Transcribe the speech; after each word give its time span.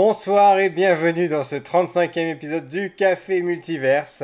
Bonsoir 0.00 0.60
et 0.60 0.70
bienvenue 0.70 1.26
dans 1.26 1.42
ce 1.42 1.56
35e 1.56 2.30
épisode 2.30 2.68
du 2.68 2.94
Café 2.94 3.42
Multiverse. 3.42 4.22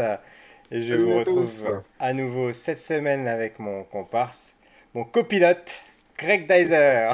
Et 0.71 0.81
je 0.81 0.95
Salut 0.95 1.03
vous 1.03 1.17
retrouve 1.17 1.83
à 1.99 2.13
nouveau 2.13 2.53
cette 2.53 2.79
semaine 2.79 3.27
avec 3.27 3.59
mon 3.59 3.83
comparse, 3.83 4.55
mon 4.95 5.03
copilote, 5.03 5.83
Greg 6.17 6.47
Dyser. 6.47 7.09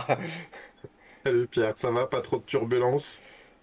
Salut 1.24 1.46
Pierre, 1.46 1.72
ça 1.74 1.90
va? 1.90 2.06
Pas 2.06 2.20
trop 2.20 2.36
de 2.36 2.44
turbulences? 2.44 3.20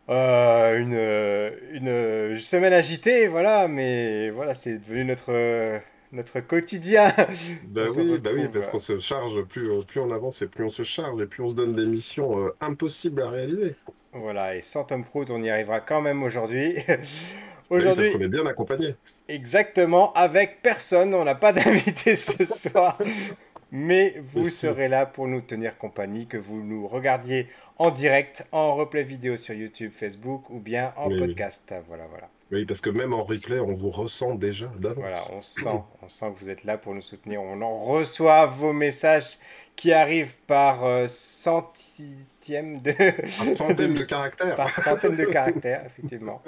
Euh, 0.09 0.79
une, 0.79 1.77
une 1.77 2.39
semaine 2.39 2.73
agitée, 2.73 3.27
voilà, 3.27 3.67
mais 3.67 4.31
voilà, 4.31 4.55
c'est 4.55 4.79
devenu 4.79 5.05
notre, 5.05 5.79
notre 6.11 6.39
quotidien. 6.39 7.13
Bah 7.67 7.85
On 7.95 7.99
oui, 7.99 8.17
bah 8.17 8.31
oui, 8.33 8.47
parce 8.51 8.65
euh, 8.65 8.71
qu'on 8.71 8.79
se 8.79 8.97
charge, 8.97 9.43
plus, 9.43 9.69
plus 9.85 9.99
on 9.99 10.11
avance 10.11 10.41
et 10.41 10.47
plus 10.47 10.63
on 10.63 10.71
se 10.71 10.81
charge 10.81 11.21
et 11.21 11.27
plus 11.27 11.43
on 11.43 11.49
se 11.49 11.53
donne 11.53 11.75
des 11.75 11.85
missions 11.85 12.47
euh, 12.47 12.55
impossibles 12.61 13.21
à 13.21 13.29
réaliser. 13.29 13.75
Voilà, 14.19 14.55
et 14.55 14.61
sans 14.61 14.83
Tom 14.83 15.03
Cruise, 15.03 15.31
on 15.31 15.41
y 15.41 15.49
arrivera 15.49 15.79
quand 15.79 16.01
même 16.01 16.23
aujourd'hui. 16.23 16.75
Oui, 17.69 17.79
Aujourd'hui, 17.79 18.05
parce 18.05 18.17
qu'on 18.17 18.23
est 18.23 18.29
bien 18.29 18.45
accompagné. 18.45 18.95
Exactement, 19.27 20.13
avec 20.13 20.61
personne, 20.61 21.13
on 21.13 21.25
n'a 21.25 21.35
pas 21.35 21.51
d'invité 21.53 22.15
ce 22.15 22.45
soir, 22.69 22.97
mais 23.71 24.15
vous 24.23 24.45
serez 24.45 24.87
là 24.87 25.05
pour 25.05 25.27
nous 25.27 25.41
tenir 25.41 25.77
compagnie, 25.77 26.27
que 26.27 26.37
vous 26.37 26.63
nous 26.63 26.87
regardiez 26.87 27.49
en 27.77 27.91
direct, 27.91 28.47
en 28.53 28.73
replay 28.75 29.03
vidéo 29.03 29.35
sur 29.35 29.53
YouTube, 29.53 29.91
Facebook 29.93 30.49
ou 30.49 30.59
bien 30.59 30.93
en 30.95 31.09
Oui, 31.09 31.15
oui. 31.19 31.27
podcast. 31.27 31.73
Voilà, 31.89 32.05
voilà. 32.09 32.29
Oui, 32.53 32.63
parce 32.63 32.79
que 32.79 32.89
même 32.89 33.11
en 33.11 33.25
replay, 33.25 33.59
on 33.59 33.73
vous 33.73 33.89
ressent 33.89 34.35
déjà 34.35 34.71
d'avance. 34.79 34.99
Voilà, 34.99 35.21
on 35.33 35.41
sent, 35.41 35.83
on 36.01 36.07
sent 36.07 36.31
que 36.33 36.39
vous 36.39 36.49
êtes 36.49 36.63
là 36.63 36.77
pour 36.77 36.95
nous 36.95 37.01
soutenir. 37.01 37.41
On 37.41 37.61
en 37.61 37.79
reçoit 37.83 38.45
vos 38.45 38.71
messages 38.71 39.39
qui 39.75 39.91
arrivent 39.91 40.37
par 40.47 40.85
euh, 40.85 41.07
centième 42.47 42.81
de... 42.81 42.93
Centaine 43.53 43.93
de 43.93 44.03
caractères. 44.05 44.55
par 44.55 44.73
centaine 44.73 45.15
de 45.15 45.25
caractères, 45.25 45.85
effectivement. 45.85 46.41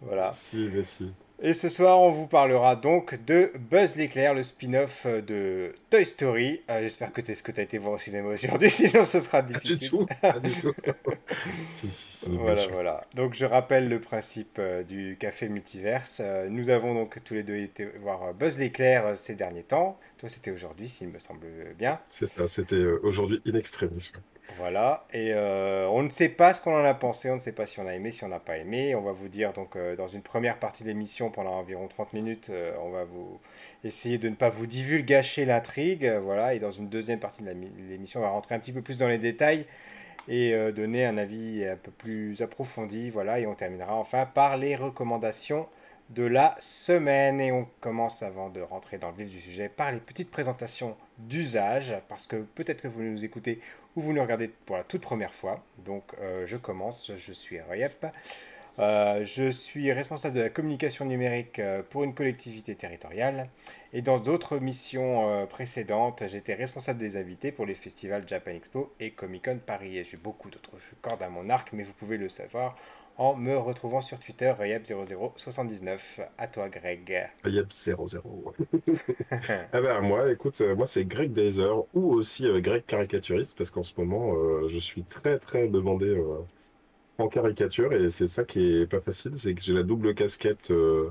Voilà. 0.00 0.30
Si, 0.32 0.70
mais 0.72 0.82
si. 0.82 1.12
Et 1.42 1.54
ce 1.54 1.68
soir, 1.68 2.00
on 2.00 2.10
vous 2.10 2.26
parlera 2.26 2.76
donc 2.76 3.22
de 3.24 3.52
Buzz 3.58 3.96
l'éclair, 3.96 4.34
le 4.34 4.42
spin-off 4.42 5.06
de 5.06 5.72
Toy 5.94 6.04
Story. 6.04 6.60
Euh, 6.70 6.80
J'espère 6.80 7.12
que 7.12 7.20
tu 7.20 7.30
as 7.30 7.62
été 7.62 7.78
voir 7.78 7.94
au 7.94 7.98
cinéma 7.98 8.28
aujourd'hui, 8.30 8.68
sinon 8.80 9.06
ce 9.06 9.20
sera 9.20 9.42
Pas 9.42 9.48
du 9.48 9.54
difficile. 9.54 9.90
tout, 9.90 10.06
pas 10.20 10.40
du 10.40 10.50
tout. 10.50 10.74
si, 11.72 11.88
si, 11.88 11.88
si, 11.88 12.30
bien 12.30 12.40
Voilà, 12.40 12.66
voilà. 12.66 13.06
Donc 13.14 13.34
je 13.34 13.44
rappelle 13.44 13.88
le 13.88 14.00
principe 14.00 14.56
euh, 14.58 14.82
du 14.82 15.16
café 15.20 15.48
multiverse. 15.48 16.20
Euh, 16.20 16.48
nous 16.48 16.68
avons 16.68 16.94
donc 16.94 17.22
tous 17.22 17.34
les 17.34 17.44
deux 17.44 17.58
été 17.58 17.84
voir 18.02 18.34
Buzz 18.34 18.58
l'éclair 18.58 19.16
ces 19.16 19.36
derniers 19.36 19.62
temps. 19.62 19.96
Toi, 20.18 20.28
c'était 20.28 20.50
aujourd'hui, 20.50 20.88
s'il 20.88 21.10
me 21.10 21.20
semble 21.20 21.46
bien. 21.78 22.00
C'est 22.08 22.26
ça, 22.26 22.48
c'était 22.48 22.84
aujourd'hui 23.04 23.40
in 23.46 23.54
extremis. 23.54 24.10
Voilà, 24.56 25.06
et 25.12 25.32
euh, 25.32 25.88
on 25.88 26.02
ne 26.02 26.10
sait 26.10 26.28
pas 26.28 26.52
ce 26.54 26.60
qu'on 26.60 26.74
en 26.78 26.84
a 26.84 26.94
pensé, 26.94 27.30
on 27.30 27.34
ne 27.34 27.40
sait 27.40 27.52
pas 27.52 27.66
si 27.66 27.80
on 27.80 27.86
a 27.86 27.94
aimé, 27.94 28.12
si 28.12 28.24
on 28.24 28.28
n'a 28.28 28.38
pas 28.38 28.58
aimé. 28.58 28.94
On 28.94 29.00
va 29.00 29.12
vous 29.12 29.28
dire 29.28 29.52
donc 29.52 29.74
euh, 29.74 29.96
dans 29.96 30.06
une 30.06 30.22
première 30.22 30.58
partie 30.58 30.84
de 30.84 30.88
l'émission, 30.88 31.30
pendant 31.30 31.52
environ 31.52 31.88
30 31.88 32.12
minutes, 32.12 32.48
euh, 32.50 32.72
on 32.82 32.90
va 32.90 33.04
vous 33.04 33.40
essayer 33.84 34.18
de 34.18 34.28
ne 34.28 34.34
pas 34.34 34.50
vous 34.50 34.66
divulgacher 34.66 35.44
l'intrigue, 35.44 35.83
euh, 36.02 36.20
voilà. 36.20 36.54
Et 36.54 36.58
dans 36.58 36.70
une 36.70 36.88
deuxième 36.88 37.20
partie 37.20 37.42
de 37.42 37.50
l'émission, 37.88 38.20
on 38.20 38.22
va 38.22 38.30
rentrer 38.30 38.54
un 38.54 38.58
petit 38.58 38.72
peu 38.72 38.82
plus 38.82 38.98
dans 38.98 39.08
les 39.08 39.18
détails 39.18 39.66
et 40.28 40.54
euh, 40.54 40.72
donner 40.72 41.04
un 41.04 41.18
avis 41.18 41.64
un 41.64 41.76
peu 41.76 41.90
plus 41.90 42.40
approfondi, 42.42 43.10
voilà. 43.10 43.40
Et 43.40 43.46
on 43.46 43.54
terminera 43.54 43.94
enfin 43.94 44.26
par 44.26 44.56
les 44.56 44.76
recommandations 44.76 45.66
de 46.10 46.24
la 46.24 46.54
semaine. 46.58 47.40
Et 47.40 47.52
on 47.52 47.66
commence 47.80 48.22
avant 48.22 48.48
de 48.48 48.60
rentrer 48.60 48.98
dans 48.98 49.10
le 49.10 49.16
vif 49.16 49.30
du 49.30 49.40
sujet 49.40 49.68
par 49.68 49.92
les 49.92 50.00
petites 50.00 50.30
présentations 50.30 50.96
d'usage, 51.18 51.94
parce 52.08 52.26
que 52.26 52.36
peut-être 52.36 52.82
que 52.82 52.88
vous 52.88 53.02
nous 53.02 53.24
écoutez 53.24 53.60
ou 53.96 54.00
vous 54.00 54.12
nous 54.12 54.22
regardez 54.22 54.48
pour 54.48 54.76
la 54.76 54.84
toute 54.84 55.02
première 55.02 55.34
fois. 55.34 55.62
Donc 55.84 56.04
euh, 56.20 56.44
je 56.46 56.56
commence, 56.56 57.12
je 57.16 57.32
suis 57.32 57.60
Rayep. 57.60 58.06
Euh, 58.78 59.24
je 59.24 59.50
suis 59.50 59.92
responsable 59.92 60.36
de 60.36 60.40
la 60.40 60.50
communication 60.50 61.04
numérique 61.04 61.58
euh, 61.60 61.82
pour 61.88 62.04
une 62.04 62.14
collectivité 62.14 62.74
territoriale. 62.74 63.48
Et 63.92 64.02
dans 64.02 64.18
d'autres 64.18 64.58
missions 64.58 65.28
euh, 65.28 65.46
précédentes, 65.46 66.24
j'étais 66.26 66.54
responsable 66.54 66.98
des 66.98 67.16
invités 67.16 67.52
pour 67.52 67.66
les 67.66 67.76
festivals 67.76 68.24
Japan 68.26 68.50
Expo 68.50 68.92
et 68.98 69.12
Comic 69.12 69.44
Con 69.44 69.60
Paris. 69.64 69.98
Et 69.98 70.04
j'ai 70.04 70.16
beaucoup 70.16 70.50
d'autres 70.50 70.72
cordes 71.02 71.22
à 71.22 71.28
mon 71.28 71.48
arc, 71.50 71.72
mais 71.72 71.84
vous 71.84 71.92
pouvez 71.92 72.16
le 72.16 72.28
savoir 72.28 72.76
en 73.16 73.36
me 73.36 73.56
retrouvant 73.56 74.00
sur 74.00 74.18
Twitter, 74.18 74.52
Rayep0079. 74.58 76.00
À 76.36 76.48
toi, 76.48 76.68
Greg. 76.68 77.28
Yep, 77.46 77.70
0-0. 77.70 78.20
Ah 79.72 79.80
ben 79.80 80.00
moi, 80.00 80.32
écoute, 80.32 80.60
moi 80.76 80.84
c'est 80.84 81.04
Greg 81.04 81.30
Dazer 81.30 81.84
ou 81.94 82.12
aussi 82.12 82.48
Greg 82.60 82.84
Caricaturiste 82.84 83.56
parce 83.56 83.70
qu'en 83.70 83.84
ce 83.84 83.92
moment 83.96 84.34
je 84.66 84.78
suis 84.80 85.04
très 85.04 85.38
très 85.38 85.68
demandé 85.68 86.20
en 87.18 87.28
caricature 87.28 87.92
et 87.92 88.10
c'est 88.10 88.26
ça 88.26 88.44
qui 88.44 88.60
est 88.60 88.86
pas 88.86 89.00
facile, 89.00 89.36
c'est 89.36 89.54
que 89.54 89.62
j'ai 89.62 89.72
la 89.74 89.82
double 89.84 90.14
casquette 90.14 90.70
euh, 90.70 91.10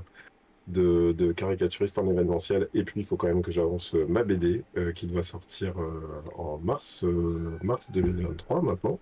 de, 0.66 1.12
de 1.12 1.32
caricaturiste 1.32 1.98
en 1.98 2.08
événementiel 2.08 2.70
et 2.74 2.84
puis 2.84 3.00
il 3.00 3.06
faut 3.06 3.16
quand 3.16 3.28
même 3.28 3.42
que 3.42 3.52
j'avance 3.52 3.94
euh, 3.94 4.06
ma 4.08 4.24
BD 4.24 4.64
euh, 4.78 4.92
qui 4.92 5.06
doit 5.06 5.22
sortir 5.24 5.74
en 6.36 6.58
mars, 6.60 7.04
mars 7.62 7.90
2023 7.92 8.62
maintenant. 8.62 9.00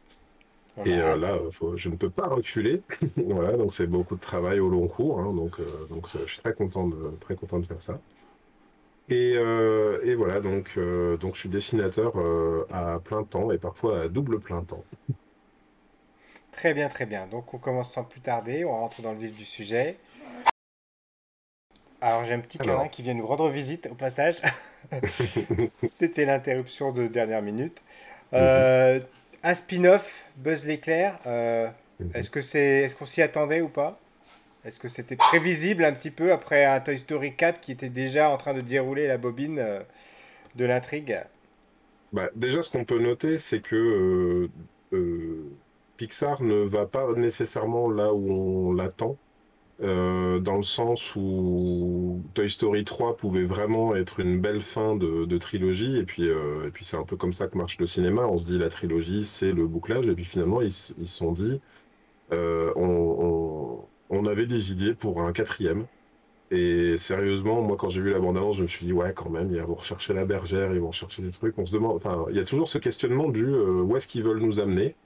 On 0.76 0.84
Et 0.86 0.96
là, 0.96 1.38
faut- 1.50 1.76
je 1.76 1.88
ne 1.90 1.96
peux 1.96 2.10
pas 2.10 2.28
reculer. 2.28 2.84
Voilà, 3.16 3.56
donc 3.56 3.72
c'est 3.74 3.86
beaucoup 3.86 4.14
de 4.16 4.20
travail 4.20 4.60
au 4.60 4.68
long 4.70 4.88
cours. 4.88 5.20
hein, 5.20 5.34
donc, 5.34 5.60
donc 5.88 6.08
je 6.18 6.26
suis 6.26 6.38
très 6.42 6.54
content 6.54 6.88
de, 6.88 7.16
très 7.20 7.36
content 7.36 7.60
de 7.60 7.66
faire 7.66 7.82
ça. 7.82 8.02
Et, 9.08 9.34
euh, 9.36 10.00
et 10.04 10.14
voilà, 10.14 10.40
donc, 10.40 10.74
euh, 10.78 11.16
donc 11.18 11.34
je 11.34 11.40
suis 11.40 11.48
dessinateur 11.48 12.16
euh, 12.16 12.64
à 12.70 12.98
plein 13.00 13.24
temps 13.24 13.50
et 13.50 13.58
parfois 13.58 14.00
à 14.00 14.08
double 14.08 14.40
plein 14.40 14.64
temps. 14.64 14.86
Très 16.52 16.74
bien, 16.74 16.88
très 16.88 17.06
bien. 17.06 17.26
Donc 17.26 17.52
on 17.54 17.58
commence 17.58 17.92
sans 17.92 18.04
plus 18.04 18.20
tarder, 18.20 18.64
on 18.64 18.70
rentre 18.70 19.02
dans 19.02 19.12
le 19.12 19.18
vif 19.18 19.36
du 19.36 19.44
sujet. 19.44 19.96
Alors 22.00 22.24
j'ai 22.24 22.34
un 22.34 22.40
petit 22.40 22.58
câlin 22.58 22.88
qui 22.88 23.02
vient 23.02 23.14
nous 23.14 23.26
rendre 23.26 23.48
visite 23.48 23.88
au 23.90 23.94
passage. 23.94 24.40
C'était 25.82 26.24
l'interruption 26.24 26.92
de 26.92 27.06
dernière 27.06 27.42
minute. 27.42 27.82
Euh, 28.34 29.00
un 29.42 29.54
spin-off, 29.54 30.24
Buzz 30.36 30.66
l'éclair. 30.66 31.18
euh, 31.26 31.68
est-ce 32.14 32.30
que 32.30 32.42
c'est, 32.42 32.82
est-ce 32.82 32.96
qu'on 32.96 33.06
s'y 33.06 33.22
attendait 33.22 33.60
ou 33.60 33.68
pas? 33.68 33.98
Est-ce 34.64 34.78
que 34.78 34.88
c'était 34.88 35.16
prévisible 35.16 35.84
un 35.84 35.92
petit 35.92 36.10
peu 36.10 36.32
après 36.32 36.64
un 36.64 36.80
Toy 36.80 36.96
Story 36.98 37.34
4 37.34 37.60
qui 37.60 37.72
était 37.72 37.88
déjà 37.88 38.30
en 38.30 38.36
train 38.36 38.54
de 38.54 38.60
dérouler 38.60 39.06
la 39.08 39.18
bobine 39.18 39.58
euh, 39.58 39.80
de 40.54 40.64
l'intrigue? 40.64 41.18
Bah, 42.12 42.30
déjà, 42.36 42.62
ce 42.62 42.70
qu'on 42.70 42.84
peut 42.84 43.00
noter, 43.00 43.38
c'est 43.38 43.60
que 43.60 44.48
euh, 44.92 45.50
Pixar 46.02 46.42
ne 46.42 46.56
va 46.64 46.86
pas 46.86 47.12
nécessairement 47.14 47.88
là 47.88 48.12
où 48.12 48.32
on 48.32 48.72
l'attend, 48.72 49.20
euh, 49.82 50.40
dans 50.40 50.56
le 50.56 50.62
sens 50.64 51.14
où 51.16 52.22
Toy 52.34 52.50
Story 52.50 52.84
3 52.84 53.16
pouvait 53.16 53.44
vraiment 53.44 53.94
être 53.96 54.20
une 54.20 54.40
belle 54.40 54.60
fin 54.62 54.96
de, 54.96 55.38
trilogie, 55.38 55.98
et 55.98 56.04
puis, 56.04 56.28
euh, 56.28 56.66
et 56.66 56.72
puis 56.72 56.84
c'est 56.84 56.96
un 56.96 57.04
peu 57.04 57.16
comme 57.16 57.32
ça 57.32 57.48
que 57.48 57.58
marche 57.58 57.78
le 57.78 57.86
cinéma. 57.86 58.26
On 58.28 58.38
se 58.38 58.46
dit 58.46 58.58
la 58.58 58.68
trilogie, 58.68 59.24
c'est 59.24 59.52
le 59.52 59.66
bouclage, 59.68 60.06
et 60.06 60.14
puis 60.14 60.24
finalement, 60.24 60.60
ils 60.62 60.72
se 60.72 60.94
sont 61.04 61.32
dit, 61.32 61.60
euh, 62.32 62.72
on, 62.76 63.88
on- 64.10 64.26
avait 64.26 64.46
des 64.46 64.72
idées 64.72 64.94
pour 64.94 65.22
un 65.22 65.32
quatrième. 65.32 65.86
Et 66.50 66.98
sérieusement, 66.98 67.62
moi, 67.62 67.76
quand 67.78 67.90
j'ai 67.90 68.02
vu 68.02 68.10
la 68.12 68.20
bande-annonce, 68.20 68.56
je 68.58 68.62
me 68.62 68.68
suis 68.68 68.86
dit, 68.86 68.92
ouais, 68.92 69.14
quand 69.14 69.30
même, 69.30 69.50
ils 69.52 69.60
vont 69.62 69.74
rechercher 69.76 70.14
la 70.14 70.24
bergère, 70.26 70.74
ils 70.74 70.80
vont 70.80 70.88
rechercher 70.88 71.22
des 71.22 71.30
trucs. 71.32 71.58
On 71.58 71.66
se 71.66 71.72
demande, 71.74 71.96
enfin, 71.96 72.26
il 72.30 72.36
y 72.36 72.40
a 72.40 72.44
toujours 72.44 72.68
ce 72.68 72.78
questionnement 72.78 73.28
du 73.30 73.46
où 73.46 73.96
est-ce 73.96 74.08
qu'ils 74.08 74.24
veulent 74.24 74.40
nous 74.40 74.60
amener? 74.60 74.96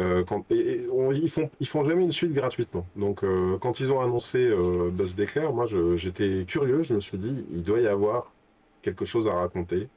Euh, 0.00 0.24
ils 0.50 1.30
font, 1.30 1.84
jamais 1.84 2.02
une 2.02 2.12
suite 2.12 2.32
gratuitement. 2.32 2.86
Donc, 2.96 3.22
euh, 3.22 3.58
quand 3.58 3.78
ils 3.80 3.92
ont 3.92 4.00
annoncé 4.00 4.38
euh, 4.38 4.90
Buzz 4.90 5.14
d'éclair, 5.14 5.52
moi, 5.52 5.66
j'étais 5.96 6.44
curieux. 6.46 6.82
Je 6.82 6.94
me 6.94 7.00
suis 7.00 7.18
dit, 7.18 7.44
il 7.52 7.62
doit 7.62 7.80
y 7.80 7.86
avoir 7.86 8.32
quelque 8.82 9.04
chose 9.04 9.28
à 9.28 9.34
raconter. 9.34 9.88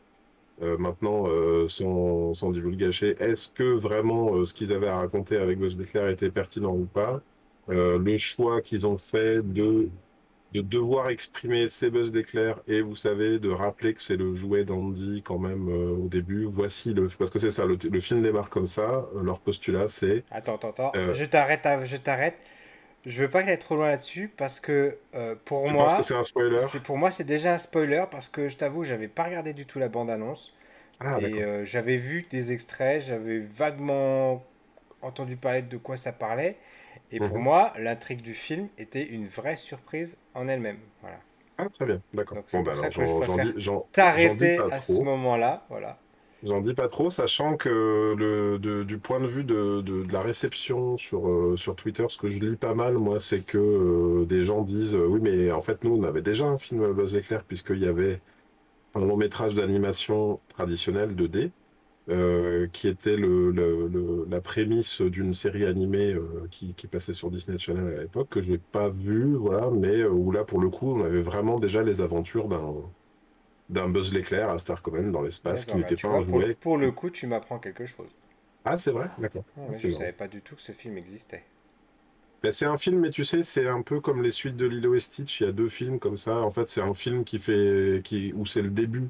Maintenant, 0.60 1.28
sans, 1.68 2.34
sans 2.34 2.52
divulgacher, 2.52 3.16
est-ce 3.20 3.48
que 3.48 3.76
vraiment 3.76 4.44
ce 4.44 4.56
qu'ils 4.56 4.74
avaient 4.74 4.88
à 4.88 4.98
raconter 4.98 5.38
avec 5.38 5.60
Buzz 5.60 5.78
d'éclair 5.78 6.10
était 6.10 6.32
pertinent 6.32 6.74
ou 6.74 6.86
pas? 6.86 7.22
Le 7.68 8.18
choix 8.18 8.62
qu'ils 8.62 8.88
ont 8.88 8.98
fait 8.98 9.44
de 9.44 9.88
de 10.54 10.62
devoir 10.62 11.10
exprimer 11.10 11.68
ces 11.70 11.92
buzz 11.92 12.12
d'éclair 12.12 12.62
et 12.68 12.82
vous 12.82 12.96
savez 12.96 13.40
de 13.40 13.50
rappeler 13.50 13.94
que 13.94 14.02
c'est 14.02 14.18
le 14.18 14.34
jouet 14.34 14.66
d'Andy 14.66 15.22
quand 15.24 15.40
même 15.40 15.70
euh, 15.70 15.92
au 16.06 16.08
début. 16.10 16.46
Voici 16.46 16.94
le 16.94 17.08
parce 17.10 17.30
que 17.32 17.40
c'est 17.40 17.52
ça 17.52 17.66
le, 17.66 17.78
le 17.92 18.00
film 18.00 18.22
démarre 18.24 18.50
comme 18.50 18.68
ça. 18.68 19.08
euh, 19.16 19.24
leur 19.24 19.42
postulat 19.42 19.88
c'est 19.88 20.24
Attends, 20.32 20.56
attends, 20.56 20.70
attends. 20.70 20.96
Euh. 20.96 21.14
Je 21.14 21.24
t'arrête, 21.26 21.66
je 21.86 21.98
t'arrête. 21.98 22.38
Je 23.06 23.22
veux 23.24 23.30
pas 23.30 23.42
aller 23.42 23.58
trop 23.60 23.76
loin 23.78 23.90
là-dessus 23.90 24.30
parce 24.38 24.60
que 24.60 24.98
euh, 25.16 25.36
pour 25.46 25.68
tu 25.68 25.72
moi, 25.72 26.02
c'est 26.04 26.16
un 26.16 26.24
spoiler? 26.24 26.58
c'est 26.58 26.84
pour 26.84 26.98
moi 26.98 27.12
c'est 27.12 27.24
déjà 27.26 27.54
un 27.56 27.58
spoiler 27.58 28.06
parce 28.12 28.30
que 28.30 28.50
je 28.50 28.58
t'avoue, 28.58 28.84
j'avais 28.84 29.08
pas 29.08 29.26
regardé 29.26 29.54
du 29.54 29.66
tout 29.66 29.80
la 29.80 29.90
bande-annonce 29.90 30.54
Ah 31.00 31.20
d'accord. 31.22 31.44
et 31.44 31.66
j'avais 31.66 31.98
vu 31.98 32.28
des 32.30 32.52
extraits, 32.54 33.04
j'avais 33.04 33.40
vaguement 33.40 34.44
entendu 35.02 35.38
parler 35.38 35.62
de 35.64 35.78
quoi 35.78 35.98
ça 35.98 36.14
parlait 36.14 36.58
et 37.12 37.20
pour 37.20 37.38
Mhm. 37.38 37.40
moi, 37.40 37.74
l'intrigue 37.78 38.22
du 38.22 38.34
film 38.34 38.70
était 38.78 39.06
une 39.06 39.28
vraie 39.28 39.56
surprise 39.58 40.18
en 40.34 40.48
elle-même. 40.48 40.80
Voilà. 41.02 41.20
Ah 41.58 41.70
très 41.70 41.86
bien, 41.86 42.02
d'accord. 42.14 42.40
Donc 42.40 42.46
c'est 42.48 42.54
Bon 42.54 42.64
bah 42.64 42.76
ça 42.76 42.90
alors 42.90 42.90
que 42.90 43.06
je 43.06 43.06
j'en 43.58 43.86
T'arrêter 43.92 44.66
à 44.70 44.80
ce 44.80 45.04
moment-là, 45.04 45.66
voilà. 45.70 46.00
J'en 46.44 46.62
dis 46.62 46.76
pas 46.76 46.88
trop, 46.88 47.10
sachant 47.10 47.58
que 47.58 48.14
le, 48.18 48.60
de- 48.60 48.84
du 48.84 49.00
point 49.00 49.20
de 49.20 49.26
vue 49.26 49.44
de, 49.44 49.82
de- 49.82 50.04
de 50.04 50.14
la 50.14 50.22
réception 50.22 50.96
sur, 50.96 51.28
euh, 51.28 51.56
sur 51.58 51.76
Twitter, 51.76 52.06
ce 52.10 52.18
que 52.20 52.30
je 52.30 52.38
lis 52.38 52.56
pas 52.56 52.76
mal, 52.76 52.94
moi, 53.00 53.20
c'est 53.20 53.42
que 53.44 53.58
euh, 53.58 54.26
des 54.26 54.44
gens 54.46 54.62
disent 54.62 54.94
euh, 54.96 55.08
oui, 55.08 55.20
mais 55.22 55.52
en 55.52 55.62
fait, 55.62 55.84
nous, 55.84 55.96
on 55.96 56.04
avait 56.04 56.22
déjà 56.22 56.46
un 56.46 56.58
film 56.60 56.94
Buzz 56.94 57.16
éclair, 57.16 57.44
puisqu'il 57.44 57.80
y 57.80 57.88
avait 57.88 58.22
un 58.96 59.02
long 59.02 59.18
métrage 59.18 59.56
d'animation 59.56 60.42
traditionnel 60.50 61.16
2D, 61.16 61.54
euh, 62.10 62.68
qui 62.70 62.88
était 62.88 63.18
le, 63.18 63.52
le- 63.52 63.88
le- 63.88 64.26
la 64.30 64.42
prémisse 64.42 65.02
d'une 65.02 65.34
série 65.34 65.66
animée 65.66 66.14
euh, 66.14 66.48
qui, 66.50 66.74
qui 66.76 66.88
passait 66.88 67.14
sur 67.14 67.32
Disney 67.32 67.58
Channel 67.58 67.88
à 68.00 68.02
l'époque, 68.04 68.30
que 68.30 68.42
je 68.42 68.52
n'ai 68.52 68.58
pas 68.60 68.90
vu, 68.90 69.36
voilà, 69.36 69.70
mais 69.72 70.02
euh, 70.02 70.10
où 70.10 70.32
là, 70.32 70.46
pour 70.46 70.62
le 70.62 70.70
coup, 70.70 70.92
on 70.96 71.04
avait 71.04 71.22
vraiment 71.22 71.60
déjà 71.60 71.84
les 71.84 72.02
aventures 72.02 72.48
d'un 72.50 72.92
d'un 73.70 73.90
Buzz 73.90 74.14
l'éclair 74.14 74.50
à 74.50 74.60
Star 74.60 74.82
Command 74.82 75.12
dans 75.12 75.22
l'espace, 75.22 75.66
qui 75.66 75.78
bah, 75.78 75.78
n'était 75.78 75.98
pas 75.98 76.10
un 76.10 76.22
pour, 76.28 76.44
jouet. 76.44 76.58
pour 76.60 76.78
le 76.78 76.92
coup, 76.92 77.10
tu 77.10 77.28
m'apprends 77.28 77.60
quelque 77.60 77.86
chose. 77.86 78.10
Ah, 78.66 78.78
c'est 78.78 78.92
vrai? 78.92 79.10
D'accord. 79.18 79.46
Ah 79.58 79.68
Ah, 79.68 79.78
je 79.78 79.90
marrant. 79.90 79.90
savais 79.90 80.14
pas 80.14 80.28
du 80.30 80.42
tout 80.42 80.56
que 80.56 80.62
ce 80.62 80.72
film 80.72 80.98
existait. 80.98 81.46
Ben, 82.44 82.52
c'est 82.54 82.66
un 82.66 82.78
film, 82.78 83.00
mais 83.00 83.10
tu 83.10 83.26
sais, 83.26 83.44
c'est 83.44 83.68
un 83.68 83.82
peu 83.82 84.00
comme 84.00 84.22
les 84.22 84.32
suites 84.32 84.56
de 84.56 84.66
Lilo 84.68 84.94
et 84.96 85.00
Stitch. 85.00 85.42
Il 85.42 85.46
y 85.46 85.48
a 85.48 85.52
deux 85.52 85.70
films 85.70 86.00
comme 86.00 86.18
ça. 86.18 86.38
En 86.42 86.52
fait, 86.52 86.70
c'est 86.70 86.82
un 86.82 86.94
film 86.94 87.24
qui 87.26 87.40
fait, 87.40 88.02
qui, 88.04 88.32
où 88.34 88.46
c'est 88.46 88.62
le 88.62 88.70
début 88.70 89.10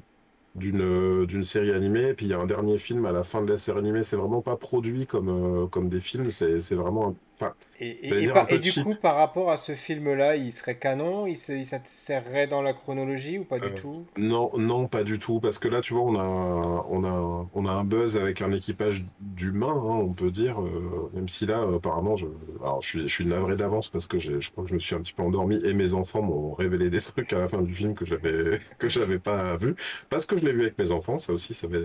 d'une 0.54 0.80
euh, 0.82 1.26
d'une 1.26 1.44
série 1.44 1.72
animée, 1.72 2.10
et 2.10 2.14
puis 2.14 2.26
il 2.26 2.30
y 2.30 2.32
a 2.34 2.40
un 2.40 2.46
dernier 2.46 2.78
film 2.78 3.06
à 3.06 3.12
la 3.12 3.24
fin 3.24 3.42
de 3.44 3.50
la 3.50 3.58
série 3.58 3.78
animée. 3.78 4.02
C'est 4.04 4.16
vraiment 4.16 4.42
pas 4.42 4.56
produit 4.56 5.06
comme, 5.06 5.28
euh, 5.64 5.66
comme 5.68 5.88
des 5.88 6.00
films. 6.00 6.30
C'est 6.30 6.60
c'est 6.60 6.74
vraiment, 6.76 7.10
un- 7.10 7.16
enfin, 7.40 7.54
Et, 7.80 8.28
par- 8.28 8.58
du 8.58 8.74
cheap. 8.74 8.76
coup, 8.76 8.94
par 8.94 9.16
rapport 9.16 9.50
à 9.50 9.56
ce 9.56 9.74
film-là, 9.74 10.36
il 10.36 10.52
serait 10.52 10.78
canon? 10.78 11.26
Il 11.26 11.34
s'insérerait 11.34 12.46
dans 12.46 12.60
la 12.60 12.74
chronologie 12.74 13.38
ou 13.38 13.44
pas 13.46 13.58
du 13.58 13.72
Euh, 13.72 13.72
tout? 13.72 14.06
non, 14.16 14.56
non, 14.56 14.86
pas 14.88 15.02
du 15.04 15.18
tout, 15.18 15.40
parce 15.40 15.58
que 15.58 15.66
là, 15.68 15.80
tu 15.80 15.92
vois, 15.92 16.02
on 16.02 16.14
a, 16.16 16.22
un- 16.22 16.84
on 16.88 17.02
a, 17.04 17.48
on 17.52 17.66
a 17.66 17.72
un 17.72 17.84
buzz 17.84 18.16
avec 18.16 18.40
un 18.40 18.52
équipage 18.52 19.04
d'humains, 19.18 19.72
hein, 19.72 19.96
on 20.04 20.14
peut 20.14 20.30
dire, 20.30 20.60
euh, 20.62 21.10
même 21.12 21.28
si 21.28 21.44
là, 21.46 21.62
apparemment, 21.74 22.14
je, 22.16 22.26
alors, 22.60 22.80
je 22.82 22.88
suis, 22.88 23.00
je 23.02 23.06
suis 23.14 23.26
navré 23.26 23.56
d'avance 23.56 23.88
parce 23.88 24.06
que 24.06 24.18
je 24.18 24.50
crois 24.52 24.62
que 24.64 24.70
je 24.70 24.74
me 24.74 24.78
suis 24.78 24.94
un 24.94 25.00
petit 25.00 25.12
peu 25.12 25.22
endormi 25.24 25.56
et 25.64 25.74
mes 25.74 25.94
enfants 25.94 26.22
m'ont 26.22 26.52
révélé 26.54 26.88
des 26.90 27.00
trucs 27.00 27.32
à 27.32 27.38
la 27.40 27.48
fin 27.48 27.60
du 27.62 27.74
film 27.74 27.94
que 27.94 28.04
j'avais, 28.04 28.60
que 28.78 28.88
j'avais 28.88 29.18
pas 29.18 29.56
vu, 29.56 29.74
parce 30.08 30.24
que 30.26 30.36
je 30.38 30.44
l'ai 30.44 30.52
vu 30.52 30.62
avec 30.62 30.78
mes 30.78 30.92
enfants, 30.92 31.18
ça 31.18 31.32
aussi, 31.32 31.52
ça 31.54 31.66
va, 31.68 31.78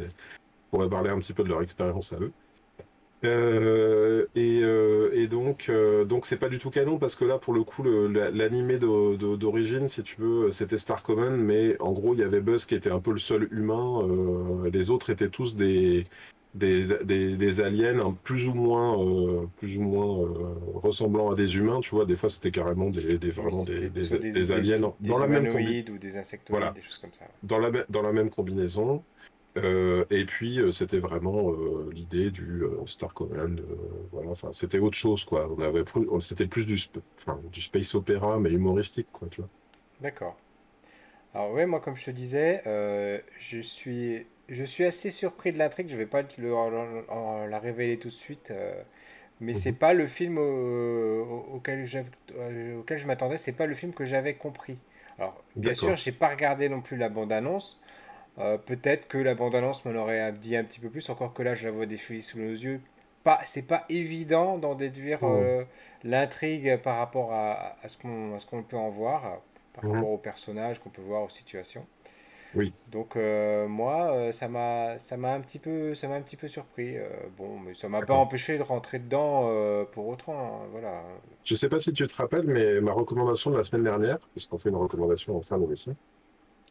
on 0.74 0.80
va 0.80 0.90
parler 0.90 1.10
un 1.10 1.20
petit 1.20 1.34
peu 1.34 1.44
de 1.44 1.50
leur 1.50 1.62
expérience 1.62 2.14
à 2.14 2.20
eux. 2.20 2.34
Euh, 3.26 4.26
et, 4.36 4.60
euh, 4.64 5.10
et 5.14 5.28
donc, 5.28 5.68
euh, 5.70 6.04
donc 6.04 6.26
c'est 6.26 6.36
pas 6.38 6.50
du 6.50 6.60
tout 6.60 6.70
canon 6.70 6.98
parce 6.98 7.16
que 7.16 7.24
là, 7.24 7.38
pour 7.40 7.54
le 7.54 7.64
coup, 7.64 7.82
l'animé 7.84 8.78
d'origine, 8.80 9.88
si 9.88 10.04
tu 10.04 10.20
veux, 10.20 10.52
c'était 10.52 10.78
Star 10.78 11.04
Command, 11.04 11.38
mais 11.38 11.80
en 11.82 11.94
gros, 11.94 12.14
il 12.14 12.20
y 12.20 12.24
avait 12.24 12.42
Buzz 12.42 12.66
qui 12.66 12.76
était 12.76 12.92
un 12.92 13.00
peu 13.00 13.12
le 13.12 13.20
seul 13.20 13.48
humain. 13.52 14.02
les 14.72 14.90
autres 14.92 15.10
étaient 15.10 15.30
tous 15.30 15.56
des, 15.56 16.06
des, 16.54 16.84
des, 17.06 17.38
des 17.38 17.62
aliens 17.62 18.00
hein, 18.00 18.18
plus 18.24 18.46
ou 18.48 18.54
moins, 18.54 18.98
plus 19.58 19.78
ou 19.78 19.82
moins 19.82 20.22
euh, 20.24 20.56
ressemblant 20.76 21.32
à 21.32 21.36
des 21.36 21.56
humains. 21.56 21.80
Tu 21.80 21.92
vois, 21.96 22.06
des 22.06 22.18
fois, 22.18 22.30
c'était 22.30 22.52
carrément 22.52 22.90
des, 22.90 23.18
vraiment 23.32 23.64
des, 23.64 24.52
aliens 24.52 24.94
dans 25.00 25.18
la 25.18 25.28
même 25.28 25.48
ou 25.48 25.98
des 25.98 26.18
insectoïdes, 26.18 26.50
voilà, 26.60 26.72
des 26.72 26.82
choses 26.82 26.98
comme 26.98 27.14
ça. 27.14 27.26
dans 27.44 27.60
la, 27.60 27.72
me- 27.72 27.86
dans 27.90 28.02
la 28.02 28.12
même 28.12 28.30
combinaison. 28.30 29.02
Euh, 29.58 30.06
et 30.10 30.26
puis, 30.26 30.60
euh, 30.60 30.72
c'était 30.72 31.00
vraiment 31.00 31.52
euh, 31.54 31.90
l'idée 31.94 32.32
du 32.32 32.64
Star 32.88 33.14
Command. 33.14 33.62
voilà, 34.12 34.32
enfin, 34.32 34.52
c'était 34.54 34.80
autre 34.80 34.98
chose, 34.98 35.26
quoi. 35.26 35.48
On 35.52 35.60
avait 35.62 35.84
plus, 35.84 36.08
c'était 36.22 36.48
plus 36.48 36.66
du, 36.66 36.76
sp- 36.76 37.02
du 37.52 37.62
space 37.62 37.94
opéra, 37.96 38.40
mais 38.40 38.52
humoristique, 38.52 39.12
quoi, 39.12 39.28
tu 39.30 39.42
vois. 39.42 39.50
D'accord. 40.00 40.38
Alors 41.34 41.52
ouais, 41.54 41.66
moi 41.66 41.82
comme 41.82 41.96
je 41.98 42.06
te 42.06 42.12
disais, 42.12 42.64
je 43.40 43.60
suis, 43.62 44.28
je 44.50 44.64
suis 44.64 44.86
assez 44.86 45.12
surpris 45.12 45.54
de 45.54 45.58
l'intrigue. 45.58 45.90
Je 45.90 45.98
vais 45.98 46.06
pas 46.06 46.24
te 46.24 46.42
le- 46.42 46.56
en- 46.56 47.04
en- 47.10 47.46
la 47.48 47.60
révéler 47.60 48.00
tout 48.00 48.10
de 48.10 48.14
suite, 48.14 48.54
mais 49.42 49.56
c'est 49.56 49.74
Mhm. 49.74 49.78
pas 49.80 49.94
le 49.94 50.08
film 50.08 50.38
au- 50.40 50.44
au- 50.44 51.56
auquel 51.56 51.86
je, 51.88 52.00
auquel 52.80 52.98
je 53.00 53.08
m'attendais. 53.08 53.38
C'est 53.38 53.54
pas 53.58 53.68
le 53.68 53.76
film 53.76 53.94
que 53.94 54.06
j'avais 54.06 54.36
compris. 54.36 54.78
Alors 55.20 55.44
bien 55.56 55.74
sûr, 55.76 55.98
j'ai 55.98 56.12
pas 56.12 56.30
regardé 56.30 56.70
non 56.70 56.82
plus 56.82 56.98
la 56.98 57.10
bande-annonce. 57.10 57.82
Euh, 58.40 58.58
peut-être 58.58 59.08
que 59.08 59.18
la 59.18 59.36
bande-annonce 59.36 59.86
me 59.86 59.92
l'aurait 59.94 60.32
dit 60.34 60.56
un 60.56 60.64
petit 60.64 60.80
peu 60.80 60.90
plus. 60.90 61.10
Encore 61.10 61.34
que 61.34 61.44
là, 61.44 61.56
je 61.56 61.66
la 61.66 61.72
vois 61.72 61.86
défiler 61.86 62.22
sous 62.22 62.40
nos 62.40 62.50
yeux. 62.52 62.82
Pas, 63.24 63.40
c'est 63.46 63.68
pas 63.68 63.86
évident 63.90 64.58
d'en 64.58 64.76
déduire 64.76 65.24
Mhm. 65.24 65.30
euh, 65.32 65.64
l'intrigue 66.04 66.78
par 66.78 66.98
rapport 66.98 67.32
à, 67.34 67.76
à 67.84 67.90
ce 67.90 67.98
qu'on, 67.98 68.64
peut 68.64 68.78
en 68.78 68.90
voir, 68.90 69.40
par 69.74 69.86
Mhm. 69.86 69.92
rapport 69.94 70.10
aux 70.10 70.18
personnages 70.18 70.80
qu'on 70.80 70.90
peut 70.90 71.02
voir, 71.02 71.24
aux 71.24 71.30
situations. 71.30 71.86
Oui. 72.56 72.72
Donc 72.92 73.16
euh, 73.16 73.68
moi, 73.68 74.32
ça 74.32 74.48
m'a, 74.48 75.00
ça 75.00 75.18
m'a 75.18 75.34
un 75.34 75.40
petit 75.42 75.58
peu, 75.60 75.96
ça 75.96 76.08
m'a 76.08 76.16
un 76.16 76.22
petit 76.22 76.36
peu 76.38 76.48
surpris. 76.48 76.98
euh, 76.98 77.08
bon, 77.38 77.58
mais 77.60 77.74
ça 77.74 77.90
m'a 77.90 78.02
pas 78.06 78.14
empêché 78.16 78.58
de 78.58 78.64
rentrer 78.64 79.00
dedans 79.00 79.46
euh, 79.50 79.86
pour 79.86 80.08
autant. 80.08 80.34
hein, 80.64 80.68
voilà. 80.72 81.02
Je 81.44 81.56
sais 81.56 81.70
pas 81.70 81.80
si 81.80 81.94
tu 81.94 82.06
te 82.08 82.16
rappelles, 82.16 82.48
mais 82.48 82.80
ma 82.82 82.92
recommandation 82.94 83.52
de 83.52 83.58
la 83.58 83.64
semaine 83.64 83.84
dernière, 83.84 84.20
parce 84.34 84.46
qu'on 84.46 84.58
fait 84.58 84.70
une 84.70 84.76
recommandation 84.76 85.36
en 85.36 85.42
fin 85.42 85.58
d'émission, 85.58 85.96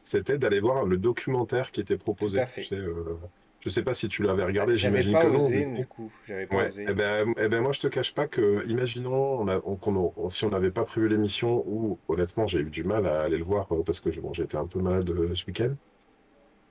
c'était 0.02 0.38
d'aller 0.38 0.60
voir 0.60 0.84
le 0.86 0.98
documentaire 0.98 1.70
qui 1.72 1.80
était 1.80 1.98
Tout 2.16 2.30
à 2.36 2.46
proposé. 2.46 2.48
Tu 2.56 2.62
fait. 2.62 2.68
sais, 2.68 2.76
euh, 2.76 3.18
je 3.60 3.68
sais 3.68 3.82
pas 3.84 3.94
si 3.94 4.08
tu 4.08 4.22
l'avais 4.22 4.44
regardé, 4.44 4.76
j'imagine 4.76 5.18
que 5.18 5.26
non, 5.28 5.48
osé 5.50 5.66
du 5.66 5.86
coup. 5.86 6.12
j'avais 6.22 6.46
pas 6.46 6.58
Ouais, 6.58 6.68
osé. 6.68 6.86
eh 6.86 6.94
ben, 6.94 7.32
eh 7.38 7.48
ben 7.48 7.62
moi 7.62 7.72
je 7.72 7.80
te 7.80 7.86
cache 7.88 8.14
pas 8.14 8.28
que, 8.28 8.66
imaginons, 8.68 9.14
on 9.40 9.48
a, 9.48 9.60
on- 9.64 9.76
qu'on 9.76 10.26
a- 10.26 10.30
si 10.30 10.44
on 10.44 10.50
n'avait 10.50 10.70
pas 10.72 10.84
prévu 10.84 11.08
l'émission, 11.08 11.64
ou 11.66 12.00
honnêtement 12.08 12.46
j'ai 12.46 12.60
eu 12.60 12.70
du 12.70 12.84
mal 12.84 13.06
à 13.06 13.22
aller 13.22 13.38
le 13.38 13.44
voir 13.44 13.72
euh, 13.72 13.82
parce 13.84 14.00
que 14.00 14.10
bon, 14.20 14.32
j'étais 14.34 14.56
un 14.58 14.66
peu 14.66 14.80
malade 14.80 15.08
euh, 15.10 15.34
ce 15.34 15.46
week-end, 15.46 15.76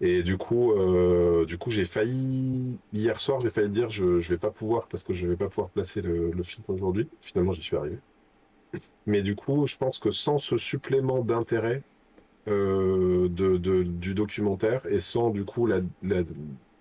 et 0.01 0.23
du 0.23 0.37
coup, 0.37 0.73
euh, 0.73 1.45
du 1.45 1.57
coup 1.57 1.69
j'ai 1.71 1.85
failli, 1.85 2.81
hier 2.91 3.19
soir 3.19 3.39
j'ai 3.39 3.49
failli 3.51 3.69
dire 3.69 3.89
je, 3.89 4.19
je 4.19 4.33
vais 4.33 4.39
pas 4.39 4.51
pouvoir 4.51 4.87
parce 4.87 5.03
que 5.03 5.13
je 5.13 5.27
vais 5.27 5.37
pas 5.37 5.49
pouvoir 5.49 5.71
placer 5.71 6.01
le, 6.01 6.31
le 6.31 6.43
film 6.43 6.65
aujourd'hui, 6.67 7.11
finalement 7.21 7.53
j'y 7.53 7.61
suis 7.61 7.77
arrivé. 7.77 8.01
Mais 9.05 9.21
du 9.21 9.35
coup 9.35 9.67
je 9.67 9.77
pense 9.77 9.99
que 9.99 10.11
sans 10.11 10.37
ce 10.37 10.57
supplément 10.57 11.23
d'intérêt 11.23 11.83
euh, 12.47 13.29
de, 13.29 13.57
de- 13.57 13.83
du 13.83 14.13
documentaire 14.13 14.81
et 14.89 14.99
sans 14.99 15.29
du 15.29 15.45
coup 15.45 15.67
la, 15.67 15.79
la- 16.01 16.23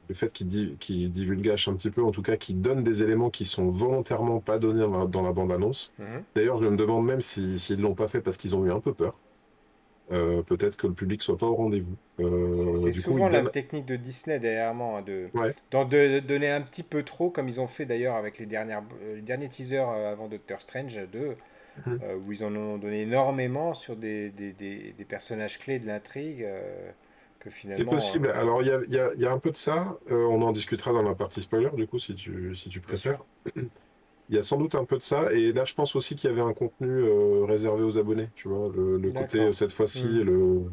le 0.09 0.15
fait 0.15 0.33
qu'il 0.33 0.47
di- 0.49 0.75
qu'il 0.81 1.11
divulgage 1.11 1.69
un 1.69 1.75
petit 1.75 1.91
peu, 1.91 2.03
en 2.03 2.11
tout 2.11 2.23
cas 2.23 2.37
qu'il 2.37 2.61
donne 2.61 2.83
des 2.83 3.03
éléments 3.03 3.31
qui 3.31 3.45
sont 3.45 3.69
volontairement 3.69 4.41
pas 4.41 4.59
donnés 4.59 4.81
dans 4.81 4.99
la, 4.99 5.07
dans 5.07 5.23
la 5.23 5.33
bande-annonce. 5.33 5.93
Mhm. 5.99 6.07
D'ailleurs, 6.35 6.57
je 6.57 6.65
me 6.69 6.77
demande 6.77 7.07
même 7.07 7.21
si, 7.21 7.59
s'ils 7.61 7.81
l'ont 7.81 7.95
pas 7.95 8.09
fait 8.09 8.21
parce 8.21 8.37
qu'ils 8.37 8.57
ont 8.57 8.65
eu 8.67 8.73
un 8.73 8.81
peu 8.81 8.93
peur. 8.93 9.15
Euh, 10.13 10.43
peut-être 10.43 10.77
que 10.77 10.89
le 10.89 10.93
public 10.95 11.23
soit 11.23 11.39
pas 11.39 11.47
au 11.47 11.55
rendez-vous. 11.55 11.95
C'est 12.19 12.25
Euh, 12.25 12.75
c'est 12.75 12.91
coup, 13.03 13.13
souvent 13.13 13.29
la 13.29 13.43
technique 13.45 13.87
de 13.87 13.95
Disney 13.95 14.41
dernièrement, 14.41 14.97
hein, 14.97 15.03
de, 15.03 15.29
Ouais. 15.35 15.55
donner 16.23 16.51
un 16.51 16.63
petit 16.63 16.83
peu 16.83 17.05
trop, 17.05 17.31
comme 17.31 17.47
ils 17.47 17.61
ont 17.61 17.69
fait 17.69 17.87
d'ailleurs 17.87 18.17
avec 18.17 18.39
les, 18.41 18.47
dernières, 18.47 18.83
les 19.15 19.23
derniers 19.23 19.49
teasers 19.49 19.89
avant 19.89 20.27
Doctor 20.27 20.61
Strange 20.61 20.99
2, 21.13 21.37
Mhm. 21.87 22.01
euh, 22.03 22.17
où 22.17 22.33
ils 22.33 22.45
en 22.45 22.55
ont 22.57 22.79
donné 22.79 23.03
énormément 23.03 23.75
sur 23.75 23.97
des, 23.97 24.31
des, 24.31 24.53
des- 24.53 24.93
des 24.93 25.05
personnages 25.05 25.59
clés 25.59 25.79
de 25.79 25.87
l'intrigue, 25.87 26.43
euh, 26.45 26.93
que 27.41 27.51
C'est 27.69 27.87
possible. 27.87 28.29
euh, 28.29 28.35
Alors, 28.35 28.63
il 28.63 28.67
y 28.89 28.95
y 28.97 29.21
y 29.23 29.27
a 29.27 29.33
un 29.33 29.39
peu 29.39 29.51
de 29.51 29.57
ça. 29.57 29.99
On 30.09 30.43
en 30.43 30.53
discutera 30.53 30.93
dans 30.93 31.03
la 31.03 31.15
partie 31.15 31.41
spoiler, 31.43 31.71
du 31.75 31.87
coup, 31.87 31.99
si 31.99 32.15
tu, 32.15 32.55
si 32.57 32.69
tu 32.69 32.81
préfères. 32.81 33.25
Il 34.31 34.37
y 34.37 34.39
a 34.39 34.45
sans 34.45 34.59
doute 34.59 34.77
un 34.77 34.85
peu 34.85 34.97
de 34.97 35.03
ça. 35.03 35.33
Et 35.33 35.53
là, 35.53 35.65
je 35.65 35.75
pense 35.75 35.97
aussi 35.97 36.15
qu'il 36.17 36.31
y 36.31 36.33
avait 36.33 36.41
un 36.43 36.55
contenu 36.55 36.89
réservé 37.45 37.83
aux 37.83 37.99
abonnés. 37.99 38.31
Tu 38.35 38.49
vois, 38.49 38.71
le, 38.75 38.97
le 38.99 39.13
côté, 39.13 39.53
cette 39.53 39.73
fois-ci, 39.73 40.07
Mhm. 40.07 40.25
le, 40.25 40.73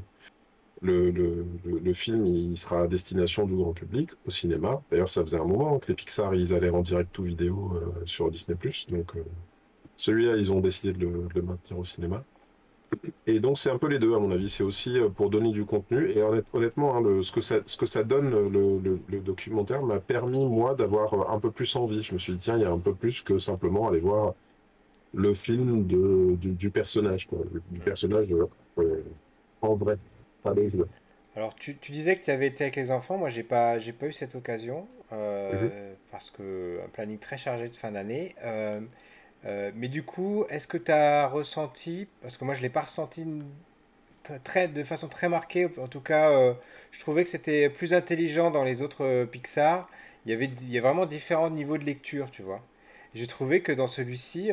le, 0.82 1.12
le, 1.12 1.46
le- 1.66 1.80
le 1.80 1.94
film, 1.94 2.26
il 2.28 2.58
sera 2.58 2.84
à 2.84 2.88
destination 2.88 3.46
du 3.48 3.56
grand 3.56 3.74
public, 3.74 4.12
au 4.26 4.32
cinéma. 4.32 4.84
D'ailleurs, 4.92 5.10
ça 5.10 5.24
faisait 5.24 5.40
un 5.40 5.46
moment 5.46 5.80
que 5.80 5.88
les 5.90 5.96
Pixar, 5.96 6.36
ils 6.36 6.54
allaient 6.54 6.70
en 6.72 6.82
direct 6.82 7.18
ou 7.20 7.24
vidéo 7.24 7.74
euh, 7.76 8.06
sur 8.06 8.30
Disney+. 8.32 8.58
Donc, 8.90 9.16
euh, 9.18 9.24
celui-là, 9.98 10.38
ils 10.38 10.54
ont 10.54 10.62
décidé 10.62 10.94
de 10.94 11.00
le, 11.00 11.12
de 11.30 11.36
le 11.36 11.44
maintenir 11.44 11.80
au 11.80 11.86
cinéma. 11.86 12.24
Et 13.26 13.40
donc, 13.40 13.58
c'est 13.58 13.70
un 13.70 13.78
peu 13.78 13.88
les 13.88 14.00
deux, 14.00 14.14
à 14.16 14.20
mon 14.20 14.32
avis. 14.32 14.50
C'est 14.50 14.64
aussi 14.64 14.98
euh, 14.98 15.10
pour 15.10 15.30
donner 15.30 15.52
du 15.52 15.66
contenu. 15.66 16.10
Et 16.12 16.22
honnête- 16.24 16.46
honnêtement, 16.54 16.96
hein, 16.96 17.02
le- 17.02 17.22
ce 17.22 17.32
que 17.32 17.42
ça, 17.42 17.60
ce 17.66 17.78
que 17.78 17.86
ça 17.86 18.04
donne, 18.04 18.30
le, 18.50 19.20
documentaire, 19.22 19.84
m'a 19.84 20.00
permis, 20.00 20.46
moi, 20.46 20.76
d'avoir 20.76 21.14
euh, 21.14 21.36
un 21.36 21.40
peu 21.40 21.52
plus 21.52 21.76
envie. 21.76 22.02
Je 22.02 22.14
me 22.14 22.18
suis 22.20 22.34
dit, 22.34 22.40
tiens, 22.40 22.56
il 22.58 22.62
y 22.62 22.66
a 22.66 22.72
un 22.72 22.80
peu 22.80 22.96
plus 22.96 23.22
que 23.24 23.38
simplement 23.40 23.88
aller 23.90 24.00
voir 24.00 24.34
le 25.14 25.34
film 25.34 25.88
de, 25.88 26.36
du, 26.38 26.52
du 26.54 26.72
personnage, 26.72 27.28
quoi. 27.28 27.40
Du, 27.72 27.80
personnage 27.82 28.28
euh, 28.80 29.04
en 29.62 29.76
vrai. 29.76 29.98
Alors, 31.36 31.54
tu, 31.56 31.78
tu 31.78 31.92
disais 31.92 32.16
que 32.16 32.24
tu 32.24 32.32
avais 32.32 32.48
été 32.48 32.64
avec 32.64 32.76
les 32.76 32.92
enfants. 32.92 33.18
Moi, 33.18 33.30
j'ai 33.30 33.44
pas, 33.44 33.78
j'ai 33.80 33.94
pas 33.94 34.08
eu 34.08 34.12
cette 34.14 34.36
occasion 34.36 34.88
Mhm. 35.52 35.72
euh, 35.72 35.94
parce 36.12 36.30
que 36.32 36.80
un 36.84 36.90
planning 36.90 37.20
très 37.20 37.38
chargé 37.38 37.70
de 37.70 37.76
fin 37.76 37.92
d'année. 37.92 38.36
Euh, 38.44 38.82
euh, 39.48 39.72
mais 39.76 39.88
du 39.88 40.04
coup, 40.04 40.46
est-ce 40.50 40.68
que 40.68 40.78
tu 40.78 40.92
as 40.92 41.28
ressenti, 41.28 42.08
parce 42.22 42.38
que 42.38 42.46
moi, 42.46 42.54
je 42.54 42.62
l'ai 42.62 42.70
pas 42.70 42.82
ressenti 42.82 43.26
de 44.30 44.84
façon 44.84 45.08
très 45.08 45.30
marquée. 45.30 45.70
En 45.78 45.88
tout 45.88 46.02
cas, 46.02 46.32
euh, 46.32 46.54
je 46.92 47.00
trouvais 47.00 47.24
que 47.24 47.30
c'était 47.30 47.70
plus 47.70 47.94
intelligent 47.94 48.52
dans 48.52 48.64
les 48.64 48.82
autres 48.82 49.06
euh, 49.06 49.26
Pixar. 49.26 49.90
Il 50.26 50.32
y 50.32 50.34
avait, 50.34 50.46
il 50.62 50.70
y 50.72 50.78
a 50.78 50.82
vraiment 50.82 51.06
différents 51.06 51.50
niveaux 51.50 51.78
de 51.78 51.86
lecture, 51.86 52.30
tu 52.32 52.42
vois. 52.42 52.62
J'ai 53.16 53.28
trouvé 53.28 53.62
que 53.62 53.72
dans 53.72 53.88
celui-ci, 53.88 54.52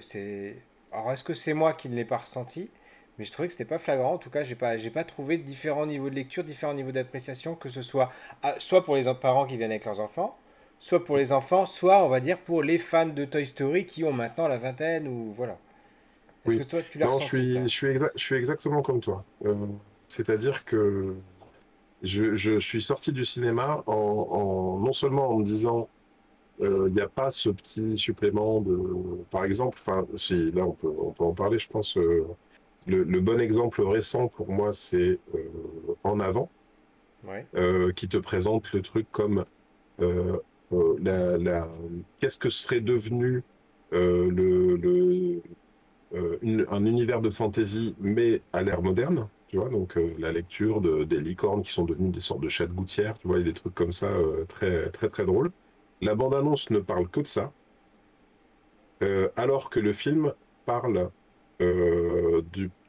c'est. 0.00 0.56
Alors, 0.92 1.12
est-ce 1.12 1.24
que 1.24 1.34
c'est 1.34 1.54
moi 1.54 1.72
qui 1.72 1.88
ne 1.88 1.94
l'ai 1.94 2.04
pas 2.04 2.18
ressenti? 2.18 2.70
mais 3.18 3.24
je 3.24 3.32
trouvais 3.32 3.48
que 3.48 3.52
c'était 3.52 3.64
pas 3.64 3.78
flagrant. 3.78 4.12
En 4.14 4.18
tout 4.18 4.30
cas, 4.30 4.44
j'ai 4.44 4.54
pas, 4.54 4.76
pas 4.94 5.04
trouvé 5.04 5.38
différents 5.38 5.86
niveaux 5.86 6.08
de 6.08 6.14
lecture, 6.14 6.44
différents 6.44 6.74
niveaux 6.74 6.92
d'appréciation, 6.92 7.54
que 7.56 7.68
ce 7.68 7.82
soit 7.82 8.12
ah, 8.42 8.54
soit 8.58 8.84
pour 8.84 8.96
les 8.96 9.12
parents 9.20 9.46
qui 9.46 9.56
viennent 9.56 9.72
avec 9.72 9.84
leurs 9.84 10.00
enfants, 10.00 10.36
soit 10.80 11.04
pour 11.04 11.16
les 11.16 11.32
enfants, 11.32 11.66
soit 11.66 12.04
on 12.04 12.08
va 12.08 12.20
dire 12.20 12.38
pour 12.42 12.62
les 12.62 12.78
fans 12.78 13.06
de 13.06 13.24
Toy 13.24 13.46
Story 13.46 13.86
qui 13.86 14.04
ont 14.04 14.12
maintenant 14.12 14.48
la 14.48 14.58
vingtaine 14.58 15.08
ou 15.08 15.32
voilà. 15.34 15.58
Est-ce 16.44 16.56
Oui. 16.56 16.58
que 16.58 16.64
toi 16.64 16.82
tu 16.82 16.98
l'as 16.98 17.06
Non, 17.06 17.20
je 17.20 17.26
ressenti 17.26 17.44
suis, 17.44 17.44
ça? 17.44 17.68
je 17.68 17.74
suis, 17.74 17.96
je 18.16 18.22
suis 18.24 18.34
exactement 18.36 18.82
comme 18.82 19.00
toi. 19.00 19.24
Euh, 19.44 19.66
c'est-à-dire 20.08 20.64
que 20.64 21.16
je, 22.02 22.36
je 22.36 22.58
suis 22.60 22.82
sorti 22.82 23.12
du 23.12 23.24
cinéma 23.24 23.82
en, 23.86 23.92
en- 23.94 24.80
non 24.80 24.92
seulement 24.92 25.30
en 25.30 25.38
me 25.38 25.44
disant 25.44 25.90
euh, 26.62 26.86
il 26.88 26.94
n'y 26.94 27.00
a 27.02 27.08
pas 27.08 27.30
ce 27.30 27.50
petit 27.50 27.96
supplément 27.98 28.60
de, 28.62 29.24
par 29.30 29.44
exemple, 29.44 29.78
enfin, 29.80 30.06
si, 30.16 30.52
là 30.52 30.66
on 30.66 30.72
peut, 30.74 30.88
on 30.98 31.12
peut 31.12 31.24
en 31.24 31.34
parler, 31.34 31.58
je 31.58 31.68
pense. 31.68 31.96
euh, 31.98 32.26
le, 32.86 33.04
le 33.04 33.20
bon 33.20 33.40
exemple 33.40 33.82
récent 33.82 34.28
pour 34.28 34.50
moi, 34.52 34.72
c'est 34.74 35.20
En 36.04 36.20
avant, 36.20 36.50
Ouais, 37.22 37.46
qui 37.96 38.08
te 38.08 38.16
présente 38.18 38.72
le 38.72 38.82
truc 38.82 39.08
comme 39.10 39.44
euh, 40.00 40.38
la- 40.70 41.68
qu'est-ce 42.18 42.38
que 42.38 42.50
serait 42.50 42.80
devenu 42.80 43.44
euh, 43.94 44.30
le, 44.30 45.42
euh, 46.14 46.66
un 46.70 46.84
univers 46.86 47.20
de 47.20 47.30
fantasy, 47.30 47.94
mais 47.98 48.44
à 48.52 48.62
l'ère 48.62 48.82
moderne. 48.82 49.30
Tu 49.48 49.56
vois, 49.58 49.70
donc 49.70 49.96
euh, 49.96 50.14
la 50.18 50.32
lecture 50.32 50.80
de, 50.80 51.04
des 51.04 51.20
licornes 51.20 51.62
qui 51.62 51.72
sont 51.72 51.84
devenues 51.84 52.10
des 52.10 52.20
sortes 52.20 52.42
de 52.42 52.48
chats 52.48 52.66
de 52.66 52.72
gouttière, 52.72 53.18
tu 53.18 53.28
vois, 53.28 53.40
et 53.40 53.44
des 53.44 53.54
trucs 53.54 53.74
comme 53.74 53.92
ça 53.92 54.08
euh, 54.18 54.44
très 54.46 54.90
très 54.90 55.08
très 55.08 55.24
drôles. 55.26 55.52
La 56.00 56.14
bande-annonce 56.14 56.70
ne 56.70 56.80
parle 56.80 57.08
que 57.10 57.20
de 57.20 57.26
ça, 57.26 57.54
euh, 59.02 59.30
alors 59.36 59.70
que 59.70 59.80
le 59.80 59.92
film 59.92 60.34
parle 60.64 61.10
euh, 61.62 62.42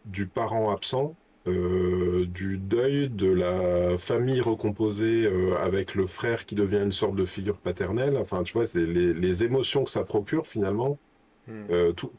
du 0.05 0.29
parent 0.29 0.71
absent, 0.71 1.17
euh, 1.49 2.25
du 2.27 2.57
deuil 2.57 3.09
de 3.09 3.31
la 3.31 3.97
famille 3.97 4.41
recomposée 4.41 5.25
euh, 5.25 5.55
avec 5.57 5.95
le 5.95 6.07
frère 6.07 6.45
qui 6.45 6.55
devient 6.55 6.81
une 6.83 6.91
sorte 6.91 7.15
de 7.15 7.25
figure 7.25 7.59
paternelle. 7.59 8.17
Enfin, 8.17 8.43
tu 8.43 8.53
vois, 8.53 8.65
c'est 8.67 8.85
les, 8.85 9.13
les 9.13 9.43
émotions 9.43 9.83
que 9.83 9.89
ça 9.91 10.03
procure 10.05 10.47
finalement 10.47 10.99
Hmm. 11.47 11.65
euh, 11.71 11.93
tout- 11.93 12.13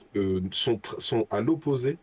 sont, 0.52 0.80
sont 0.98 1.26
à 1.30 1.40
l'opposé 1.40 1.98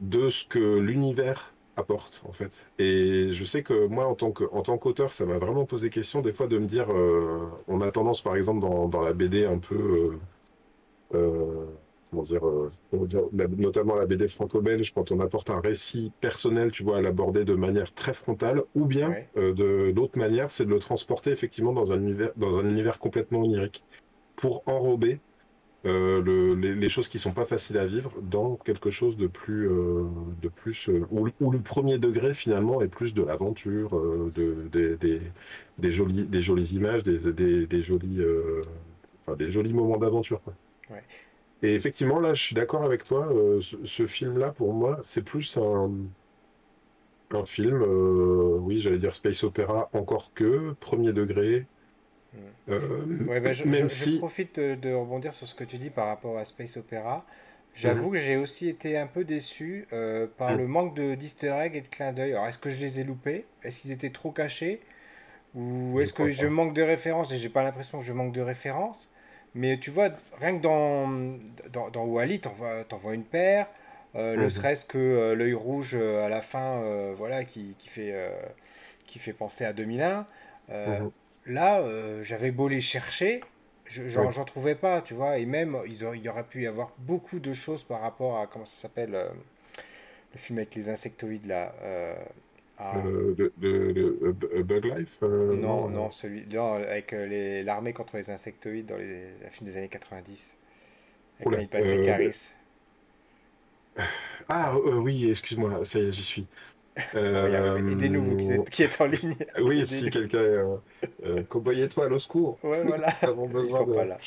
de 0.00 0.30
ce 0.30 0.44
que 0.46 0.78
l'univers 0.78 1.54
apporte 1.76 2.22
en 2.24 2.32
fait. 2.32 2.68
Et 2.78 3.32
je 3.32 3.44
sais 3.44 3.62
que 3.62 3.86
moi, 3.86 4.06
en 4.06 4.14
tant 4.14 4.32
que, 4.32 4.44
en 4.52 4.62
tant 4.62 4.78
qu'auteur, 4.78 5.12
ça 5.12 5.26
m'a 5.26 5.38
vraiment 5.38 5.64
posé 5.66 5.90
question 5.90 6.22
des 6.22 6.32
fois 6.32 6.48
de 6.48 6.58
me 6.58 6.66
dire, 6.66 6.88
on 7.68 7.80
a 7.80 7.90
tendance 7.92 8.22
par 8.22 8.36
exemple 8.36 8.60
dans, 8.60 8.88
dans 8.88 9.02
la 9.02 9.12
BD 9.14 9.44
un 9.46 9.58
peu, 9.58 10.18
euh, 11.14 11.66
comment 12.10 12.22
dire, 12.22 12.46
euh, 12.46 12.68
comment 12.90 13.04
dire, 13.04 13.22
la- 13.32 13.48
notamment 13.48 13.94
la 13.96 14.06
BD 14.06 14.28
franco-belge, 14.28 14.92
quand 14.94 15.12
on 15.12 15.20
apporte 15.20 15.50
un 15.50 15.60
récit 15.60 16.12
personnel, 16.20 16.70
tu 16.70 16.82
vois, 16.82 16.98
à 16.98 17.00
l'aborder 17.02 17.44
de 17.44 17.54
manière 17.54 17.92
très 17.92 18.14
frontale, 18.14 18.62
ou 18.74 18.86
bien 18.86 19.10
ouais, 19.10 19.28
euh, 19.36 19.52
de 19.54 19.92
l'autre 19.94 20.18
manière, 20.18 20.50
c'est 20.50 20.64
de 20.64 20.70
le 20.70 20.78
transporter 20.78 21.30
effectivement 21.30 21.72
dans 21.72 21.92
un 21.92 22.00
univers, 22.00 22.32
dans 22.36 22.58
un 22.58 22.68
univers 22.68 22.98
complètement 22.98 23.40
onirique 23.40 23.84
pour 24.36 24.62
enrober 24.66 25.20
euh, 25.86 26.22
le- 26.22 26.54
les, 26.54 26.74
les 26.74 26.88
choses 26.88 27.08
qui 27.08 27.18
sont 27.20 27.32
pas 27.32 27.46
faciles 27.46 27.78
à 27.78 27.86
vivre 27.86 28.12
dans 28.22 28.56
quelque 28.56 28.90
chose 28.90 29.16
de 29.16 29.28
plus, 29.28 29.68
euh, 29.70 30.04
de 30.42 30.48
plus 30.48 30.88
euh, 30.88 31.06
où, 31.10 31.28
où 31.40 31.50
le 31.52 31.60
premier 31.62 31.98
degré 31.98 32.34
finalement 32.34 32.82
est 32.82 32.88
plus 32.88 33.14
de 33.14 33.22
l'aventure, 33.22 33.90
de, 34.34 34.68
des, 34.72 34.96
des, 34.96 35.22
des 35.78 35.92
jolies, 35.92 36.26
des 36.26 36.42
jolies 36.42 36.70
images, 36.74 37.02
des, 37.04 37.32
des, 37.32 37.66
des 37.66 37.82
jolis, 37.82 38.20
enfin, 39.20 39.36
des 39.36 39.50
jolis 39.52 39.72
moments 39.72 39.98
d'aventure, 39.98 40.40
ouais. 40.46 40.54
Et 41.62 41.74
effectivement, 41.74 42.18
là, 42.20 42.34
je 42.34 42.42
suis 42.42 42.54
d'accord 42.56 42.82
avec 42.84 43.04
toi. 43.04 43.28
euh, 43.32 43.60
ce, 43.60 43.84
ce 43.84 44.06
film-là, 44.08 44.52
pour 44.52 44.72
moi, 44.74 44.98
c'est 45.02 45.22
plus 45.22 45.56
un, 45.56 45.92
un 47.30 47.44
film, 47.46 47.82
euh, 47.82 48.58
oui, 48.60 48.78
j'allais 48.78 48.98
dire 48.98 49.14
space 49.14 49.42
opéra, 49.44 49.88
encore 49.94 50.32
que 50.34 50.72
premier 50.74 51.12
degré, 51.14 51.66
Hmm. 52.32 52.50
euh, 52.70 53.06
Ouais, 53.26 53.40
bah, 53.40 53.52
je, 53.52 53.64
je- 53.72 53.86
même 53.86 53.88
je 53.94 54.04
si. 54.04 54.06
profite 54.06 54.60
de, 54.60 54.92
rebondir 54.92 55.34
sur 55.34 55.46
ce 55.46 55.54
que 55.54 55.64
tu 55.64 55.78
dis 55.78 55.90
par 55.90 56.06
rapport 56.08 56.38
à 56.38 56.44
Space 56.44 56.76
Opera. 56.76 57.26
Mhm, 57.82 58.08
J'avoue 58.08 58.10
que 58.12 58.18
j'ai 58.18 58.36
aussi 58.36 58.68
été 58.68 58.98
un 58.98 59.06
peu 59.06 59.24
déçu 59.24 59.86
euh, 59.92 60.26
par 60.26 60.52
mhm, 60.52 60.58
le 60.58 60.66
manque 60.66 60.94
de 60.96 61.14
d'easter 61.14 61.50
egg 61.64 61.76
et 61.76 61.80
de 61.82 61.88
clins 61.88 62.12
d'œil. 62.12 62.32
Alors, 62.32 62.46
est-ce 62.48 62.58
que 62.58 62.70
je 62.70 62.78
les 62.78 63.00
ai 63.00 63.04
loupés? 63.04 63.46
Est-ce 63.62 63.80
qu'ils 63.80 63.92
étaient 63.92 64.10
trop 64.10 64.32
cachés? 64.32 64.80
Ou 65.54 66.00
je 66.00 66.02
est-ce 66.02 66.14
que 66.14 66.32
je 66.32 66.46
manque 66.48 66.74
de 66.74 66.82
références? 66.82 67.32
Et 67.32 67.38
j'ai 67.38 67.48
pas 67.50 67.62
l'impression 67.64 68.00
que 68.00 68.04
je 68.06 68.12
manque 68.14 68.34
de 68.34 68.42
références. 68.42 69.12
Mais 69.54 69.78
tu 69.78 69.90
vois, 69.90 70.10
rien 70.38 70.56
que 70.58 70.62
dans, 70.62 71.08
dans, 71.70 71.90
dans 71.90 72.04
Wall-E, 72.04 72.38
t'en 72.38 72.98
vois, 72.98 73.14
une 73.14 73.24
paire. 73.24 73.66
Euh, 74.16 74.36
ne 74.36 74.48
Mhm, 74.48 74.48
serait-ce 74.48 74.86
que 74.86 74.98
euh, 74.98 75.34
l'œil 75.34 75.54
rouge 75.54 75.94
euh, 75.94 76.24
à 76.24 76.28
la 76.28 76.40
fin, 76.42 76.80
euh, 76.82 77.14
voilà, 77.16 77.44
qui, 77.44 77.76
qui 77.78 77.88
fait, 77.88 78.12
euh, 78.14 78.30
qui 79.06 79.18
fait 79.18 79.32
penser 79.32 79.64
à 79.64 79.72
2001. 79.72 80.26
Euh, 80.70 81.00
mhm, 81.00 81.10
là, 81.46 81.80
euh, 81.80 82.22
j'avais 82.24 82.50
beau 82.50 82.68
les 82.68 82.80
chercher, 82.80 83.48
je- 83.86 84.08
j'en 84.08 84.30
oui. 84.30 84.34
trouvais 84.44 84.74
pas, 84.74 85.02
tu 85.02 85.14
vois. 85.14 85.38
Et 85.38 85.46
même, 85.46 85.76
il 85.86 85.94
y 85.96 86.28
aurait 86.28 86.44
pu 86.44 86.62
y 86.62 86.66
avoir 86.66 86.92
beaucoup 86.98 87.40
de 87.40 87.52
choses 87.52 87.84
par 87.84 88.00
rapport 88.00 88.38
à, 88.38 88.46
comment 88.46 88.64
ça 88.66 88.76
s'appelle, 88.82 89.14
euh, 89.14 89.28
le 90.32 90.38
film 90.38 90.58
avec 90.58 90.74
les 90.74 90.88
insectoïdes 90.88 91.46
là. 91.46 91.74
Euh, 92.94 93.02
ah, 93.04 93.12
Euh, 93.30 93.34
de, 93.34 93.52
de, 93.58 93.92
de- 93.92 94.18
euh, 94.22 94.32
B- 94.32 94.62
Bug 94.62 94.84
Life, 94.86 95.18
euh, 95.22 95.26
non, 95.56 95.56
non. 95.56 95.90
euh, 95.90 95.90
non, 95.90 96.10
celui, 96.10 96.46
non, 96.46 96.74
avec 96.74 97.12
euh, 97.12 97.26
les- 97.26 97.62
l'armée 97.64 97.92
contre 97.92 98.16
les 98.16 98.30
insectoïdes 98.30 98.86
dans 98.86 98.96
les, 98.96 99.32
un 99.44 99.50
film 99.50 99.68
des 99.68 99.76
années 99.76 99.88
90, 99.88 100.56
avec 101.38 101.54
Neil 101.56 101.68
Patrick 101.68 102.06
euh, 102.08 102.08
Harris. 102.08 102.54
ah 104.48 104.74
euh, 104.76 104.96
oui, 104.98 105.28
excuse-moi, 105.30 105.84
ça 105.84 105.98
y 105.98 106.02
est, 106.02 106.12
j'y 106.12 106.22
suis. 106.22 106.48
Arriver. 107.14 107.92
Aidez-nous, 107.92 108.22
vous 108.22 108.36
qui 108.36 108.52
Euh, 108.52 108.54
êtes, 108.54 108.70
qui 108.70 108.82
êtes 108.82 109.00
en 109.00 109.06
ligne. 109.06 109.34
oui, 109.60 109.86
si 109.86 110.10
quelqu'un 110.10 110.38
est 110.38 110.42
euh, 110.42 110.76
euh, 111.24 111.42
Cowboy 111.48 111.80
Étoile 111.82 112.12
au 112.12 112.18
secours, 112.18 112.58
Ouais, 112.62 112.82
voilà. 112.84 113.12
nous 113.22 113.28
avons 113.28 113.46
Ils 113.46 113.52
besoin 113.52 113.78
sont 113.80 113.86
pas 113.86 114.04
de. 114.04 114.08
là. 114.08 114.18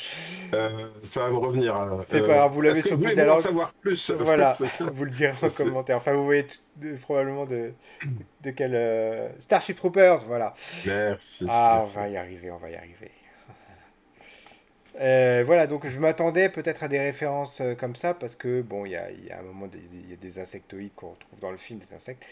Euh, 0.54 0.70
ça 0.92 1.24
va 1.24 1.30
me 1.30 1.36
revenir. 1.36 1.76
hein. 1.76 1.98
C'est 2.00 2.20
pas 2.20 2.24
Euh, 2.24 2.34
grave, 2.36 2.52
vous 2.52 2.60
l'avez 2.62 2.82
sur 2.82 2.90
vous 2.90 2.90
le 2.90 2.96
bout 2.96 3.02
voulez 3.02 3.14
de 3.14 3.20
la 3.20 3.32
en 3.32 3.34
langue. 3.34 3.42
savoir 3.42 3.72
plus? 3.74 4.10
Voilà, 4.10 4.54
ça. 4.54 4.84
vous 4.92 5.04
le 5.04 5.10
direz 5.10 5.34
en 5.42 5.48
commentaire. 5.50 5.96
Enfin, 5.96 6.12
vous 6.14 6.24
voyez 6.24 6.46
de- 6.76 6.96
probablement 6.96 7.46
de, 7.46 7.72
de 8.42 8.50
quel... 8.50 8.74
euh, 8.74 9.28
Starship 9.38 9.76
Troopers, 9.76 10.24
voilà. 10.26 10.54
Merci, 10.86 11.46
Ah, 11.48 11.82
on 11.84 11.88
va 11.88 12.08
y 12.08 12.16
arriver, 12.16 12.50
on 12.50 12.58
va 12.58 12.70
y 12.70 12.74
arriver. 12.74 13.10
Euh, 15.00 15.42
voilà, 15.46 15.66
donc 15.66 15.86
je 15.88 15.98
m'attendais 15.98 16.50
peut-être 16.50 16.82
à 16.82 16.88
des 16.88 17.00
références 17.00 17.62
euh, 17.62 17.74
comme 17.74 17.96
ça, 17.96 18.12
parce 18.12 18.36
que, 18.36 18.60
bon, 18.60 18.84
il 18.84 18.92
y 18.92 18.96
a, 18.96 19.10
y 19.10 19.30
a 19.30 19.38
un 19.38 19.42
moment, 19.42 19.66
il 19.72 20.10
y 20.10 20.12
a 20.12 20.16
des 20.16 20.38
insectoïdes 20.38 20.94
qu'on 20.94 21.12
retrouve 21.12 21.40
dans 21.40 21.50
le 21.50 21.56
film, 21.56 21.78
des 21.80 21.94
insectes. 21.94 22.26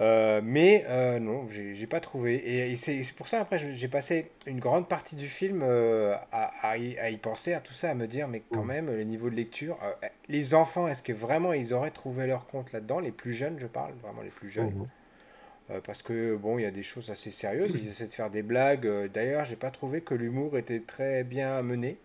Euh, 0.00 0.40
mais 0.42 0.84
euh, 0.88 1.20
non, 1.20 1.48
j'ai 1.50 1.86
pas 1.86 2.00
trouvé. 2.00 2.34
Et, 2.36 2.72
et 2.72 2.76
c'est 2.76 3.04
pour 3.16 3.28
ça, 3.28 3.40
après, 3.40 3.58
j'ai 3.74 3.88
passé 3.88 4.30
une 4.46 4.58
grande 4.58 4.88
partie 4.88 5.14
du 5.14 5.28
film 5.28 5.62
euh, 5.62 6.16
à, 6.32 6.68
à 6.68 6.76
y, 6.78 6.98
à 6.98 7.10
y 7.10 7.16
penser, 7.16 7.52
à 7.54 7.60
tout 7.60 7.74
ça, 7.74 7.90
à 7.90 7.94
me 7.94 8.06
dire, 8.08 8.26
mais 8.26 8.42
quand 8.50 8.64
Mhm, 8.64 8.64
même, 8.64 8.86
le 8.86 9.04
niveau 9.04 9.30
de 9.30 9.36
lecture, 9.36 9.78
euh, 9.84 9.92
les 10.28 10.54
enfants, 10.54 10.88
est-ce 10.88 11.02
que 11.02 11.12
vraiment 11.12 11.52
ils 11.52 11.72
auraient 11.72 11.92
trouvé 11.92 12.26
leur 12.26 12.46
compte 12.46 12.72
là-dedans? 12.72 12.98
Les 12.98 13.12
plus 13.12 13.32
jeunes, 13.34 13.58
je 13.60 13.66
parle, 13.68 13.94
vraiment 14.02 14.22
les 14.22 14.30
plus 14.30 14.48
jeunes. 14.50 14.72
mhm. 14.74 14.86
Euh, 15.70 15.80
parce 15.80 16.02
que, 16.02 16.36
bon, 16.36 16.58
il 16.58 16.62
y 16.62 16.66
a 16.66 16.70
des 16.70 16.82
choses 16.82 17.10
assez 17.10 17.30
sérieuses, 17.30 17.74
ils 17.74 17.88
essaient 17.88 18.06
de 18.08 18.14
faire 18.14 18.30
des 18.30 18.42
blagues. 18.42 18.86
D'ailleurs, 19.12 19.44
j'ai 19.46 19.56
pas 19.56 19.70
trouvé 19.70 20.02
que 20.02 20.14
l'humour 20.14 20.58
était 20.58 20.80
très 20.80 21.24
bien 21.24 21.62
mené, 21.62 21.98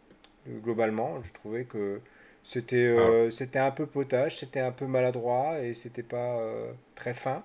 globalement. 0.63 1.21
Je 1.23 1.33
trouvais 1.33 1.65
que 1.65 2.01
c'était 2.43 2.89
Ah, 2.95 3.15
c'était 3.31 3.59
un 3.59 3.71
peu 3.71 3.85
potage, 3.85 4.39
c'était 4.39 4.61
un 4.61 4.71
peu 4.71 4.85
maladroit 4.87 5.59
et 5.61 5.73
c'était 5.73 6.03
pas 6.03 6.39
très 6.95 7.13
fin. 7.13 7.43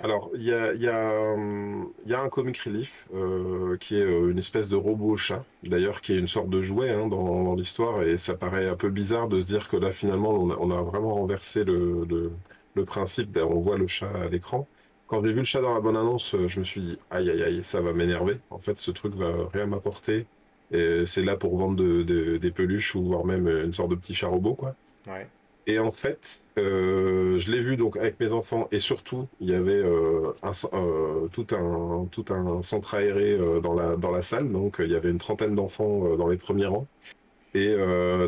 Alors, 0.00 0.30
il 0.34 0.42
y 0.44 0.52
a, 0.52 0.72
il 0.74 0.82
y 0.82 0.88
a, 0.88 2.20
un 2.20 2.28
comic 2.28 2.58
relief 2.58 3.08
euh, 3.14 3.76
qui 3.78 3.96
est 3.96 4.04
euh, 4.04 4.30
une 4.30 4.38
espèce 4.38 4.68
de 4.68 4.76
robot 4.76 5.16
chat, 5.16 5.44
d'ailleurs, 5.64 6.00
qui 6.00 6.12
est 6.12 6.18
une 6.18 6.28
sorte 6.28 6.48
de 6.50 6.62
jouet 6.62 6.90
hein, 6.90 7.08
dans, 7.08 7.54
l'histoire, 7.56 8.02
et 8.02 8.16
ça 8.16 8.34
paraît 8.34 8.68
un 8.68 8.76
peu 8.76 8.90
bizarre 8.90 9.28
de 9.28 9.40
se 9.40 9.48
dire 9.48 9.68
que 9.68 9.76
là, 9.76 9.90
finalement, 9.90 10.30
on 10.30 10.70
a, 10.70 10.82
vraiment 10.82 11.14
renversé 11.14 11.64
le, 11.64 12.30
principe, 12.86 13.36
on 13.42 13.58
voit 13.58 13.76
le 13.76 13.88
chat 13.88 14.10
à 14.10 14.28
l'écran. 14.28 14.68
Quand 15.08 15.20
j'ai 15.20 15.32
vu 15.32 15.38
le 15.38 15.44
chat 15.44 15.60
dans 15.60 15.74
la 15.74 15.80
bonne 15.80 15.96
annonce, 15.96 16.34
euh, 16.34 16.46
je 16.46 16.60
me 16.60 16.64
suis 16.64 16.80
dit, 16.80 16.98
aïe, 17.10 17.28
aïe, 17.30 17.42
aïe, 17.42 17.64
ça 17.64 17.80
va 17.80 17.92
m'énerver. 17.92 18.38
En 18.50 18.58
fait, 18.58 18.78
ce 18.78 18.92
truc 18.92 19.14
va 19.14 19.48
rien 19.52 19.66
m'apporter, 19.66 20.26
et 20.70 21.06
c'est 21.06 21.24
là 21.24 21.36
pour 21.36 21.56
vendre 21.58 21.76
de- 21.76 22.02
de- 22.02 22.36
des 22.36 22.50
peluches 22.52 22.94
ou 22.94 23.02
voire 23.02 23.24
même 23.24 23.48
une 23.48 23.72
sorte 23.72 23.90
de 23.90 23.96
petit 23.96 24.14
chat 24.14 24.28
robot, 24.28 24.54
quoi. 24.54 24.76
Ouais. 25.08 25.26
Et 25.70 25.78
en 25.78 25.90
fait, 25.90 26.44
euh, 26.58 27.38
je 27.38 27.52
l'ai 27.52 27.60
vu 27.60 27.76
donc 27.76 27.98
avec 27.98 28.18
mes 28.20 28.32
enfants 28.32 28.68
et 28.72 28.78
surtout, 28.78 29.28
il 29.38 29.50
y 29.50 29.54
avait 29.54 29.72
euh, 29.72 30.32
un, 30.42 30.52
euh, 30.72 31.28
tout 31.28 31.46
un, 31.54 32.08
tout 32.10 32.24
un 32.30 32.62
centre 32.62 32.94
aéré 32.94 33.36
dans 33.62 33.74
la, 33.74 33.96
dans 33.96 34.10
la 34.10 34.22
salle. 34.22 34.50
Donc, 34.50 34.76
il 34.78 34.90
y 34.90 34.96
avait 34.96 35.10
une 35.10 35.18
trentaine 35.18 35.54
d'enfants 35.54 36.16
dans 36.16 36.26
les 36.26 36.38
premiers 36.38 36.64
rangs. 36.64 36.86
Et 37.54 37.76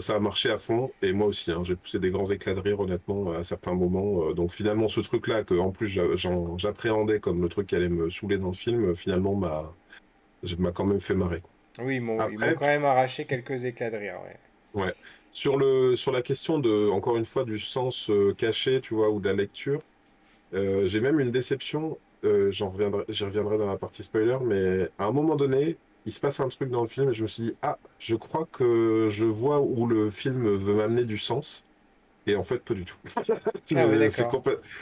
ça 0.01 0.17
a 0.17 0.21
marché 0.21 0.51
à 0.51 0.59
fond. 0.59 0.91
Et 1.01 1.13
moi 1.15 1.29
aussi, 1.29 1.51
hein, 1.51 1.63
j'ai 1.65 1.77
poussé 1.77 1.99
des 1.99 2.11
grands 2.11 2.31
éclats 2.31 2.55
de 2.55 2.61
rire, 2.61 2.81
honnêtement, 2.81 3.33
à 3.33 3.43
certains 3.43 3.75
moments. 3.75 4.33
Donc, 4.33 4.53
finalement, 4.53 4.89
ce 4.89 5.01
truc-là, 5.01 5.43
que 5.43 5.55
en 5.55 5.71
plus 5.71 5.99
j'appréhendais 6.57 7.21
comme 7.21 7.41
le 7.41 7.49
truc 7.49 7.69
qui 7.69 7.77
allait 7.77 7.89
me 7.89 8.11
saouler 8.11 8.37
dans 8.37 8.49
le 8.49 8.55
film, 8.55 8.95
finalement, 8.95 9.35
m'a 9.35 10.73
quand 10.75 10.85
même 10.85 11.01
fait 11.01 11.15
marrer. 11.15 11.43
Oui, 11.79 11.97
ils 11.97 12.03
m'ont 12.03 12.19
quand 12.19 12.61
même 12.67 12.85
arraché 12.85 13.25
quelques 13.25 13.65
éclats 13.65 13.91
de 13.91 13.97
rire, 13.97 14.19
ouais. 14.25 14.37
Ouais. 14.75 14.95
Sur 15.31 15.57
le, 15.57 15.97
sur 15.97 16.13
la 16.13 16.23
question 16.23 16.59
de, 16.59 16.89
encore 16.91 17.17
une 17.17 17.25
fois, 17.25 17.45
du 17.45 17.59
sens 17.59 18.11
euh, 18.11 18.35
caché, 18.35 18.81
tu 18.81 18.95
vois, 18.95 19.11
ou 19.11 19.21
de 19.21 19.29
la 19.29 19.35
lecture, 19.35 19.83
euh, 20.55 20.87
j'ai 20.87 21.01
même 21.01 21.21
une 21.21 21.31
déception. 21.33 22.01
euh, 22.25 22.51
j'en 22.53 22.71
reviendrai, 22.71 23.05
j'y 23.09 23.25
reviendrai 23.25 23.59
dans 23.59 23.67
la 23.67 23.79
partie 23.79 24.03
spoiler, 24.05 24.39
mais 24.45 24.91
à 24.99 25.07
un 25.07 25.13
moment 25.13 25.37
donné, 25.37 25.79
il 26.07 26.13
se 26.13 26.21
passe 26.21 26.41
un 26.41 26.49
truc 26.49 26.71
dans 26.71 26.83
le 26.83 26.89
film 26.89 27.11
et 27.11 27.15
je 27.15 27.23
me 27.25 27.29
suis 27.29 27.45
dit, 27.45 27.55
ah, 27.63 27.79
je 27.99 28.15
crois 28.17 28.47
que 28.53 29.09
je 29.11 29.25
vois 29.27 29.61
où 29.63 29.87
le 29.89 30.11
film 30.11 30.49
veut 30.57 30.75
m'amener 30.75 31.05
du 31.07 31.19
sens. 31.19 31.67
Et 32.27 32.37
en 32.37 32.45
fait, 32.45 32.59
pas 32.61 32.75
du 32.75 32.85
tout. 32.87 32.97
Ah 33.75 33.87
oui, 33.89 34.11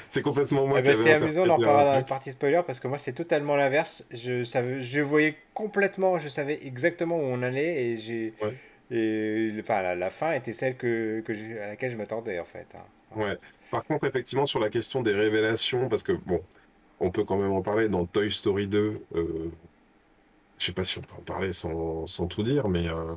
C'est 0.08 0.22
complètement 0.22 0.64
Eh 0.64 0.66
moi 0.66 0.82
qui 0.82 0.82
ben, 0.82 0.96
c'est 0.96 1.12
amusant 1.12 1.46
d'en 1.46 1.60
parler 1.60 1.84
dans 1.84 1.92
la 1.92 2.02
partie 2.02 2.30
spoiler 2.32 2.62
parce 2.66 2.78
que 2.80 2.88
moi 2.88 2.98
c'est 2.98 3.14
totalement 3.14 3.56
l'inverse. 3.56 4.06
Je 4.12 4.44
savais, 4.44 4.82
je 4.82 5.00
voyais 5.00 5.36
complètement, 5.54 6.18
je 6.18 6.28
savais 6.28 6.58
exactement 6.66 7.16
où 7.18 7.22
on 7.22 7.42
allait 7.42 7.84
et 7.84 7.96
j'ai 7.98 8.34
Ouais. 8.40 8.58
Et 8.90 9.52
enfin 9.60 9.82
la, 9.82 9.94
la 9.96 10.10
fin 10.10 10.32
était 10.32 10.54
celle 10.54 10.76
que, 10.76 11.22
à 11.62 11.66
laquelle 11.68 11.90
je 11.90 11.96
m'attendais 11.96 12.38
en 12.38 12.44
fait. 12.44 12.66
hein. 12.74 12.84
Ouais. 13.16 13.36
Par 13.70 13.84
contre, 13.84 14.06
effectivement, 14.06 14.46
sur 14.46 14.60
la 14.60 14.70
question 14.70 15.02
des 15.02 15.12
révélations, 15.14 15.88
parce 15.88 16.02
que 16.02 16.12
bon, 16.12 16.40
on 17.00 17.10
peut 17.10 17.24
quand 17.24 17.38
même 17.38 17.52
en 17.52 17.62
parler 17.62 17.88
dans 17.88 18.06
Toy 18.06 18.30
Story 18.30 18.66
2. 18.68 19.00
euh, 19.14 19.50
je 20.58 20.64
sais 20.66 20.72
pas 20.72 20.84
si 20.84 20.98
on 20.98 21.02
peut 21.02 21.14
en 21.18 21.22
parler 21.22 21.52
sans, 21.52 22.06
sans 22.06 22.26
tout 22.26 22.42
dire, 22.42 22.68
mais 22.68 22.88
euh, 22.88 23.14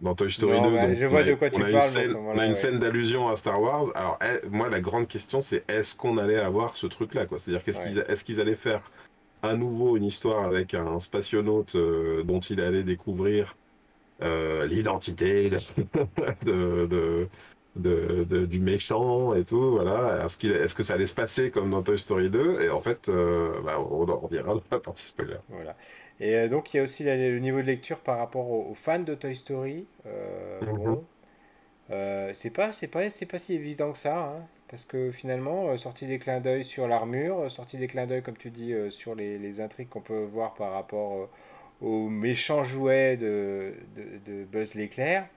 dans 0.00 0.14
Toy 0.14 0.30
Story 0.32 0.60
Non, 0.60 0.62
2, 0.62 0.70
bah, 0.72 0.86
donc 0.86 0.96
je 0.96 1.06
on 1.06 1.16
a, 1.16 1.24
de 1.24 1.34
quoi 1.34 1.50
on 1.52 1.60
tu 1.60 1.62
a 1.62 1.70
une 1.70 1.78
parles, 1.78 1.82
scène, 1.82 2.14
on 2.32 2.38
a 2.38 2.44
moment-là, 2.44 2.46
une 2.46 2.54
ouais. 2.54 2.54
scène 2.54 2.78
d'allusion 2.78 3.28
à 3.28 3.36
Star 3.36 3.60
Wars. 3.60 3.86
Alors, 3.96 4.18
eh, 4.22 4.46
moi, 4.48 4.68
la 4.70 4.80
grande 4.80 5.08
question, 5.08 5.40
c'est 5.40 5.68
est-ce 5.70 5.96
qu'on 5.96 6.18
allait 6.18 6.36
avoir 6.38 6.76
ce 6.76 6.86
truc-là, 6.86 7.26
quoi? 7.26 7.38
C'est-à-dire, 7.38 7.64
qu'est-ce 7.64 7.80
qu'ils, 7.80 7.98
est-ce 8.08 8.24
qu'ils 8.24 8.40
allaient 8.40 8.54
faire 8.56 8.90
à 9.42 9.54
nouveau 9.56 9.96
une 9.96 10.04
histoire 10.04 10.44
avec 10.44 10.74
un 10.74 11.00
spationaute 11.00 11.74
euh, 11.76 12.24
dont 12.24 12.40
il 12.40 12.60
allait 12.60 12.84
découvrir 12.84 13.56
l'identité 14.20 15.50
de, 17.76 18.46
du 18.46 18.60
méchant 18.60 19.34
et 19.34 19.44
tout, 19.44 19.72
voilà. 19.72 20.24
Est-ce 20.24 20.74
que 20.74 20.82
ça 20.82 20.94
allait 20.94 21.06
se 21.06 21.14
passer 21.14 21.50
comme 21.50 21.70
dans 21.70 21.82
Toy 21.82 21.98
Story 21.98 22.30
2? 22.30 22.60
Et 22.62 22.70
en 22.70 22.80
fait, 22.80 23.08
euh, 23.08 23.60
bah, 23.62 23.80
on 23.80 24.04
en 24.08 24.28
dira 24.28 24.54
dans 24.54 24.62
la 24.70 24.80
partie 24.80 25.04
spoiler. 25.04 25.38
Voilà. 25.48 25.76
Et 26.20 26.36
euh, 26.36 26.48
donc 26.48 26.74
il 26.74 26.78
y 26.78 26.80
a 26.80 26.82
aussi 26.82 27.04
le 27.04 27.38
niveau 27.38 27.58
de 27.60 27.66
lecture 27.66 28.00
par 28.00 28.18
rapport 28.18 28.50
aux, 28.50 28.74
fans 28.74 28.98
de 29.00 29.14
Toy 29.14 29.34
Story. 29.36 29.86
Euh, 30.06 30.60
Mhm. 30.60 30.76
bon, 30.76 31.06
euh, 31.90 32.32
c'est 32.34 32.50
pas, 32.50 32.72
c'est 32.72 32.88
pas, 32.88 33.10
c'est 33.10 33.26
pas 33.26 33.38
si 33.38 33.54
évident 33.54 33.92
que 33.92 33.98
ça, 33.98 34.18
hein, 34.18 34.48
parce 34.68 34.84
que 34.84 35.10
finalement, 35.12 35.68
euh, 35.70 35.76
sorti 35.78 36.06
des 36.06 36.18
clins 36.18 36.40
d'œil 36.40 36.64
sur 36.64 36.88
l'armure, 36.88 37.40
euh, 37.40 37.48
sorti 37.48 37.78
des 37.78 37.86
clins 37.88 38.06
d'œil, 38.06 38.22
comme 38.22 38.36
tu 38.36 38.50
dis, 38.50 38.72
euh, 38.74 38.90
sur 38.90 39.14
les, 39.14 39.38
les 39.38 39.60
intrigues 39.60 39.88
qu'on 39.88 40.02
peut 40.02 40.24
voir 40.24 40.54
par 40.54 40.72
rapport 40.72 41.14
euh, 41.22 41.26
aux 41.80 42.08
méchants 42.08 42.62
jouets 42.64 43.16
de, 43.16 43.74
de, 43.96 44.18
de 44.32 44.44
Buzz 44.44 44.74
l'éclair, 44.74 45.28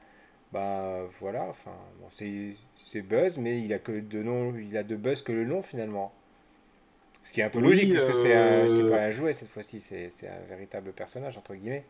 bah 0.54 1.02
voilà, 1.22 1.46
enfin, 1.46 1.74
bon, 2.02 2.08
c'est 2.12 3.02
Buzz, 3.04 3.38
mais 3.40 3.60
il 3.62 3.74
a 3.74 3.80
que 3.80 3.94
de 4.02 4.24
nom, 4.24 4.56
il 4.58 4.78
a 4.78 4.84
de 4.84 4.96
Buzz 4.96 5.24
que 5.24 5.32
le 5.34 5.46
nom 5.46 5.62
finalement. 5.64 6.14
Ce 7.24 7.34
qui 7.34 7.42
est 7.42 7.44
un 7.44 7.50
peu 7.50 7.60
logique, 7.60 7.92
puisque 7.92 8.14
c'est 8.16 8.34
un- 8.36 8.68
c'est 8.68 8.84
euh, 8.84 8.90
pas 8.90 9.04
un 9.04 9.12
jouet 9.12 9.34
cette 9.34 9.50
fois-ci, 9.50 9.80
c'est 9.82 10.10
un 10.28 10.40
véritable 10.50 10.92
personnage, 10.94 11.38
entre 11.38 11.54
guillemets. 11.56 11.86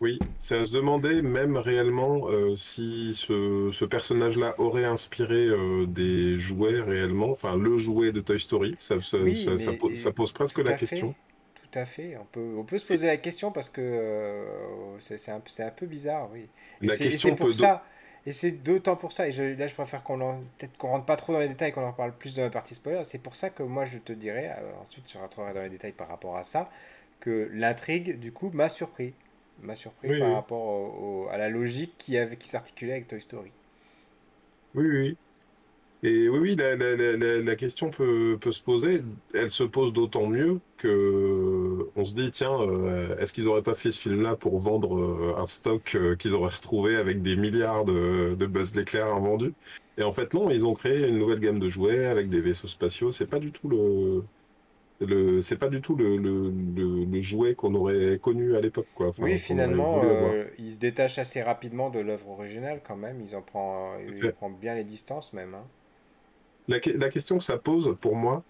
oui, 0.00 0.18
c'est 0.36 0.58
à 0.58 0.66
se 0.66 0.72
demander 0.72 1.22
même 1.22 1.56
réellement 1.56 2.28
euh, 2.28 2.54
si 2.54 3.14
ce, 3.14 3.70
ce 3.72 3.84
personnage-là 3.86 4.54
aurait 4.58 4.84
inspiré 4.84 5.46
euh, 5.46 5.86
des 5.86 6.36
jouets 6.36 6.80
réellement, 6.82 7.30
enfin 7.30 7.56
le 7.56 7.78
jouet 7.78 8.12
de 8.12 8.20
Toy 8.20 8.38
Story. 8.38 8.76
Ça, 8.78 9.00
ça, 9.00 9.16
Oui, 9.18 9.34
ça, 9.34 9.56
ça 9.56 9.72
mais 9.72 10.12
pose, 10.12 10.32
presque 10.34 10.58
la 10.58 10.74
fait, 10.74 10.74
question. 10.74 11.14
À 11.76 11.86
fait. 11.86 12.16
On 12.16 12.24
peut, 12.24 12.54
on 12.58 12.64
peut 12.64 12.78
se 12.78 12.84
poser 12.86 13.06
la 13.06 13.16
question 13.16 13.52
parce 13.52 13.68
que 13.70 13.80
euh, 13.82 15.00
c'est 15.00 15.30
un, 15.30 15.40
peu 15.70 15.86
bizarre, 15.86 16.28
oui. 16.32 16.48
Et 16.82 16.88
La 16.88 16.96
et 17.14 17.18
question 17.18 17.34
pour 17.36 17.54
peut... 17.54 17.54
ça, 17.54 17.84
et 18.26 18.32
c'est 18.32 18.50
d'autant 18.52 18.96
pour 18.96 19.12
ça, 19.12 19.28
et 19.28 19.32
je- 19.32 19.42
là 19.42 19.66
je 19.68 19.74
préfère 19.74 20.02
qu'on 20.02 20.20
en, 20.20 20.38
peut-être 20.58 20.76
qu'on 20.78 20.88
rentre 20.88 21.06
pas 21.06 21.16
trop 21.16 21.32
dans 21.32 21.40
les 21.40 21.48
détails, 21.48 21.72
qu'on 21.72 21.84
en 21.86 21.92
parle 21.92 22.12
plus 22.16 22.34
dans 22.34 22.42
la 22.42 22.50
partie 22.50 22.74
spoiler, 22.74 23.02
c'est 23.04 23.18
pour 23.18 23.36
ça 23.36 23.50
que 23.50 23.62
moi 23.62 23.84
je 23.84 23.98
te 23.98 24.12
dirais, 24.12 24.54
euh, 24.58 24.72
ensuite 24.82 25.04
je 25.12 25.18
rentrerai 25.18 25.52
dans 25.54 25.62
les 25.62 25.68
détails 25.70 25.92
par 25.92 26.08
rapport 26.08 26.36
à 26.36 26.44
ça, 26.44 26.70
que 27.20 27.50
l'intrigue 27.52 28.18
du 28.20 28.32
coup 28.32 28.50
m'a 28.52 28.68
surpris. 28.68 29.14
M'a 29.62 29.74
surpris 29.76 30.12
Oui, 30.12 30.14
par 30.14 30.32
oui, 30.34 30.34
rapport 30.34 30.62
au- 30.64 31.24
au- 31.26 31.28
à 31.30 31.38
la 31.38 31.48
logique 31.48 31.94
qui, 31.98 32.18
avait, 32.18 32.36
qui 32.36 32.48
s'articulait 32.48 32.92
avec 32.92 33.08
Toy 33.08 33.20
Story. 33.22 33.52
oui, 34.74 34.86
oui. 34.88 35.18
Et 36.08 36.28
oui, 36.28 36.38
oui, 36.38 36.54
la, 36.56 36.76
la- 36.76 36.94
la- 36.96 37.38
la- 37.42 37.56
question 37.56 37.90
peut, 37.90 38.38
peut 38.40 38.52
se 38.52 38.62
poser. 38.62 39.02
Elle 39.34 39.50
se 39.50 39.64
pose 39.64 39.92
d'autant 39.92 40.28
mieux 40.28 40.60
que 40.76 41.90
on 41.96 42.04
se 42.04 42.14
dit, 42.14 42.30
tiens, 42.30 42.52
euh, 42.60 43.16
est-ce 43.18 43.32
qu'ils 43.32 43.44
n'auraient 43.44 43.62
pas 43.64 43.74
fait 43.74 43.90
ce 43.90 44.00
film-là 44.00 44.36
pour 44.36 44.60
vendre 44.60 44.96
euh, 44.96 45.36
un 45.36 45.46
stock 45.46 45.96
euh, 45.96 46.14
qu'ils 46.14 46.32
auraient 46.34 46.54
retrouvé 46.54 46.94
avec 46.96 47.22
des 47.22 47.36
milliards 47.36 47.84
de, 47.84 48.36
de 48.36 48.46
Buzz 48.46 48.74
l'éclair 48.76 49.08
invendus? 49.12 49.54
Et 49.96 50.04
en 50.04 50.12
fait, 50.12 50.32
non, 50.32 50.48
ils 50.50 50.64
ont 50.64 50.74
créé 50.74 51.08
une 51.08 51.18
nouvelle 51.18 51.40
gamme 51.40 51.58
de 51.58 51.68
jouets 51.68 52.06
avec 52.06 52.28
des 52.28 52.40
vaisseaux 52.40 52.68
spatiaux. 52.68 53.10
C'est 53.10 53.26
pas 53.28 53.40
du 53.40 53.50
tout 53.50 53.68
le, 53.68 54.22
le, 55.00 55.42
c'est 55.42 55.58
pas 55.58 55.68
du 55.70 55.80
tout 55.82 55.96
le, 55.96 56.18
le, 56.18 56.50
le, 56.50 57.04
le 57.06 57.22
jouet 57.22 57.54
qu'on 57.56 57.74
aurait 57.74 58.18
connu 58.20 58.56
à 58.56 58.60
l'époque, 58.62 58.88
quoi. 58.94 59.08
Oui, 59.18 59.36
Enfin, 59.36 59.36
finalement, 59.38 59.86
voulu 59.86 60.10
avoir. 60.10 60.34
euh, 60.34 60.50
il 60.58 60.72
se 60.72 60.78
détache 60.78 61.18
assez 61.18 61.42
rapidement 61.42 61.90
de 61.90 62.00
l'œuvre 62.00 62.28
originale 62.30 62.82
quand 62.82 62.96
même. 62.96 63.20
Ils 63.20 63.34
en 63.36 63.42
prend, 63.42 63.98
il 63.98 64.30
prend 64.32 64.48
bien 64.50 64.74
les 64.74 64.84
distances 64.84 65.32
même. 65.34 65.54
hein. 65.54 65.70
La, 66.68 66.80
que- 66.80 66.90
la 66.90 67.10
question 67.10 67.38
que 67.38 67.44
ça 67.44 67.58
pose 67.58 67.96
pour 68.00 68.16
moi, 68.16 68.44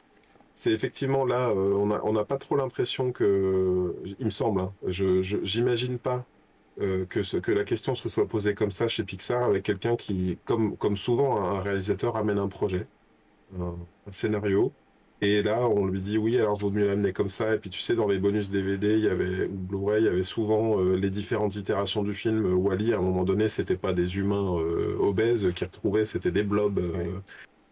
c'est 0.56 0.72
effectivement 0.72 1.24
là, 1.26 1.50
euh, 1.50 1.98
on 2.02 2.12
n'a 2.12 2.24
pas 2.24 2.38
trop 2.38 2.56
l'impression 2.56 3.12
que, 3.12 3.94
il 4.18 4.24
me 4.24 4.30
semble, 4.30 4.60
hein, 4.60 4.72
je, 4.86 5.20
j'imagine 5.22 5.98
pas 5.98 6.24
euh, 6.80 7.04
que, 7.06 7.52
la 7.52 7.64
question 7.64 7.94
se 7.94 8.08
soit 8.08 8.26
posée 8.26 8.54
comme 8.54 8.70
ça 8.70 8.88
chez 8.88 9.04
Pixar 9.04 9.44
avec 9.44 9.64
quelqu'un 9.64 9.96
qui, 9.96 10.38
comme, 10.46 10.96
souvent, 10.96 11.42
un 11.42 11.60
réalisateur 11.60 12.16
amène 12.16 12.38
un 12.38 12.48
projet, 12.48 12.86
un, 13.60 13.76
scénario, 14.10 14.72
et 15.22 15.42
là 15.42 15.68
on 15.68 15.86
lui 15.86 16.00
dit 16.00 16.18
oui, 16.18 16.38
alors 16.38 16.56
vaut 16.56 16.70
mieux 16.70 16.86
l'amener 16.86 17.12
comme 17.12 17.28
ça, 17.28 17.54
et 17.54 17.58
puis 17.58 17.70
tu 17.70 17.80
sais, 17.80 17.94
dans 17.94 18.06
les 18.08 18.18
bonus 18.18 18.50
DVD, 18.50 18.94
il 18.98 19.04
y 19.04 19.08
avait, 19.08 19.46
ou 19.46 19.56
Blu-ray, 19.56 20.02
il 20.02 20.06
y 20.06 20.08
avait 20.08 20.22
souvent 20.22 20.80
euh, 20.80 20.96
les 20.96 21.10
différentes 21.10 21.56
itérations 21.56 22.02
du 22.02 22.14
film. 22.14 22.54
Wally, 22.54 22.94
à 22.94 22.98
un 22.98 23.02
moment 23.02 23.24
donné, 23.24 23.48
c'était 23.48 23.76
pas 23.76 23.92
des 23.92 24.16
humains 24.18 24.50
obèses 25.00 25.52
qui 25.54 25.64
retrouvaient, 25.64 26.04
c'était 26.06 26.32
des 26.32 26.44
blobs. 26.44 26.80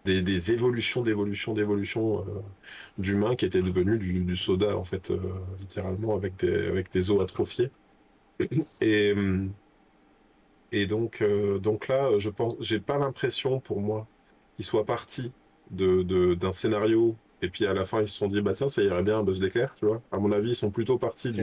Euh, 0.08 0.22
des, 0.22 0.50
évolutions, 0.52 1.02
d'évolutions, 1.02 1.54
d'évolutions 1.54 2.20
euh, 2.28 2.42
d'humains 2.98 3.36
qui 3.36 3.46
étaient 3.46 3.62
devenus 3.62 3.98
du, 3.98 4.36
soda, 4.36 4.76
en 4.76 4.84
fait, 4.84 5.10
euh, 5.10 5.18
littéralement, 5.60 6.14
avec 6.16 6.36
des, 6.36 6.66
avec 6.68 6.92
des 6.92 7.10
os 7.10 7.22
atrophiés. 7.22 7.72
Et, 8.80 9.12
hum, 9.12 9.54
et 10.72 10.86
donc, 10.86 11.22
euh, 11.22 11.58
donc 11.58 11.88
là, 11.88 12.18
je 12.18 12.30
pense, 12.30 12.56
j'ai 12.60 12.80
pas 12.80 12.98
l'impression 12.98 13.60
pour 13.60 13.80
moi 13.80 14.08
qu'ils 14.56 14.64
soient 14.64 14.84
partis 14.86 15.34
de, 15.70 16.02
de- 16.02 16.34
d'un 16.34 16.52
scénario 16.52 17.20
et 17.44 17.48
puis 17.48 17.66
à 17.66 17.74
la 17.74 17.84
fin 17.84 18.00
ils 18.00 18.08
se 18.08 18.16
sont 18.18 18.26
dit 18.28 18.40
bah 18.42 18.52
tiens 18.54 18.68
ça 18.68 18.82
irait 18.82 19.02
bien 19.02 19.18
un 19.18 19.22
Buzz 19.22 19.40
d'éclair, 19.40 19.74
tu 19.78 19.86
vois. 19.86 20.02
À 20.10 20.18
mon 20.18 20.32
avis 20.32 20.50
ils 20.50 20.54
sont 20.56 20.70
plutôt 20.70 20.98
partis 20.98 21.30
du 21.30 21.42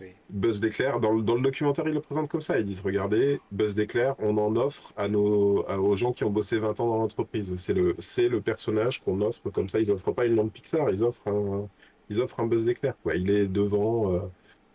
oui. 0.00 0.08
Buzz 0.30 0.60
d'éclair. 0.60 1.00
Dans, 1.00 1.12
le- 1.12 1.22
dans 1.22 1.34
le 1.36 1.42
documentaire 1.42 1.86
ils 1.86 1.94
le 1.94 2.00
présentent 2.00 2.28
comme 2.28 2.40
ça. 2.42 2.58
Ils 2.58 2.64
disent 2.64 2.80
regardez 2.80 3.40
Buzz 3.52 3.74
d'éclair, 3.74 4.14
on 4.18 4.36
en 4.38 4.56
offre 4.56 4.92
à 4.96 5.08
nos 5.08 5.64
à- 5.68 5.78
aux 5.78 5.96
gens 5.96 6.12
qui 6.12 6.24
ont 6.24 6.30
bossé 6.30 6.58
20 6.58 6.78
ans 6.80 6.88
dans 6.88 6.98
l'entreprise. 6.98 7.54
C'est 7.56 7.74
le 7.74 7.94
c'est 7.98 8.28
le 8.28 8.40
personnage 8.40 9.02
qu'on 9.02 9.20
offre 9.20 9.50
comme 9.50 9.68
ça. 9.68 9.80
Ils 9.80 9.90
offrent 9.90 10.12
pas 10.12 10.26
une 10.26 10.34
lampe 10.36 10.52
Pixar, 10.52 10.90
ils 10.90 11.04
offrent 11.04 11.28
un 11.28 11.68
ils 12.10 12.20
offrent 12.20 12.40
un 12.40 12.46
Buzz 12.46 12.64
d'éclair. 12.66 12.94
Quoi. 13.02 13.14
Il 13.16 13.30
est 13.30 13.46
devant 13.48 14.12
euh, 14.14 14.20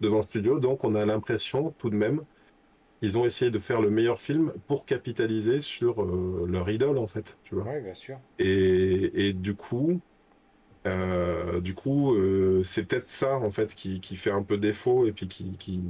devant 0.02 0.18
le 0.18 0.22
studio 0.24 0.60
donc 0.60 0.84
on 0.84 0.96
a 0.96 1.06
l'impression 1.06 1.74
tout 1.78 1.90
de 1.90 1.96
même 1.96 2.22
ils 3.02 3.18
ont 3.18 3.26
essayé 3.26 3.50
de 3.50 3.60
faire 3.60 3.82
le 3.82 3.90
meilleur 3.90 4.20
film 4.20 4.52
pour 4.68 4.86
capitaliser 4.86 5.62
sur 5.62 6.04
euh, 6.04 6.46
leur 6.50 6.70
idole, 6.70 6.98
en 6.98 7.08
fait, 7.08 7.38
tu 7.44 7.56
vois. 7.56 7.64
Oui, 7.66 7.82
bien 7.82 7.94
sûr. 7.94 8.20
Et, 8.40 9.28
et 9.28 9.34
du 9.34 9.56
coup, 9.56 10.02
euh, 10.86 11.60
du 11.62 11.74
coup, 11.74 12.16
euh, 12.16 12.64
c'est 12.64 12.86
peut-être 12.86 13.08
ça, 13.08 13.38
en 13.38 13.52
fait, 13.52 13.76
qui, 13.76 14.00
qui 14.02 14.16
fait 14.16 14.32
un 14.32 14.44
peu 14.44 14.58
défaut 14.58 15.06
et 15.06 15.12
puis 15.14 15.28
qui, 15.28 15.82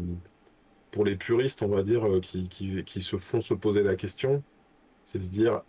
pour 0.92 1.06
les 1.06 1.16
puristes, 1.16 1.62
on 1.64 1.68
va 1.68 1.84
dire, 1.84 2.08
euh, 2.08 2.20
qui, 2.22 2.48
qui, 2.50 3.02
se 3.02 3.18
font 3.18 3.42
se 3.42 3.54
poser 3.54 3.84
la 3.84 3.96
question, 3.96 4.44
c'est 5.04 5.24
se 5.24 5.32
dire, 5.32 5.64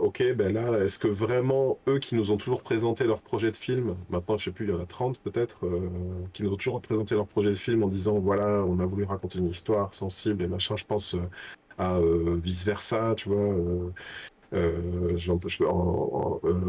ok, 0.00 0.34
ben 0.34 0.52
là, 0.52 0.84
est-ce 0.84 0.98
que 0.98 1.08
vraiment, 1.08 1.78
eux 1.88 1.98
qui 2.00 2.16
nous 2.16 2.32
ont 2.32 2.36
toujours 2.36 2.62
présenté 2.62 3.04
leur 3.04 3.22
projet 3.22 3.52
de 3.52 3.56
film, 3.56 3.96
maintenant, 4.10 4.36
je 4.38 4.46
sais 4.46 4.52
plus, 4.52 4.66
il 4.66 4.70
y 4.70 4.74
en 4.74 4.80
a 4.80 4.86
30 4.86 5.20
peut-être, 5.20 5.60
qui 6.32 6.42
nous 6.42 6.52
ont 6.52 6.56
toujours 6.56 6.80
présenté 6.80 7.14
leur 7.14 7.28
projet 7.28 7.50
de 7.50 7.56
film 7.56 7.84
en 7.84 7.88
disant, 7.88 8.18
voilà, 8.18 8.64
on 8.64 8.80
a 8.80 8.86
voulu 8.86 9.04
raconter 9.04 9.38
une 9.38 9.48
histoire 9.48 9.94
sensible 9.94 10.42
et 10.42 10.48
machin, 10.48 10.76
je 10.76 10.84
pense 10.84 11.14
à 11.78 11.96
euh, 11.96 12.36
vice-versa, 12.36 13.14
tu 13.16 13.28
vois, 13.28 13.54
euh, 14.54 15.16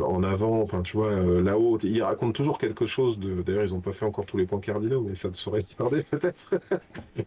en, 0.04 0.24
avant, 0.24 0.62
enfin, 0.62 0.82
tu 0.82 0.98
vois, 0.98 1.12
euh, 1.12 1.42
là-haut, 1.42 1.78
ils 1.80 2.02
racontent 2.02 2.32
toujours 2.32 2.58
quelque 2.58 2.86
chose 2.86 3.20
de, 3.20 3.42
d'ailleurs, 3.42 3.66
ils 3.66 3.74
n'ont 3.74 3.82
pas 3.82 3.94
fait 3.94 4.06
encore 4.06 4.26
tous 4.26 4.38
les 4.38 4.46
points 4.46 4.60
cardinaux, 4.60 5.02
mais 5.02 5.16
ça 5.16 5.30
ne 5.30 5.34
saurait 5.34 5.62
se 5.62 5.76
tarder 5.76 6.04
peut-être. 6.12 6.56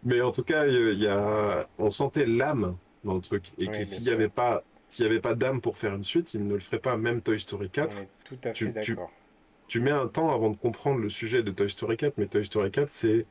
Mais 0.05 0.21
en 0.21 0.33
tout 0.33 0.43
cas, 0.43 0.67
il 0.67 0.99
y 0.99 1.07
a, 1.07 1.69
on 1.79 1.91
sentait 1.91 2.27
l'âme 2.27 2.77
dans 3.05 3.15
le 3.15 3.21
truc. 3.21 3.53
Et 3.59 3.69
Oui, 3.69 3.79
que 3.79 3.85
s'il 3.85 4.03
n'y 4.03 4.11
avait 4.11 4.29
pas, 4.29 4.65
s'il 4.89 5.05
y 5.05 5.09
avait 5.09 5.21
pas 5.21 5.35
d'âme 5.35 5.61
pour 5.61 5.77
faire 5.77 5.95
une 5.95 6.05
suite, 6.05 6.35
ils 6.35 6.47
ne 6.47 6.55
le 6.55 6.61
feraient 6.61 6.81
pas. 6.81 6.97
Même 6.97 7.21
Toy 7.21 7.39
Story 7.39 7.67
On 7.67 7.71
4, 7.71 7.99
est 7.99 8.09
tout 8.25 8.39
à 8.45 8.49
fait 8.49 8.53
tu, 8.53 8.67
tu, 8.67 8.73
d'accord. 8.73 9.11
tu 9.69 9.81
mets 9.81 9.91
un 9.91 10.09
temps 10.09 10.35
avant 10.35 10.51
de 10.51 10.57
comprendre 10.57 11.01
le 11.01 11.09
sujet 11.09 11.43
de 11.43 11.51
Toy 11.51 11.71
Story 11.71 11.97
4, 11.97 12.19
mais 12.19 12.27
Toy 12.27 12.45
Story 12.45 12.71
4, 12.71 12.91
c'est 12.91 13.27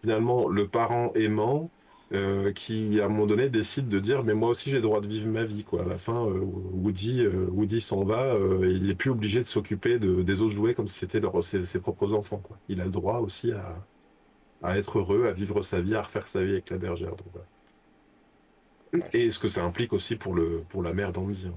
finalement 0.00 0.48
le 0.48 0.66
parent 0.66 1.12
aimant 1.14 1.70
euh, 2.12 2.50
qui 2.52 3.00
à 3.00 3.04
un 3.04 3.08
moment 3.08 3.26
donné 3.26 3.48
décide 3.48 3.86
de 3.86 4.00
dire 4.00 4.24
mais 4.24 4.34
moi 4.34 4.48
aussi 4.48 4.70
j'ai 4.70 4.76
le 4.76 4.82
droit 4.82 5.00
de 5.00 5.06
vivre 5.06 5.28
ma 5.28 5.44
vie 5.44 5.62
quoi. 5.62 5.82
À 5.82 5.84
la 5.84 5.96
fin, 5.96 6.26
euh, 6.26 6.40
Woody, 6.40 7.24
euh, 7.24 7.46
Woody 7.50 7.80
s'en 7.80 8.02
va, 8.02 8.36
il 8.62 8.90
est 8.90 8.96
plus 8.96 9.10
obligé 9.10 9.38
de 9.38 9.46
s'occuper 9.46 10.00
de, 10.00 10.22
des 10.22 10.42
autres 10.42 10.56
jouets 10.56 10.74
comme 10.74 10.88
si 10.88 10.98
c'était 10.98 11.20
ses, 11.40 11.62
ses, 11.62 11.78
propres 11.78 12.12
enfants 12.12 12.38
quoi. 12.38 12.58
Il 12.68 12.80
a 12.80 12.84
le 12.84 12.90
droit 12.90 13.18
aussi 13.18 13.52
à, 13.52 13.76
à 14.60 14.76
être 14.76 14.98
heureux, 14.98 15.26
à 15.26 15.32
vivre 15.32 15.62
sa 15.62 15.80
vie, 15.80 15.94
à 15.94 16.02
refaire 16.02 16.26
sa 16.26 16.42
vie 16.42 16.52
avec 16.52 16.70
la 16.70 16.78
bergère. 16.78 17.14
Donc, 17.14 19.04
Et 19.12 19.30
ce 19.30 19.38
que 19.38 19.46
ça 19.46 19.62
implique 19.62 19.92
aussi 19.92 20.16
pour 20.16 20.34
le 20.34 20.62
pour 20.70 20.82
la 20.82 20.92
mère 20.92 21.12
d'Andy, 21.12 21.46
hein, 21.46 21.54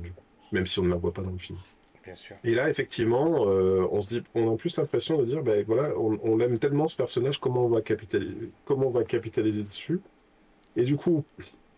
même 0.52 0.68
si 0.68 0.78
on 0.78 0.84
ne 0.84 0.90
la 0.90 0.98
voit 0.98 1.14
pas 1.14 1.24
dans 1.24 1.32
le 1.32 1.40
film. 1.40 1.58
Bien 2.04 2.14
sûr. 2.14 2.36
Et 2.44 2.54
là, 2.54 2.70
effectivement, 2.70 3.44
on 3.44 4.02
se 4.02 4.20
dit, 4.20 4.24
on 4.36 4.54
a 4.54 4.58
plus 4.58 4.78
l'impression 4.78 5.18
de 5.18 5.26
dire, 5.26 5.42
ben 5.42 5.64
voilà, 5.66 5.98
on, 5.98 6.20
on 6.22 6.38
l'aime 6.38 6.60
tellement 6.60 6.88
ce 6.88 6.98
personnage, 6.98 7.40
comment 7.40 7.66
on 7.66 7.70
va 7.70 7.82
capitaliser, 7.82 8.52
comment 8.66 8.88
on 8.88 8.92
va 8.92 9.04
capitaliser 9.04 9.64
dessus? 9.64 10.02
Et 10.76 10.84
du 10.84 10.98
coup, 10.98 11.24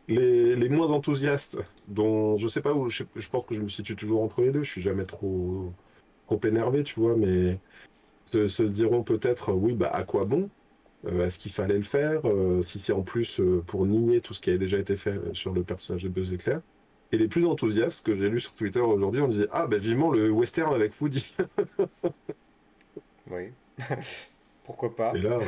les, 0.08 0.56
les, 0.56 0.70
moins 0.70 0.92
enthousiastes, 0.92 1.58
dont 1.88 2.38
je 2.38 2.48
sais 2.48 2.62
pas 2.62 2.74
où, 2.74 2.90
je, 2.90 3.04
pense 3.32 3.46
que 3.46 3.56
je 3.56 3.62
me 3.62 3.68
situe 3.68 3.96
toujours 3.96 4.22
entre 4.22 4.42
les 4.42 4.52
deux, 4.52 4.64
je 4.64 4.72
suis 4.72 4.82
jamais 4.82 5.06
trop, 5.06 5.74
trop 6.28 6.40
énervé, 6.44 6.84
tu 6.84 7.00
vois, 7.00 7.16
mais 7.16 7.60
se, 8.26 8.64
diront 8.64 9.04
peut-être, 9.04 9.54
oui, 9.54 9.74
bah 9.74 9.90
à 9.90 10.04
quoi 10.04 10.26
bon 10.26 10.50
euh, 11.08 11.26
Est-ce 11.26 11.40
qu'il 11.40 11.52
fallait 11.52 11.76
le 11.76 11.82
faire 11.82 12.22
euh, 12.26 12.62
Si 12.62 12.80
c'est 12.80 12.94
en 12.94 13.02
plus 13.02 13.40
euh, 13.40 13.64
pour 13.66 13.86
nier 13.86 14.22
tout 14.22 14.34
ce 14.34 14.42
qui 14.42 14.50
a 14.52 14.58
déjà 14.58 14.78
été 14.78 14.96
fait 14.96 15.20
sur 15.34 15.54
le 15.54 15.64
personnage 15.64 16.04
de 16.04 16.10
Buzz 16.10 16.34
Éclair. 16.34 16.62
Et 17.12 17.18
les 17.18 17.28
plus 17.28 17.46
enthousiastes 17.46 18.06
que 18.06 18.16
j'ai 18.16 18.30
lu 18.30 18.40
sur 18.40 18.54
Twitter 18.54 18.80
aujourd'hui, 18.80 19.22
on 19.22 19.28
disait 19.28 19.48
Ah, 19.52 19.68
bah 19.68 19.78
vivement 19.78 20.12
le 20.12 20.30
western 20.32 20.74
avec 20.74 21.00
Woody. 21.00 21.36
oui. 23.30 23.52
Pourquoi 24.66 24.96
pas. 24.96 25.14
Et 25.16 25.20
là, 25.20 25.40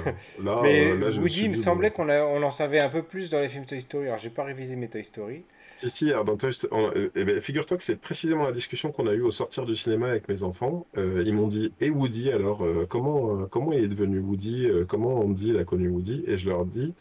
là, 0.44 0.60
Mais 0.64 0.96
là, 0.96 1.10
Woody, 1.10 1.46
il 1.46 1.52
me 1.52 1.56
semblait 1.56 1.92
qu'on 1.92 2.08
on 2.10 2.44
en 2.44 2.52
savait 2.52 2.80
un 2.80 2.90
peu 2.90 3.02
plus 3.02 3.30
dans 3.30 3.40
les 3.40 3.50
films 3.50 3.66
Toy 3.66 3.82
Story. 3.82 4.08
Alors, 4.08 4.20
j'ai 4.20 4.30
pas 4.30 4.44
révisé 4.44 4.76
mes 4.76 4.88
Toy 4.88 5.04
Story. 5.04 5.44
Si, 5.78 5.90
si, 5.90 6.10
alors 6.12 6.26
dans 6.26 6.38
Toy 6.38 6.54
Story, 6.54 7.10
eh 7.16 7.24
ben, 7.24 7.40
figure-toi 7.40 7.78
que 7.78 7.84
c'est 7.84 8.00
précisément 8.00 8.46
la 8.46 8.52
discussion 8.52 8.92
qu'on 8.92 9.08
a 9.08 9.14
eue 9.14 9.22
au 9.22 9.32
sortir 9.32 9.66
du 9.66 9.76
cinéma 9.76 10.10
avec 10.10 10.28
mes 10.28 10.44
enfants. 10.44 10.86
Euh, 10.98 11.24
ils 11.26 11.34
m'ont 11.34 11.48
dit, 11.48 11.72
et 11.82 11.90
Woody, 11.90 12.32
alors, 12.32 12.64
euh, 12.64 12.86
comment, 12.88 13.42
euh, 13.42 13.46
comment 13.46 13.74
il 13.74 13.84
est 13.84 13.88
devenu 13.88 14.20
Woody 14.20 14.68
Comment 14.88 15.20
Andy 15.20 15.58
a 15.58 15.64
connu 15.64 15.90
Woody? 15.90 16.24
Et 16.28 16.38
je 16.38 16.50
leur 16.50 16.66
dis 16.66 16.94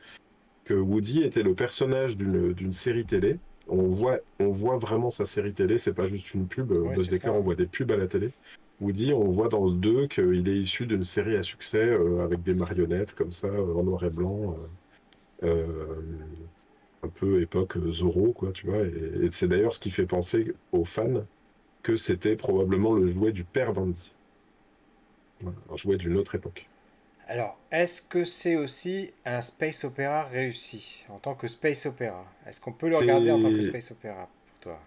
que 0.64 0.74
Woody 0.74 1.22
était 1.22 1.42
le 1.42 1.55
personnage 1.55 2.16
d'une 2.16 2.72
série 2.72 3.05
télé. 3.05 3.38
On 3.68 3.88
voit, 3.88 4.18
on 4.40 4.50
voit 4.50 4.76
vraiment 4.76 5.11
sa 5.11 5.24
série 5.24 5.52
télé, 5.52 5.79
c'est 5.79 5.94
pas 5.94 6.09
juste 6.09 6.35
une 6.35 6.46
pub. 6.46 6.70
Ouais, 6.70 6.94
Buzz 6.94 7.20
on 7.26 7.40
voit 7.40 7.57
des 7.57 7.66
pubs 7.66 7.90
à 7.92 7.96
la 7.96 8.07
télé. 8.07 8.31
Woody, 8.80 9.12
on 9.12 9.28
voit 9.28 9.48
dans 9.48 9.64
le 9.64 9.72
2 9.72 10.06
qu'il 10.06 10.48
est 10.48 10.58
issu 10.58 10.86
d'une 10.86 11.04
série 11.04 11.36
à 11.36 11.42
succès 11.42 11.78
euh, 11.78 12.22
avec 12.22 12.42
des 12.42 12.54
marionnettes 12.54 13.14
comme 13.14 13.32
ça, 13.32 13.46
euh, 13.46 13.74
en 13.74 13.82
noir 13.84 14.04
et 14.04 14.10
blanc, 14.10 14.56
euh, 15.42 15.66
un 17.02 17.08
peu 17.08 17.40
époque 17.40 17.78
Zorro, 17.88 18.32
quoi, 18.32 18.52
tu 18.52 18.66
vois. 18.66 18.82
Et, 18.82 19.30
c'est 19.30 19.48
d'ailleurs 19.48 19.72
ce 19.72 19.80
qui 19.80 19.90
fait 19.90 20.06
penser 20.06 20.54
aux 20.72 20.84
fans 20.84 21.24
que 21.82 21.96
c'était 21.96 22.36
probablement 22.36 22.94
le 22.94 23.10
jouet 23.12 23.32
du 23.32 23.44
père 23.44 23.72
d'Andy. 23.72 24.12
un 25.44 25.76
jouet 25.76 25.96
d'une 25.96 26.16
autre 26.16 26.34
époque. 26.34 26.66
Alors, 27.28 27.58
est-ce 27.72 28.02
que 28.02 28.24
c'est 28.24 28.56
aussi 28.56 29.12
un 29.24 29.40
space 29.40 29.84
opéra 29.84 30.24
réussi 30.24 31.04
en 31.08 31.18
tant 31.18 31.34
que 31.34 31.48
space 31.48 31.86
opéra? 31.86 32.24
Est-ce 32.46 32.60
qu'on 32.60 32.72
peut 32.72 32.88
le 32.88 32.96
regarder 32.96 33.30
en 33.30 33.40
tant 33.40 33.48
que 33.48 33.62
space 33.62 33.90
opéra? 33.90 34.28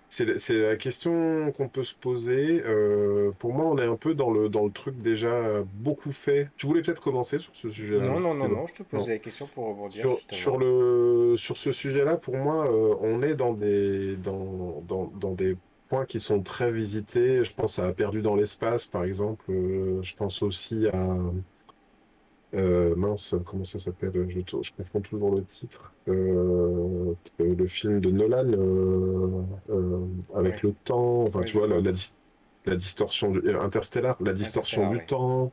C'est 0.10 0.58
la 0.58 0.76
question 0.76 1.52
qu'on 1.52 1.68
peut 1.68 1.84
se 1.84 1.94
poser. 1.94 2.64
Euh, 2.66 3.32
pour 3.40 3.54
moi, 3.54 3.66
on 3.66 3.78
est 3.78 3.86
un 3.86 3.96
peu 3.96 4.14
dans 4.14 4.32
le, 4.32 4.50
dans 4.50 4.66
le 4.66 4.72
truc 4.72 4.98
déjà 4.98 5.64
beaucoup 5.76 6.12
fait. 6.12 6.50
Tu 6.58 6.68
voulais 6.68 6.82
peut-être 6.82 7.02
commencer 7.02 7.40
sur 7.40 7.56
ce 7.56 7.70
sujet-là 7.70 8.06
Non, 8.06 8.20
non, 8.20 8.34
non, 8.34 8.50
non, 8.50 8.68
je 8.68 8.74
te 8.76 8.84
posais 8.84 9.12
la 9.12 9.18
question 9.20 9.48
pour 9.48 9.68
rebondir. 9.68 10.02
Sur, 10.02 10.20
sur, 10.30 10.58
le, 10.58 11.36
sur 11.38 11.58
ce 11.58 11.72
sujet-là, 11.72 12.18
pour 12.18 12.36
moi, 12.36 12.72
euh, 12.72 12.96
on 13.02 13.22
est 13.22 13.36
dans 13.36 13.54
des, 13.54 14.16
dans, 14.18 14.84
dans, 14.88 15.12
dans, 15.20 15.34
des 15.34 15.58
points 15.88 16.06
qui 16.06 16.20
sont 16.20 16.42
très 16.42 16.72
visités. 16.72 17.44
Je 17.44 17.54
pense 17.54 17.80
à 17.80 17.94
Perdu 17.94 18.22
dans 18.22 18.36
l'espace, 18.36 18.86
par 18.86 19.04
exemple. 19.04 19.46
Euh, 19.50 20.02
je 20.02 20.16
pense 20.16 20.42
aussi 20.42 20.88
à 20.88 21.18
euh, 22.56 22.96
mince, 22.96 23.36
comment 23.46 23.64
ça 23.64 23.78
s'appelle? 23.78 24.12
Je, 24.28 24.40
je, 24.40 24.72
confonds 24.76 25.02
toujours 25.02 25.36
le 25.36 25.44
titre. 25.44 25.94
Euh, 26.08 27.14
le 27.38 27.68
film 27.68 28.00
de 28.00 28.10
Nolan 28.10 28.52
euh, 28.54 30.06
avec 30.34 30.64
le 30.64 30.74
temps, 30.84 31.24
enfin 31.24 31.42
tu 31.42 31.58
vois, 31.58 31.68
la, 31.68 31.80
la, 31.80 32.76
distorsion 32.76 33.32
du, 33.32 33.48
Interstellar, 33.52 34.18
la 34.22 34.34
distorsion 34.34 34.90
du 34.90 35.06
temps. 35.06 35.52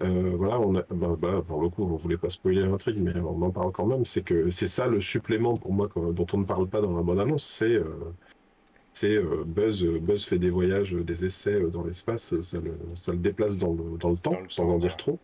voilà, 0.00 0.58
on 0.60 0.74
a, 0.74 0.82
bah, 0.90 1.16
bah, 1.16 1.42
pour 1.46 1.62
le 1.62 1.68
coup, 1.68 1.84
on 1.84 1.96
voulait 1.96 2.16
pas 2.16 2.30
spoiler 2.30 2.62
l'intrigue, 2.62 2.98
mais 3.00 3.16
on 3.20 3.40
en 3.42 3.50
parle 3.50 3.70
quand 3.70 3.86
même. 3.86 4.04
C'est 4.04 4.22
que 4.22 4.50
c'est 4.50 4.66
ça 4.66 4.88
le 4.88 4.98
supplément 4.98 5.56
pour 5.56 5.72
moi 5.72 5.88
dont 5.94 6.26
on 6.32 6.38
ne 6.38 6.44
parle 6.44 6.68
pas 6.68 6.80
dans 6.80 6.96
la 6.96 7.02
bonne 7.02 7.20
annonce, 7.20 7.44
c'est 7.44 7.78
c'est 8.92 9.18
Buzz, 9.46 9.84
Buzz 10.00 10.24
fait 10.26 10.38
des 10.38 10.50
voyages, 10.50 10.92
des 10.92 11.24
essais 11.24 11.60
dans 11.70 11.84
l'espace, 11.84 12.38
ça 12.40 12.58
le, 12.58 12.76
ça 12.94 13.12
le 13.12 13.18
déplace 13.18 13.58
dans 13.58 13.74
le, 13.74 13.96
dans 13.98 14.10
le 14.10 14.18
temps, 14.18 14.36
sans 14.48 14.68
en 14.68 14.78
dire 14.78 14.96
trop. 14.96 15.18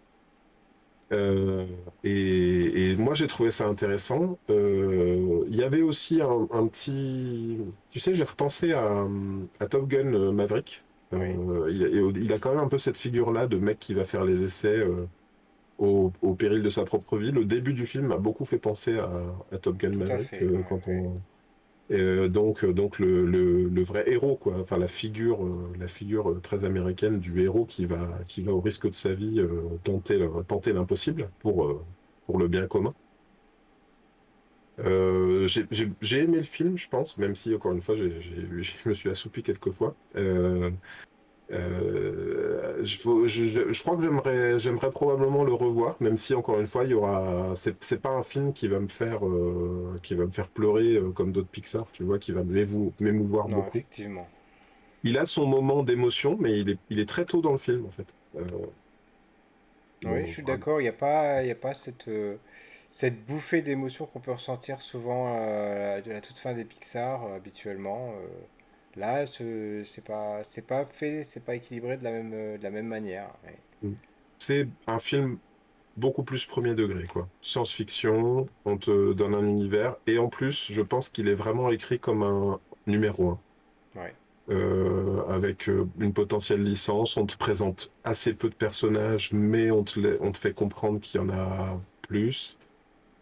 Euh, 1.12 1.66
et, 2.04 2.96
moi, 2.96 3.14
j'ai 3.14 3.26
trouvé 3.26 3.50
ça 3.50 3.66
intéressant. 3.66 4.38
Euh, 4.50 5.44
il 5.48 5.56
y 5.56 5.62
avait 5.62 5.82
aussi 5.82 6.20
un, 6.20 6.66
petit. 6.68 7.72
Tu 7.90 8.00
sais, 8.00 8.14
j'ai 8.14 8.24
repensé 8.24 8.72
à, 8.72 9.06
Top 9.70 9.88
Gun 9.88 10.32
Maverick. 10.32 10.82
Euh, 11.14 11.70
il, 11.70 12.32
a 12.32 12.38
quand 12.38 12.50
même 12.50 12.64
un 12.64 12.68
peu 12.68 12.78
cette 12.78 12.98
figure-là 12.98 13.46
de 13.46 13.56
mec 13.56 13.78
qui 13.78 13.94
va 13.94 14.04
faire 14.04 14.24
les 14.24 14.42
essais 14.42 14.86
au, 15.78 16.10
péril 16.38 16.62
de 16.62 16.70
sa 16.70 16.84
propre 16.84 17.16
vie. 17.16 17.32
Le 17.32 17.44
début 17.44 17.72
du 17.72 17.86
film 17.86 18.06
m'a 18.06 18.18
beaucoup 18.18 18.44
fait 18.44 18.58
penser 18.58 18.98
à, 18.98 19.58
Top 19.58 19.78
Gun 19.78 19.96
Maverick 19.96 20.30
quand 20.68 20.80
on 20.88 21.20
euh, 21.90 22.28
donc, 22.28 22.64
euh, 22.64 22.72
donc 22.72 22.98
le, 22.98 23.82
vrai 23.82 24.04
héros, 24.10 24.36
quoi. 24.36 24.58
Enfin, 24.60 24.78
la 24.78 24.88
figure, 24.88 25.44
euh, 25.44 25.72
la 25.78 25.86
figure 25.86 26.40
très 26.42 26.64
américaine 26.64 27.18
du 27.18 27.42
héros 27.42 27.64
qui 27.64 27.86
va, 27.86 28.08
qui 28.28 28.42
va 28.42 28.52
au 28.52 28.60
risque 28.60 28.88
de 28.88 28.94
sa 28.94 29.14
vie 29.14 29.42
tenter, 29.84 30.26
tenter 30.46 30.72
l'impossible 30.72 31.30
pour, 31.40 31.84
pour 32.26 32.38
le 32.38 32.48
bien 32.48 32.66
commun. 32.66 32.94
j'ai 34.78 36.18
aimé 36.22 36.38
le 36.38 36.42
film, 36.42 36.76
je 36.76 36.88
pense, 36.88 37.16
même 37.18 37.34
si, 37.34 37.54
encore 37.54 37.72
une 37.72 37.80
fois, 37.80 37.96
je 37.96 38.88
me 38.88 38.94
suis 38.94 39.10
assoupi 39.10 39.42
quelques 39.42 39.72
fois. 39.72 39.94
Je, 41.50 43.26
je, 43.26 43.72
je, 43.72 43.82
crois 43.82 43.96
que 43.96 44.02
j'aimerais, 44.02 44.58
j'aimerais 44.58 44.90
probablement 44.90 45.44
le 45.44 45.54
revoir, 45.54 45.96
même 46.00 46.16
si 46.16 46.34
encore 46.34 46.60
une 46.60 46.66
fois, 46.66 46.84
il 46.84 46.90
y 46.90 46.94
aura, 46.94 47.52
c'est, 47.54 47.82
c'est 47.82 48.00
pas 48.00 48.10
un 48.10 48.22
film 48.22 48.52
qui 48.52 48.68
va 48.68 48.80
me 48.80 48.88
faire, 48.88 49.26
euh, 49.26 49.98
qui 50.02 50.14
va 50.14 50.26
me 50.26 50.30
faire 50.30 50.48
pleurer 50.48 50.94
euh, 50.94 51.10
comme 51.10 51.32
d'autres 51.32 51.48
Pixar, 51.48 51.86
tu 51.92 52.02
vois, 52.02 52.18
qui 52.18 52.32
va 52.32 52.42
m'émouvoir 53.00 53.48
beaucoup. 53.48 53.68
Effectivement. 53.68 54.28
Il 55.04 55.16
a 55.16 55.26
son 55.26 55.46
moment 55.46 55.82
d'émotion, 55.82 56.36
mais 56.40 56.58
il 56.58 56.70
est, 56.70 56.78
il 56.90 56.98
est 56.98 57.08
très 57.08 57.24
tôt 57.24 57.40
dans 57.40 57.52
le 57.52 57.58
film 57.58 57.86
en 57.86 57.90
fait. 57.90 58.06
oui, 60.04 60.26
je 60.26 60.32
suis 60.32 60.42
d'accord. 60.42 60.80
Il 60.80 60.84
n'y 60.84 60.88
a 60.88 60.92
pas, 60.92 61.42
il 61.44 61.50
a 61.50 61.54
pas 61.54 61.72
cette, 61.74 62.10
cette 62.90 63.24
bouffée 63.24 63.62
d'émotion 63.62 64.06
qu'on 64.06 64.18
peut 64.18 64.32
ressentir 64.32 64.82
souvent 64.82 65.34
de 65.36 66.10
la 66.10 66.20
toute 66.20 66.38
fin 66.38 66.52
des 66.52 66.64
Pixar 66.64 67.24
habituellement. 67.32 68.12
Là, 68.98 69.26
c'est 69.26 70.04
pas, 70.04 70.42
c'est 70.42 70.66
pas 70.66 70.84
fait, 70.84 71.24
c'est 71.24 71.44
pas 71.44 71.54
équilibré 71.54 71.96
de 71.96 72.04
la 72.04 72.10
même, 72.10 72.30
de 72.30 72.62
la 72.62 72.70
même 72.70 72.88
manière. 72.88 73.30
Mm. 73.82 73.92
C'est 74.38 74.68
un 74.86 74.98
film 74.98 75.38
beaucoup 75.96 76.22
plus 76.22 76.44
premier 76.44 76.74
degré, 76.74 77.06
quoi. 77.06 77.28
Science-fiction, 77.42 78.48
on 78.64 78.76
te 78.76 79.12
donne 79.12 79.34
un 79.34 79.44
univers, 79.44 79.96
et 80.06 80.18
en 80.18 80.28
plus, 80.28 80.70
je 80.72 80.82
pense 80.82 81.08
qu'il 81.08 81.28
est 81.28 81.34
vraiment 81.34 81.70
écrit 81.70 81.98
comme 81.98 82.22
un 82.22 82.60
numéro 82.86 83.30
1. 83.32 83.38
Euh, 84.50 85.26
avec 85.28 85.68
euh, 85.68 85.86
une 86.00 86.14
potentielle 86.14 86.62
licence, 86.62 87.18
on 87.18 87.26
te 87.26 87.36
présente 87.36 87.90
assez 88.02 88.32
peu 88.32 88.48
de 88.48 88.54
personnages, 88.54 89.30
mais 89.34 89.70
on 89.70 89.84
te, 89.84 90.16
on 90.22 90.32
te 90.32 90.38
fait 90.38 90.54
comprendre 90.54 91.00
qu'il 91.00 91.20
y 91.20 91.24
en 91.24 91.28
a 91.28 91.78
plus. 92.00 92.56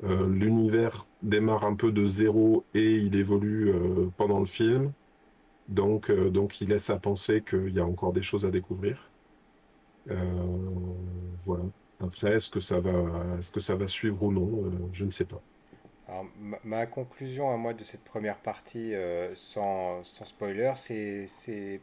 Euh, 0.05 0.29
l'univers 0.29 1.07
démarre 1.23 1.65
un 1.65 1.75
peu 1.75 1.91
de 1.91 2.07
zéro 2.07 2.65
et 2.75 2.95
il 2.97 3.17
évolue 3.17 3.73
pendant 4.17 4.39
le 4.39 4.47
film. 4.47 4.93
Donc, 5.68 6.11
euh, 6.11 6.31
donc 6.31 6.61
il 6.61 6.68
laisse 6.68 6.90
à 6.90 6.98
penser 6.98 7.42
qu'il 7.42 7.74
y 7.74 7.81
a 7.81 7.87
encore 7.87 8.12
des 8.12 8.22
choses 8.22 8.44
à 8.44 8.50
découvrir. 8.50 9.11
Euh, 10.11 10.14
voilà. 11.40 11.64
Après, 12.00 12.35
est-ce 12.35 12.50
que 12.50 12.61
ça 12.61 12.79
va, 12.81 12.92
est-ce 13.38 13.50
que 13.50 13.61
ça 13.61 13.74
va 13.74 13.88
suivre 13.88 14.22
ou 14.22 14.33
non 14.33 14.64
euh, 14.64 14.70
Je 14.92 15.05
ne 15.05 15.11
sais 15.11 15.24
pas. 15.24 15.40
Alors, 16.09 16.26
ma, 16.62 16.87
conclusion 16.87 17.52
à 17.52 17.57
moi 17.57 17.74
de 17.74 17.83
cette 17.83 18.05
première 18.05 18.37
partie, 18.37 18.92
sans, 19.35 20.05
sans, 20.05 20.24
spoiler, 20.24 20.72
c'est, 20.76 21.81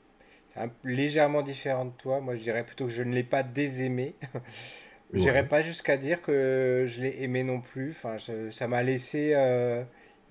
légèrement 0.86 1.42
différent 1.42 1.86
de 1.86 1.92
toi. 1.92 2.22
Moi, 2.22 2.36
je 2.36 2.44
dirais 2.44 2.66
plutôt 2.66 2.86
que 2.86 2.92
je 2.92 3.04
ne 3.04 3.14
l'ai 3.14 3.24
pas 3.24 3.44
désaimé. 3.44 4.16
je 5.14 5.20
n'irai 5.20 5.46
pas 5.46 5.62
jusqu'à 5.62 5.98
dire 5.98 6.22
que 6.22 6.86
je 6.88 7.02
l'ai 7.02 7.22
aimé 7.24 7.44
non 7.44 7.60
plus. 7.60 7.90
Enfin, 7.90 8.16
ça 8.50 8.68
m'a 8.70 8.82
laissé, 8.82 9.36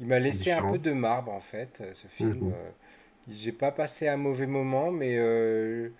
il 0.00 0.06
m'a 0.06 0.18
laissé 0.18 0.52
un 0.52 0.72
peu 0.72 0.78
de 0.78 0.92
marbre 0.92 1.30
en 1.30 1.40
fait, 1.40 1.82
ce 1.92 2.06
film. 2.06 2.46
Mhm. 2.46 2.54
J'ai 3.28 3.52
pas 3.52 3.70
passé 3.72 4.08
un 4.08 4.16
mauvais 4.16 4.46
moment, 4.46 4.90
mais 4.90 5.16
euh, 5.18 5.90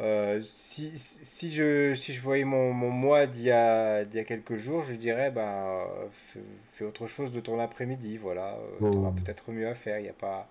Euh, 0.00 0.42
si, 0.42 0.98
si, 0.98 1.52
je, 1.52 1.94
si 1.94 2.14
je 2.14 2.22
voyais 2.22 2.44
mon, 2.44 2.72
mon 2.72 2.90
moi 2.90 3.26
d'il 3.26 3.42
y 3.44 3.50
a, 3.52 4.04
d'il 4.04 4.16
y 4.18 4.20
a 4.20 4.24
quelques 4.24 4.56
jours, 4.56 4.82
je 4.82 4.94
dirais, 4.94 5.30
bah, 5.30 5.86
fais, 6.12 6.40
fais 6.72 6.84
autre 6.86 7.06
chose 7.08 7.32
de 7.32 7.40
ton 7.40 7.60
après-midi, 7.60 8.16
voilà. 8.18 8.58
tu 8.90 8.98
auras 8.98 9.12
peut-être 9.12 9.52
mieux 9.52 9.68
à 9.68 9.74
faire. 9.74 9.98
Il 10.00 10.06
y 10.06 10.10
a 10.10 10.14
pas... 10.14 10.48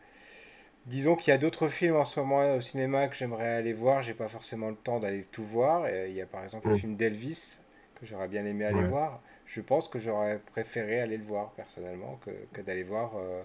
Disons 0.87 1.15
qu'il 1.15 1.31
y 1.31 1.35
a 1.35 1.37
d'autres 1.39 1.69
films 1.69 1.95
en 1.97 2.05
ce 2.05 2.19
moment 2.19 2.55
au 2.55 2.61
cinéma 2.61 3.07
que 3.07 3.15
j'aimerais 3.15 3.49
aller 3.55 3.73
voir. 3.73 4.01
J'ai 4.03 4.13
pas 4.15 4.27
forcément 4.29 4.69
le 4.69 4.75
temps 4.75 4.99
d'aller 4.99 5.23
tout 5.31 5.43
voir. 5.43 5.89
Il 5.89 6.13
y 6.13 6.21
a 6.21 6.25
par 6.27 6.43
exemple 6.43 6.67
le 6.69 6.73
Hmm. 6.73 6.75
film 6.75 6.95
d'Elvis 6.95 7.59
que 7.99 8.05
j'aurais 8.05 8.27
bien 8.29 8.45
aimé 8.45 8.65
aller 8.65 8.81
Ouais. 8.81 8.85
voir. 8.85 9.21
Je 9.45 9.61
pense 9.61 9.87
que 9.89 9.99
j'aurais 9.99 10.39
préféré 10.39 11.01
aller 11.01 11.17
le 11.17 11.23
voir 11.25 11.51
personnellement 11.51 12.19
que, 12.25 12.31
que 12.53 12.61
d'aller 12.61 12.83
voir, 12.83 13.13
euh, 13.17 13.43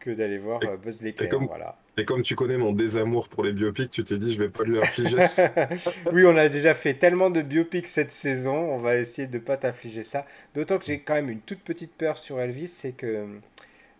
que 0.00 0.10
d'aller 0.10 0.38
voir 0.38 0.62
Et, 0.62 0.66
euh, 0.66 0.76
Buzz 0.76 1.02
et 1.02 1.06
l'éclair. 1.06 1.28
comme, 1.30 1.46
Voilà. 1.46 1.76
et 1.96 2.04
comme 2.04 2.22
tu 2.22 2.34
connais 2.34 2.56
mon 2.56 2.72
désamour 2.72 3.28
pour 3.28 3.44
les 3.44 3.52
biopics, 3.52 3.90
tu 3.90 4.02
t'es 4.02 4.16
dit, 4.18 4.32
je 4.34 4.38
vais 4.38 4.48
pas 4.48 4.64
lui 4.64 4.78
infliger 4.78 5.20
ça. 5.20 5.48
Oui, 6.12 6.24
on 6.26 6.36
a 6.36 6.48
déjà 6.48 6.74
fait 6.74 6.94
tellement 6.94 7.30
de 7.30 7.42
biopics 7.42 7.86
cette 7.88 8.10
saison, 8.10 8.54
on 8.54 8.78
va 8.78 8.96
essayer 8.96 9.28
de 9.28 9.38
pas 9.38 9.56
t'affliger 9.56 10.02
ça. 10.02 10.26
D'autant 10.54 10.78
que 10.78 10.86
j'ai 10.86 11.00
quand 11.00 11.14
même 11.14 11.30
une 11.30 11.40
toute 11.40 11.60
petite 11.60 11.94
peur 11.94 12.18
sur 12.18 12.40
Elvis, 12.40 12.68
c'est 12.68 12.92
que 12.92 13.26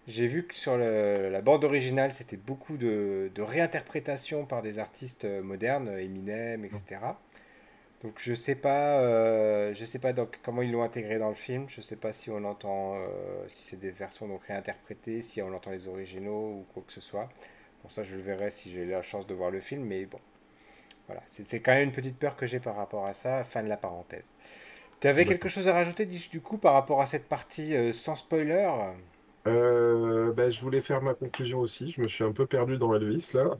j'ai 0.08 0.26
vu 0.26 0.44
que 0.46 0.54
sur 0.54 0.76
le- 0.76 1.28
la 1.30 1.40
bande 1.42 1.62
originale, 1.64 2.12
c'était 2.12 2.38
beaucoup 2.38 2.76
de, 2.76 3.30
de 3.34 3.42
réinterprétations 3.42 4.44
par 4.46 4.62
des 4.62 4.78
artistes 4.78 5.24
euh, 5.24 5.42
modernes, 5.42 5.88
Eminem, 5.98 6.64
etc. 6.64 6.82
Donc 8.02 8.14
je 8.18 8.32
sais 8.32 8.54
pas, 8.54 9.00
euh, 9.00 9.74
je 9.74 9.84
sais 9.84 9.98
pas 9.98 10.12
donc 10.14 10.38
comment 10.42 10.62
ils 10.62 10.72
l'ont 10.72 10.82
intégré 10.82 11.18
dans 11.18 11.28
le 11.28 11.34
film. 11.34 11.66
Je 11.68 11.80
sais 11.82 11.96
pas 11.96 12.12
si 12.12 12.30
on 12.30 12.44
entend, 12.44 12.94
euh, 12.96 13.08
si 13.48 13.62
c'est 13.62 13.80
des 13.80 13.90
versions 13.90 14.26
donc 14.26 14.44
réinterprétées, 14.44 15.20
si 15.22 15.42
on 15.42 15.52
entend 15.54 15.70
les 15.70 15.86
originaux 15.88 16.60
ou 16.60 16.66
quoi 16.72 16.82
que 16.86 16.92
ce 16.92 17.00
soit. 17.02 17.28
Bon, 17.82 17.90
ça 17.90 18.02
je 18.02 18.16
le 18.16 18.22
verrai 18.22 18.50
si 18.50 18.70
j'ai 18.70 18.86
la 18.86 19.02
chance 19.02 19.26
de 19.26 19.34
voir 19.34 19.50
le 19.50 19.60
film, 19.60 19.84
mais 19.84 20.06
bon. 20.06 20.20
Voilà, 21.06 21.22
c'est 21.26 21.46
c'est 21.46 21.60
quand 21.60 21.72
même 21.72 21.88
une 21.88 21.92
petite 21.94 22.18
peur 22.18 22.36
que 22.36 22.46
j'ai 22.46 22.60
par 22.60 22.76
rapport 22.76 23.06
à 23.06 23.12
ça. 23.12 23.44
Fin 23.44 23.62
de 23.62 23.68
la 23.68 23.76
parenthèse. 23.76 24.32
Tu 25.00 25.08
avais 25.08 25.24
quelque 25.26 25.48
chose 25.48 25.68
à 25.68 25.74
rajouter 25.74 26.06
du 26.06 26.18
du 26.28 26.40
coup 26.40 26.58
par 26.58 26.74
rapport 26.74 27.02
à 27.02 27.06
cette 27.06 27.28
partie 27.28 27.76
euh, 27.76 27.92
sans 27.92 28.16
spoiler? 28.16 28.70
Euh, 29.50 30.32
bah, 30.32 30.50
je 30.50 30.60
voulais 30.60 30.80
faire 30.80 31.02
ma 31.02 31.14
conclusion 31.14 31.60
aussi. 31.60 31.90
Je 31.90 32.02
me 32.02 32.08
suis 32.08 32.24
un 32.24 32.32
peu 32.32 32.46
perdu 32.46 32.78
dans 32.78 32.94
Elvis 32.94 33.30
là. 33.34 33.50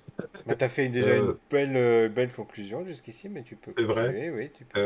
Bah, 0.47 0.55
tu 0.57 0.65
as 0.65 0.69
fait 0.69 0.87
une- 0.87 0.93
déjà 0.93 1.17
une 1.17 1.33
Euh, 1.33 1.35
belle, 1.51 1.77
euh, 1.77 2.09
belle 2.09 2.33
conclusion 2.33 2.85
jusqu'ici, 2.85 3.29
mais 3.29 3.43
tu 3.45 3.57
peux 3.57 3.75
c'est 3.77 3.85
vrai. 3.85 4.17
oui, 4.31 4.53
tu 4.53 4.65
peux. 4.67 4.81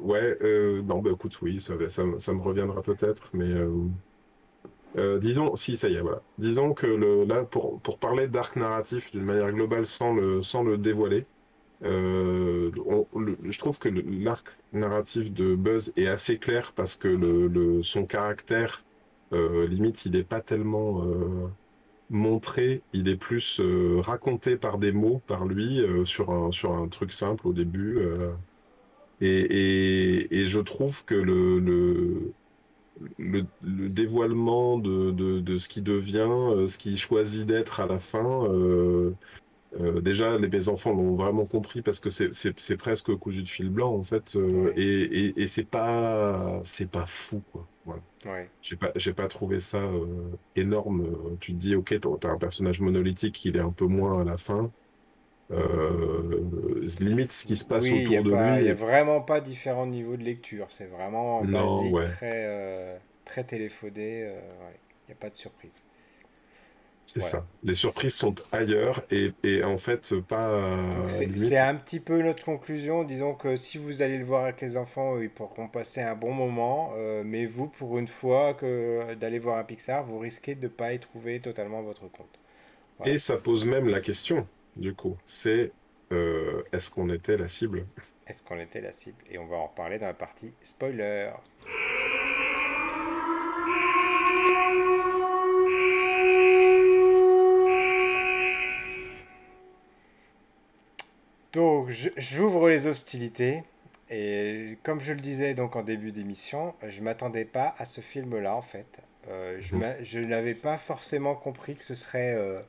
Ouais, 0.00 0.36
non, 0.82 1.00
bah 1.02 1.10
écoute, 1.12 1.40
oui, 1.42 1.60
ça, 1.60 1.74
me 1.76 2.18
ça 2.18 2.32
me 2.32 2.40
reviendra 2.40 2.82
peut-être, 2.82 3.30
mais 3.34 3.52
disons, 5.20 5.54
si, 5.56 5.76
ça 5.76 5.88
y 5.88 5.94
est, 5.96 6.00
voilà. 6.00 6.22
Disons 6.38 6.74
que 6.74 6.86
le, 6.86 7.24
là, 7.24 7.44
pour, 7.44 7.80
pour 7.82 7.98
parler 7.98 8.28
d'arc 8.28 8.56
narratif 8.56 9.10
d'une 9.10 9.22
manière 9.24 9.52
globale 9.52 9.86
sans 9.86 10.14
le, 10.14 10.42
sans 10.42 10.62
le 10.64 10.78
dévoiler, 10.78 11.26
on- 11.82 13.08
le- 13.18 13.38
je 13.50 13.58
trouve 13.58 13.78
que 13.78 13.88
l'arc 13.88 14.58
narratif 14.72 15.32
de 15.32 15.54
Buzz 15.56 15.92
est 15.96 16.06
assez 16.06 16.38
clair 16.38 16.72
parce 16.74 16.96
que 16.96 17.08
le, 17.08 17.48
le- 17.48 17.82
son 17.82 18.06
caractère, 18.06 18.84
limite, 19.32 20.04
il 20.06 20.12
n'est 20.12 20.24
pas 20.24 20.40
tellement 20.40 21.04
euh, 21.04 21.48
montré, 22.10 22.84
il 22.92 23.08
est 23.08 23.16
plus 23.16 23.60
euh, 23.60 24.00
raconté 24.02 24.56
par 24.58 24.78
des 24.78 24.92
mots, 24.92 25.20
par 25.26 25.46
lui, 25.46 25.80
euh, 25.82 26.04
sur 26.06 26.30
un, 26.30 26.50
sur 26.52 26.72
un 26.74 26.88
truc 26.88 27.12
simple 27.12 27.46
au 27.48 27.52
début. 27.54 27.98
euh, 27.98 28.34
et, 29.20 29.28
et, 29.28 30.36
et 30.42 30.46
je 30.46 30.60
trouve 30.60 31.04
que 31.04 31.14
le, 31.14 31.58
le, 31.60 32.34
le, 33.18 33.48
le 33.62 33.88
dévoilement 33.90 34.78
de, 34.78 35.10
de, 35.12 35.40
de 35.40 35.58
ce 35.58 35.68
qui 35.68 35.82
devient, 35.82 36.28
euh, 36.30 36.66
ce 36.68 36.78
qui 36.78 36.96
choisit 36.96 37.46
d'être 37.46 37.80
à 37.80 37.86
la 37.86 37.98
fin, 37.98 38.44
euh, 38.52 39.16
euh, 39.80 40.00
déjà, 40.02 40.38
les, 40.38 40.48
mes 40.50 40.68
enfants 40.70 40.92
l'ont 40.94 41.14
vraiment 41.16 41.46
compris 41.46 41.82
parce 41.82 42.00
que 42.00 42.10
c'est 42.10 42.78
presque 42.78 43.14
cousu 43.16 43.42
de 43.44 43.48
fil 43.48 43.70
blanc, 43.70 43.94
en 43.94 44.02
fait. 44.04 44.36
euh, 44.36 44.72
et 44.76 44.82
et, 45.28 45.42
et 45.42 45.48
c'est 45.48 45.64
pas, 45.66 46.62
c'est 46.64 46.90
pas 46.90 47.06
fou, 47.06 47.42
quoi. 47.52 47.70
Voilà. 47.84 48.02
Oui. 48.24 48.48
J'ai 48.60 48.76
pas, 48.76 48.92
j'ai 48.96 49.14
pas 49.14 49.28
trouvé 49.28 49.60
ça 49.60 49.78
euh, 49.78 50.36
énorme. 50.56 51.02
Euh, 51.32 51.36
Tu 51.40 51.52
te 51.52 51.58
dis, 51.58 51.74
ok, 51.76 51.94
t'as 52.20 52.30
un 52.30 52.38
personnage 52.38 52.80
monolithique, 52.80 53.44
il 53.44 53.56
est 53.56 53.60
un 53.60 53.72
peu 53.72 53.86
moins 53.86 54.20
à 54.22 54.24
la 54.24 54.36
fin. 54.36 54.72
Euh, 55.52 56.42
limite, 57.00 57.32
ce 57.32 57.46
qui 57.46 57.56
se 57.56 57.64
passe 57.66 57.90
Oui, 57.90 58.02
il 58.04 58.08
n'y 58.10 58.16
autour 58.16 58.22
de 58.22 58.32
pas, 58.32 58.60
lui. 58.60 58.62
il 58.62 58.66
y 58.66 58.70
a 58.70 58.74
vraiment 58.74 59.20
pas 59.22 59.40
différents 59.40 59.86
niveaux 59.86 60.16
de 60.16 60.22
lecture. 60.24 60.70
C'est 60.70 60.86
vraiment 60.86 61.44
Non, 61.44 61.46
basique, 61.46 61.90
ouais. 61.90 62.06
très, 62.06 62.44
euh, 62.46 62.98
très 63.24 63.44
téléphoné. 63.44 64.24
euh, 64.24 64.34
ouais. 64.66 64.80
Il 65.06 65.10
n'y 65.10 65.12
a 65.14 65.16
pas 65.16 65.30
de 65.30 65.36
surprise. 65.36 65.80
C'est 67.10 67.20
Voilà. 67.20 67.38
ça. 67.38 67.46
Les 67.64 67.72
surprises 67.74 68.14
sont 68.14 68.34
ailleurs 68.52 69.02
et, 69.10 69.32
et 69.42 69.64
en 69.64 69.78
fait, 69.78 70.14
pas 70.20 70.50
euh, 70.50 71.08
c'est 71.08 71.56
un 71.58 71.74
petit 71.74 72.00
peu 72.00 72.20
notre 72.20 72.44
conclusion. 72.44 73.02
Disons 73.02 73.34
que 73.34 73.56
si 73.56 73.78
vous 73.78 74.02
allez 74.02 74.18
le 74.18 74.26
voir 74.26 74.44
avec 74.44 74.60
les 74.60 74.76
enfants, 74.76 75.16
euh, 75.16 75.24
ils 75.24 75.30
pourront 75.30 75.68
passer 75.68 76.02
un 76.02 76.14
bon 76.14 76.34
moment. 76.34 76.92
euh, 76.98 77.22
mais 77.24 77.46
vous, 77.46 77.66
pour 77.66 77.96
une 77.96 78.08
fois 78.08 78.52
que 78.52 79.14
d'aller 79.14 79.38
voir 79.38 79.56
un 79.56 79.64
Pixar, 79.64 80.04
vous 80.04 80.18
risquez 80.18 80.54
de 80.54 80.64
ne 80.64 80.68
pas 80.68 80.92
y 80.92 81.00
trouver 81.00 81.40
totalement 81.40 81.80
votre 81.80 82.08
compte. 82.08 82.38
Voilà. 82.98 83.14
Et 83.14 83.18
ça 83.18 83.38
pose 83.38 83.64
même 83.64 83.88
la 83.88 84.00
question, 84.00 84.46
du 84.76 84.92
coup. 84.92 85.16
C'est 85.24 85.72
euh, 86.12 86.62
est-ce 86.72 86.90
qu'on 86.90 87.08
était 87.08 87.38
la 87.38 87.48
cible? 87.48 87.84
Est-ce 88.26 88.42
qu'on 88.42 88.60
était 88.60 88.82
la 88.82 88.92
cible? 88.92 89.24
Et 89.30 89.38
on 89.38 89.46
va 89.46 89.56
en 89.56 89.68
reparler 89.68 89.98
dans 89.98 90.08
la 90.08 90.12
partie 90.12 90.52
spoiler. 90.60 91.30
Donc, 101.58 101.90
j'ouvre 102.16 102.68
les 102.68 102.86
hostilités. 102.86 103.64
Et 104.10 104.78
comme 104.84 105.00
je 105.00 105.12
le 105.12 105.20
disais 105.20 105.54
donc 105.54 105.74
en 105.74 105.82
début 105.82 106.12
d'émission, 106.12 106.72
je 106.86 107.00
m'attendais 107.02 107.44
pas 107.44 107.74
à 107.78 107.84
ce 107.84 108.00
film-là 108.00 108.54
en 108.54 108.62
fait. 108.62 109.00
Euh, 109.28 109.56
je 109.60 109.74
Mhm. 109.74 110.04
je 110.04 110.20
n'avais 110.20 110.54
pas 110.54 110.78
forcément 110.78 111.34
compris 111.34 111.74
que 111.74 111.82
ce 111.82 111.96
serait 111.96 112.32
euh, 112.36 112.60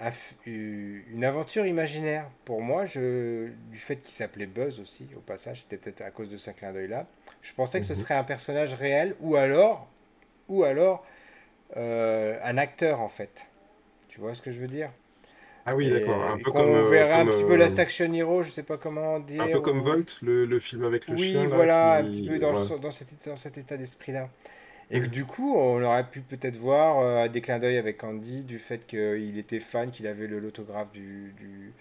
un 0.00 0.10
une 0.46 1.24
aventure 1.24 1.66
imaginaire. 1.66 2.28
Pour 2.44 2.60
moi, 2.62 2.84
je, 2.86 3.48
du 3.70 3.78
fait 3.78 3.96
qu'il 3.96 4.14
s'appelait 4.14 4.46
Buzz 4.46 4.78
aussi, 4.80 5.08
au 5.16 5.20
passage, 5.20 5.62
c'était 5.62 5.76
peut-être 5.76 6.02
à 6.02 6.10
cause 6.12 6.30
de 6.30 6.36
ce 6.36 6.52
clin 6.52 6.72
d'œil-là, 6.72 7.06
je 7.42 7.52
pensais 7.52 7.80
que 7.80 7.86
ce 7.86 7.94
Mhm. 7.94 7.98
serait 7.98 8.14
un 8.14 8.24
personnage 8.24 8.74
réel 8.74 9.16
ou 9.20 9.34
alors, 9.36 9.88
ou 10.48 10.64
alors 10.64 11.04
euh, 11.76 12.38
un 12.44 12.58
acteur 12.58 13.00
en 13.00 13.08
fait. 13.08 13.46
Tu 14.08 14.20
vois 14.20 14.34
ce 14.34 14.42
que 14.42 14.52
je 14.52 14.60
veux 14.60 14.68
dire? 14.68 14.90
Ah 15.64 15.74
oui, 15.76 15.90
d'accord. 15.90 16.22
Un 16.24 16.38
peu 16.38 16.52
comme, 16.52 16.74
qu'on 16.74 16.74
euh, 16.74 16.82
verrait 16.82 17.20
un 17.20 17.26
petit 17.26 17.44
peu 17.44 17.56
euh, 17.56 17.56
Last 17.56 17.78
Action 17.78 18.12
Hero, 18.12 18.42
je 18.42 18.50
sais 18.50 18.62
pas 18.62 18.78
comment 18.78 19.18
un 19.38 19.46
dire, 19.46 19.50
peu 19.50 19.60
comme. 19.60 19.82
Volt, 19.82 20.18
le, 20.22 20.46
le 20.46 20.58
film 20.58 20.84
avec 20.84 21.08
le 21.10 21.16
Oui, 21.18 21.46
chien, 21.46 21.48
là, 21.48 21.68
voilà, 21.72 21.96
un 21.96 22.04
petit 22.04 22.22
peu 22.22 22.38
dans, 22.38 22.52
Ouais. 22.52 22.68
dans 22.78 22.90
cet, 22.90 23.26
dans 23.28 23.36
cet 23.36 23.58
état 23.58 23.76
d'esprit-là. 23.76 24.28
Et 24.90 25.00
que 25.00 25.06
du 25.06 25.24
coup, 25.26 25.54
on 25.56 25.82
aurait 25.82 26.08
pu 26.10 26.20
peut-être 26.22 26.56
voir 26.56 27.00
euh, 27.00 27.28
des 27.28 27.40
clins 27.42 27.58
d'œil 27.58 27.78
avec 27.78 28.04
Andy 28.04 28.44
du 28.44 28.58
fait 28.58 28.86
qu'il 28.86 29.38
était 29.38 29.60
fan, 29.60 29.90
qu'il 29.90 30.06
avait 30.06 30.28
l'autographe 30.28 30.92
du, 30.92 31.34
du- 31.38 31.74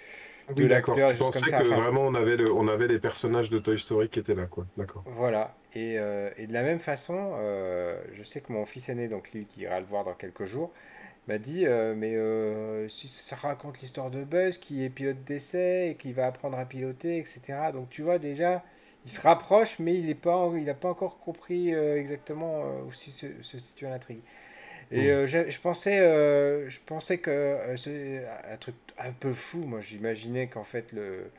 de 0.57 0.65
Oui, 0.65 0.67
l'acteur, 0.67 1.13
comme 1.15 1.17
pensais 1.17 1.53
que 1.53 1.63
Enfin, 1.63 1.79
vraiment 1.81 2.01
on 2.01 2.13
avait, 2.13 2.37
le, 2.37 2.51
on 2.53 2.67
avait 2.67 2.87
les 2.87 2.99
personnages 2.99 3.49
de 3.49 3.57
Toy 3.57 3.79
Story 3.79 4.07
qui 4.09 4.19
étaient 4.19 4.35
là, 4.35 4.45
quoi. 4.45 4.67
D'accord. 4.77 5.05
voilà. 5.05 5.55
Et, 5.73 5.97
euh, 5.99 6.29
et 6.37 6.47
de 6.47 6.53
la 6.53 6.63
même 6.63 6.79
façon, 6.79 7.33
euh, 7.35 7.99
je 8.13 8.23
sais 8.23 8.41
que 8.41 8.51
mon 8.51 8.65
fils 8.65 8.89
aîné, 8.89 9.07
donc 9.07 9.31
lui 9.31 9.45
qui 9.45 9.61
ira 9.61 9.79
le 9.79 9.85
voir 9.85 10.03
dans 10.03 10.13
quelques 10.13 10.45
jours, 10.45 10.71
m'a 11.31 11.37
dit 11.37 11.65
euh, 11.65 11.95
Mais 11.95 12.15
euh, 12.15 12.87
ça 12.89 13.35
raconte 13.35 13.79
l'histoire 13.79 14.11
de 14.11 14.23
Buzz 14.23 14.57
qui 14.57 14.83
est 14.83 14.89
pilote 14.89 15.23
d'essai 15.23 15.89
et 15.91 15.95
qui 15.95 16.13
va 16.13 16.27
apprendre 16.27 16.57
à 16.57 16.65
piloter, 16.65 17.17
etc. 17.17 17.41
Donc 17.73 17.89
tu 17.89 18.01
vois 18.01 18.19
déjà, 18.19 18.63
il 19.05 19.11
se 19.11 19.21
rapproche, 19.21 19.79
mais 19.79 19.95
il 19.95 20.05
n'est 20.05 20.15
pas, 20.15 20.51
il 20.55 20.63
n'a 20.63 20.73
pas 20.73 20.89
encore 20.89 21.19
compris 21.19 21.73
euh, 21.73 21.97
exactement 21.97 22.63
où 22.87 22.91
se, 22.91 23.27
se 23.41 23.57
situe 23.57 23.85
l'intrigue. 23.85 24.21
Et 24.91 25.09
euh, 25.09 25.25
je, 25.25 25.49
je 25.49 25.59
pensais, 25.59 25.99
je 26.69 26.79
pensais 26.85 27.17
que 27.17 27.57
c'est 27.77 28.25
un 28.49 28.57
truc 28.57 28.75
un 28.97 29.13
peu 29.13 29.31
fou. 29.31 29.59
Moi, 29.59 29.79
j'imaginais 29.79 30.47
qu'en 30.47 30.65
fait 30.65 30.91
le, 30.91 31.31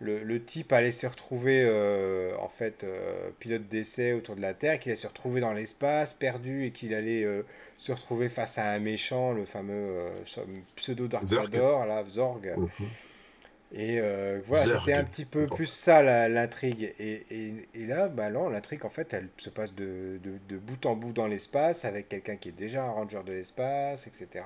le, 0.00 0.22
le 0.22 0.44
type 0.44 0.72
allait 0.72 0.92
se 0.92 1.06
retrouver 1.06 1.64
euh, 1.66 2.36
en 2.38 2.48
fait 2.48 2.84
euh, 2.84 3.30
pilote 3.40 3.68
d'essai 3.68 4.12
autour 4.12 4.36
de 4.36 4.40
la 4.40 4.54
Terre, 4.54 4.78
qu'il 4.78 4.92
allait 4.92 5.00
se 5.00 5.06
retrouver 5.08 5.40
dans 5.40 5.52
l'espace, 5.52 6.14
perdu, 6.14 6.64
et 6.66 6.70
qu'il 6.70 6.94
allait 6.94 7.24
euh, 7.24 7.42
se 7.78 7.92
retrouver 7.92 8.28
face 8.28 8.58
à 8.58 8.70
un 8.70 8.78
méchant, 8.78 9.32
le 9.32 9.44
fameux 9.44 10.06
pseudo 10.76 11.08
Dark. 11.08 11.24
Vador, 11.24 11.86
là, 11.86 12.04
Zorg. 12.08 12.46
Mhm. 12.56 12.70
Et 13.70 14.00
voilà, 14.46 14.64
c'était 14.66 14.94
un 14.94 15.04
petit 15.04 15.26
peu 15.26 15.46
plus 15.46 15.66
ça 15.66 16.02
la- 16.02 16.28
l'intrigue. 16.28 16.94
Et, 16.98 17.22
et, 17.30 17.54
et 17.74 17.86
là, 17.86 18.08
bah 18.08 18.30
l'intrigue 18.30 18.84
en 18.86 18.88
fait, 18.88 19.12
elle 19.12 19.28
se 19.36 19.50
passe 19.50 19.74
de, 19.74 20.18
de, 20.22 20.38
de 20.48 20.56
bout 20.56 20.86
en 20.86 20.96
bout 20.96 21.12
dans 21.12 21.26
l'espace 21.26 21.84
avec 21.84 22.08
quelqu'un 22.08 22.36
qui 22.36 22.48
est 22.48 22.52
déjà 22.52 22.84
un 22.84 22.90
ranger 22.90 23.20
de 23.26 23.32
l'espace, 23.32 24.06
etc. 24.06 24.44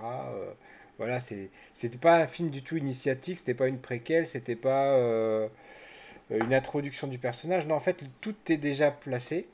Voilà, 1.02 1.18
c'était 1.18 1.98
pas 1.98 2.18
un 2.18 2.28
film 2.28 2.50
du 2.50 2.62
tout 2.62 2.76
initiatique, 2.76 3.38
c'était 3.38 3.54
pas 3.54 3.66
une 3.66 3.80
préquelle, 3.80 4.24
c'était 4.24 4.54
pas 4.54 4.94
euh, 4.94 5.48
une 6.30 6.54
introduction 6.54 7.08
du 7.08 7.18
personnage. 7.18 7.66
Non, 7.66 7.74
en 7.74 7.80
fait, 7.80 8.04
tout 8.20 8.36
est 8.48 8.56
déjà 8.56 8.92
placé. 8.92 9.48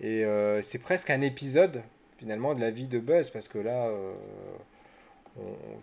Et 0.00 0.24
euh, 0.24 0.60
c'est 0.62 0.80
presque 0.80 1.10
un 1.10 1.20
épisode 1.20 1.84
finalement 2.18 2.52
de 2.52 2.60
la 2.60 2.72
vie 2.72 2.88
de 2.88 2.98
Buzz 2.98 3.30
parce 3.30 3.46
que 3.46 3.58
là, 3.58 3.86
euh, 3.86 4.12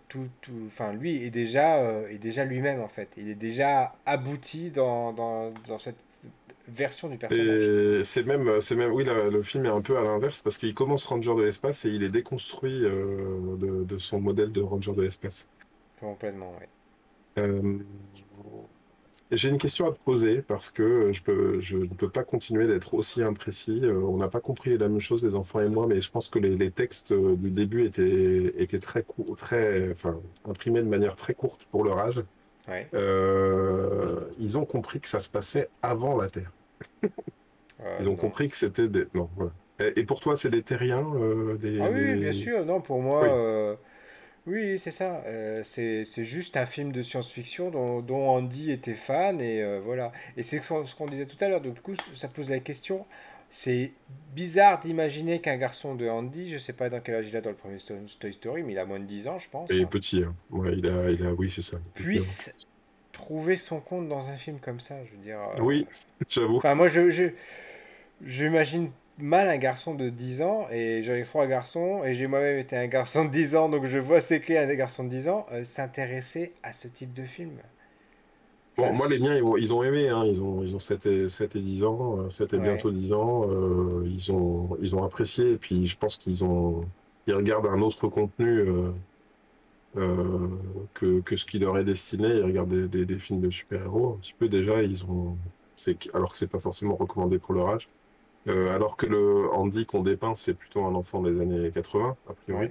tout, 0.08 0.28
tout, 0.42 0.64
enfin, 0.66 0.92
lui 0.92 1.24
est 1.24 1.30
déjà, 1.30 2.02
déjà 2.20 2.44
lui-même 2.44 2.82
en 2.82 2.88
fait. 2.88 3.08
Il 3.16 3.30
est 3.30 3.34
déjà 3.34 3.96
abouti 4.04 4.70
dans, 4.70 5.14
dans, 5.14 5.50
dans 5.66 5.78
cette 5.78 5.96
version 6.68 7.08
du 7.08 7.18
personnage. 7.18 8.02
c'est 8.04 8.26
même, 8.26 8.60
c'est 8.60 8.76
même, 8.76 8.92
oui, 8.92 9.04
le 9.04 9.42
film 9.42 9.66
est 9.66 9.70
un 9.70 9.80
peu 9.80 9.98
à 9.98 10.02
l'inverse 10.02 10.42
parce 10.42 10.58
qu'il 10.58 10.74
commence 10.74 11.04
Ranger 11.04 11.34
de 11.36 11.42
l'espace 11.42 11.84
et 11.84 11.90
il 11.90 12.02
est 12.02 12.08
déconstruit 12.08 12.84
euh, 12.84 13.56
de, 13.56 13.84
de, 13.84 13.98
son 13.98 14.20
modèle 14.20 14.52
de 14.52 14.60
Ranger 14.60 14.92
de 14.92 15.02
l'espace. 15.02 15.48
Complètement, 16.00 16.54
oui. 16.60 16.66
Euh, 17.38 17.78
j'ai 19.30 19.48
une 19.48 19.58
question 19.58 19.88
à 19.88 19.92
te 19.92 19.98
poser 19.98 20.42
parce 20.42 20.70
que 20.70 21.10
je, 21.12 21.22
peux, 21.22 21.58
je 21.58 21.78
ne 21.78 21.86
peux 21.86 22.08
pas 22.08 22.22
continuer 22.22 22.66
d'être 22.66 22.94
aussi 22.94 23.22
imprécis. 23.22 23.80
Euh, 23.82 24.00
on 24.00 24.18
n'a 24.18 24.28
pas 24.28 24.40
compris 24.40 24.78
la 24.78 24.88
même 24.88 25.00
chose, 25.00 25.24
les 25.24 25.34
enfants 25.34 25.60
et 25.60 25.68
moi, 25.68 25.86
mais 25.86 26.00
je 26.00 26.10
pense 26.10 26.28
que 26.28 26.38
les, 26.38 26.56
les 26.56 26.70
textes 26.70 27.12
du 27.12 27.50
début 27.50 27.84
étaient, 27.84 28.54
étaient 28.62 28.78
très, 28.78 29.04
très 29.36 29.90
enfin, 29.92 30.20
imprimés 30.44 30.82
de 30.82 30.88
manière 30.88 31.16
très 31.16 31.34
courte 31.34 31.66
pour 31.70 31.84
leur 31.84 31.98
âge. 31.98 32.22
Euh, 32.94 34.20
ils 34.38 34.58
ont 34.58 34.64
compris 34.64 35.00
que 35.00 35.08
ça 35.08 35.20
se 35.20 35.28
passait 35.28 35.68
avant 35.82 36.16
la 36.16 36.30
Terre. 36.30 36.52
ils 38.00 38.08
ont 38.08 38.16
compris 38.16 38.48
que 38.48 38.56
c'était 38.56 38.88
des. 38.88 39.06
Non, 39.14 39.28
et, 39.80 40.04
pour 40.04 40.20
toi, 40.20 40.36
c'est 40.36 40.50
des 40.50 40.62
terriens 40.62 41.04
euh, 41.16 41.58
Ah 41.82 41.88
oui, 41.92 42.20
bien 42.20 42.32
sûr. 42.32 42.64
Non, 42.64 42.80
pour 42.80 43.00
moi, 43.00 43.22
oui, 44.46 44.74
euh, 44.74 44.78
c'est 44.78 44.90
ça. 44.90 45.22
c'est 45.64 46.24
juste 46.24 46.56
un 46.56 46.66
film 46.66 46.92
de 46.92 47.02
science-fiction 47.02 47.70
dont, 48.00 48.28
Andy 48.28 48.70
était 48.70 48.94
fan 48.94 49.40
et 49.40 49.80
voilà. 49.80 50.12
Et 50.36 50.42
c'est 50.42 50.62
ce 50.62 50.94
qu'on 50.94 51.06
disait 51.06 51.26
tout 51.26 51.42
à 51.44 51.48
l'heure. 51.48 51.60
Donc, 51.60 51.74
du 51.74 51.80
coup, 51.80 51.94
ça 52.14 52.28
pose 52.28 52.50
la 52.50 52.60
question 52.60 53.04
c'est 53.54 53.92
bizarre 54.34 54.80
d'imaginer 54.80 55.40
qu'un 55.40 55.56
garçon 55.56 55.94
de 55.94 56.08
Andy, 56.08 56.50
je 56.50 56.58
sais 56.58 56.72
pas 56.72 56.90
dans 56.90 56.98
quel 56.98 57.14
âge 57.14 57.28
il 57.28 57.36
a 57.36 57.40
dans 57.40 57.50
le 57.50 57.56
premier 57.56 57.76
Toy 57.78 58.32
Story, 58.32 58.64
mais 58.64 58.72
il 58.72 58.78
a 58.80 58.84
moins 58.84 58.98
de 58.98 59.04
10 59.04 59.28
ans, 59.28 59.38
je 59.38 59.48
pense. 59.48 59.70
Il 59.70 59.80
est 59.80 59.86
petit, 59.86 60.24
hein. 60.24 60.34
il, 60.72 60.88
a, 60.88 61.08
il 61.08 61.24
a, 61.24 61.32
oui, 61.32 61.52
c'est 61.54 61.62
ça. 61.62 61.76
Puisse 61.94 62.56
trouver 63.12 63.54
son 63.54 63.78
compte 63.78 64.08
dans 64.08 64.28
un 64.28 64.36
film 64.36 64.58
comme 64.58 64.80
ça, 64.80 64.96
je 65.04 65.12
veux 65.12 65.22
dire. 65.22 65.38
Euh, 65.38 65.60
oui, 65.60 65.86
j'avoue. 66.28 66.56
Enfin, 66.56 66.74
moi, 66.74 66.88
je, 66.88 67.10
je, 67.12 67.26
j'imagine 68.26 68.90
mal 69.18 69.48
un 69.48 69.58
garçon 69.58 69.94
de 69.94 70.08
10 70.08 70.42
ans, 70.42 70.66
et 70.72 71.04
j'avais 71.04 71.22
trois 71.22 71.46
garçons, 71.46 72.02
et 72.02 72.14
j'ai 72.14 72.26
moi-même 72.26 72.58
été 72.58 72.76
un 72.76 72.88
garçon 72.88 73.24
de 73.24 73.30
10 73.30 73.54
ans, 73.54 73.68
donc 73.68 73.86
je 73.86 74.00
vois 74.00 74.20
ce 74.20 74.34
qu'est 74.34 74.58
un 74.58 74.74
garçon 74.74 75.04
de 75.04 75.10
10 75.10 75.28
ans, 75.28 75.46
euh, 75.52 75.62
s'intéresser 75.62 76.54
à 76.64 76.72
ce 76.72 76.88
type 76.88 77.12
de 77.12 77.22
film. 77.22 77.52
Bon, 78.76 78.92
moi, 78.94 79.08
les 79.08 79.20
miens, 79.20 79.36
ils, 79.58 79.72
ont 79.72 79.82
aimé. 79.84 80.08
Hein. 80.08 80.24
Ils, 80.26 80.42
ont, 80.42 80.62
ils 80.62 80.74
ont 80.74 80.80
7 80.80 81.06
et, 81.06 81.28
7 81.28 81.56
et 81.56 81.60
10 81.60 81.84
ans, 81.84 82.28
7 82.28 82.54
euh, 82.54 82.56
et 82.56 82.60
bientôt 82.60 82.90
10 82.90 83.12
ans. 83.12 83.48
Euh, 83.48 84.02
ils, 84.04 84.32
ont, 84.32 84.76
ils 84.80 84.96
ont 84.96 85.04
apprécié. 85.04 85.52
Et 85.52 85.56
puis, 85.56 85.86
je 85.86 85.96
pense 85.96 86.16
qu'ils 86.16 86.44
ont, 86.44 86.80
ils 87.26 87.34
regardent 87.34 87.66
un 87.66 87.80
autre 87.80 88.08
contenu 88.08 88.48
euh, 88.48 88.90
euh, 89.96 90.48
que, 90.92 91.20
que 91.20 91.36
ce 91.36 91.44
qui 91.44 91.60
leur 91.60 91.78
est 91.78 91.84
destiné. 91.84 92.28
Ils 92.28 92.42
regardent 92.42 92.88
des, 92.88 93.06
des, 93.06 93.18
films 93.20 93.40
de 93.40 93.50
super-héros. 93.50 94.14
Un 94.14 94.18
petit 94.18 94.34
peu 94.36 94.48
déjà, 94.48 94.82
ils 94.82 95.04
ont. 95.04 95.36
Alors 96.12 96.32
que 96.32 96.38
c'est 96.38 96.50
pas 96.50 96.60
forcément 96.60 96.96
recommandé 96.96 97.38
pour 97.38 97.54
leur 97.54 97.68
âge. 97.68 97.88
alors 98.46 98.96
que 98.96 99.06
le 99.06 99.50
Andy 99.52 99.86
qu'on 99.86 100.02
dépeint, 100.02 100.34
c'est 100.34 100.54
plutôt 100.54 100.84
un 100.84 100.94
enfant 100.94 101.20
des 101.20 101.40
années 101.40 101.70
80, 101.72 102.16
a 102.28 102.32
priori. 102.32 102.70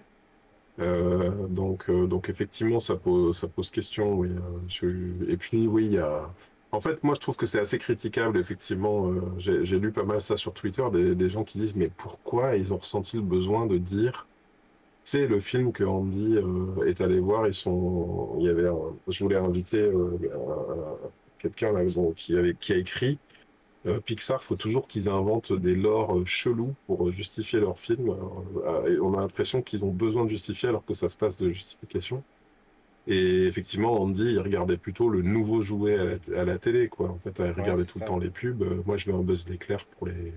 Euh, 0.79 1.47
donc, 1.47 1.89
euh, 1.89 2.07
donc 2.07 2.29
effectivement, 2.29 2.79
ça 2.79 2.95
pose, 2.95 3.38
ça 3.38 3.47
pose 3.47 3.71
question. 3.71 4.13
Oui. 4.13 4.29
Euh, 4.29 5.25
et 5.27 5.38
puis, 5.38 5.67
oui, 5.67 5.86
il 5.86 5.93
y 5.93 5.97
a. 5.99 6.29
En 6.71 6.79
fait, 6.79 7.03
moi, 7.03 7.13
je 7.15 7.19
trouve 7.19 7.38
que 7.38 7.45
c'est 7.45 7.59
assez 7.59 7.77
critiquable. 7.77 8.39
Effectivement, 8.39 9.12
j'ai 9.38 9.79
lu 9.79 9.91
pas 9.91 10.03
mal 10.03 10.21
ça 10.21 10.38
sur 10.38 10.53
Twitter, 10.53 10.83
des, 10.91 11.13
des, 11.15 11.29
gens 11.29 11.43
qui 11.43 11.59
disent 11.59 11.75
mais 11.75 11.89
pourquoi 11.89 12.55
ils 12.57 12.73
ont 12.73 12.77
ressenti 12.77 13.17
le 13.17 13.23
besoin 13.23 13.67
de 13.67 13.77
dire 13.77 14.27
c'est 15.03 15.27
le 15.27 15.39
film 15.39 15.71
que 15.71 15.83
Andy 15.83 16.38
est 16.88 17.01
allé 17.01 17.19
voir. 17.19 17.47
Ils 17.47 17.53
sont, 17.53 18.36
il 18.39 18.45
y 18.45 18.49
avait, 18.49 18.69
je 19.07 19.23
voulais 19.23 19.38
inviter 19.38 19.91
quelqu'un 21.38 21.73
qui 22.15 22.38
avait 22.38 22.55
qui 22.59 22.73
a 22.73 22.77
écrit 22.77 23.19
euh, 23.86 24.00
Pixar, 24.00 24.41
faut 24.41 24.56
toujours 24.56 24.88
qu'ils 24.88 25.10
inventent 25.10 25.52
des 25.52 25.76
lores 25.76 26.17
euh, 26.17 26.26
chelous 26.26 26.74
pour 26.88 27.08
euh, 27.08 27.12
justifier 27.12 27.60
leurs 27.60 27.78
films. 27.78 28.15
et 28.88 28.98
on 29.00 29.17
a 29.17 29.22
l'impression 29.22 29.62
qu'ils 29.62 29.84
ont 29.84 29.91
besoin 29.91 30.24
de 30.24 30.30
justifier 30.30 30.69
alors 30.69 30.86
que 30.86 30.93
ça 30.93 31.10
se 31.10 31.17
passe 31.17 31.38
de 31.38 31.50
justification. 31.50 32.24
Et 33.08 33.43
effectivement, 33.48 34.02
Andy, 34.02 34.32
il 34.32 34.39
regardait 34.39 34.78
plutôt 34.78 35.10
le 35.10 35.22
nouveau 35.22 35.62
jouet 35.62 35.98
à 36.34 36.46
la, 36.46 36.58
télé, 36.58 36.88
quoi. 36.88 37.10
En 37.10 37.17
fait, 37.17 37.38
il 37.39 37.52
regardait 37.52 37.84
tout 37.84 38.00
le 38.00 38.06
temps 38.06 38.17
les 38.17 38.30
pubs. 38.30 38.63
moi, 38.86 38.96
je 38.96 39.12
veux 39.12 39.17
un 39.17 39.24
buzz 39.24 39.43
d'éclair 39.43 39.86
pour 39.86 40.08
les 40.08 40.34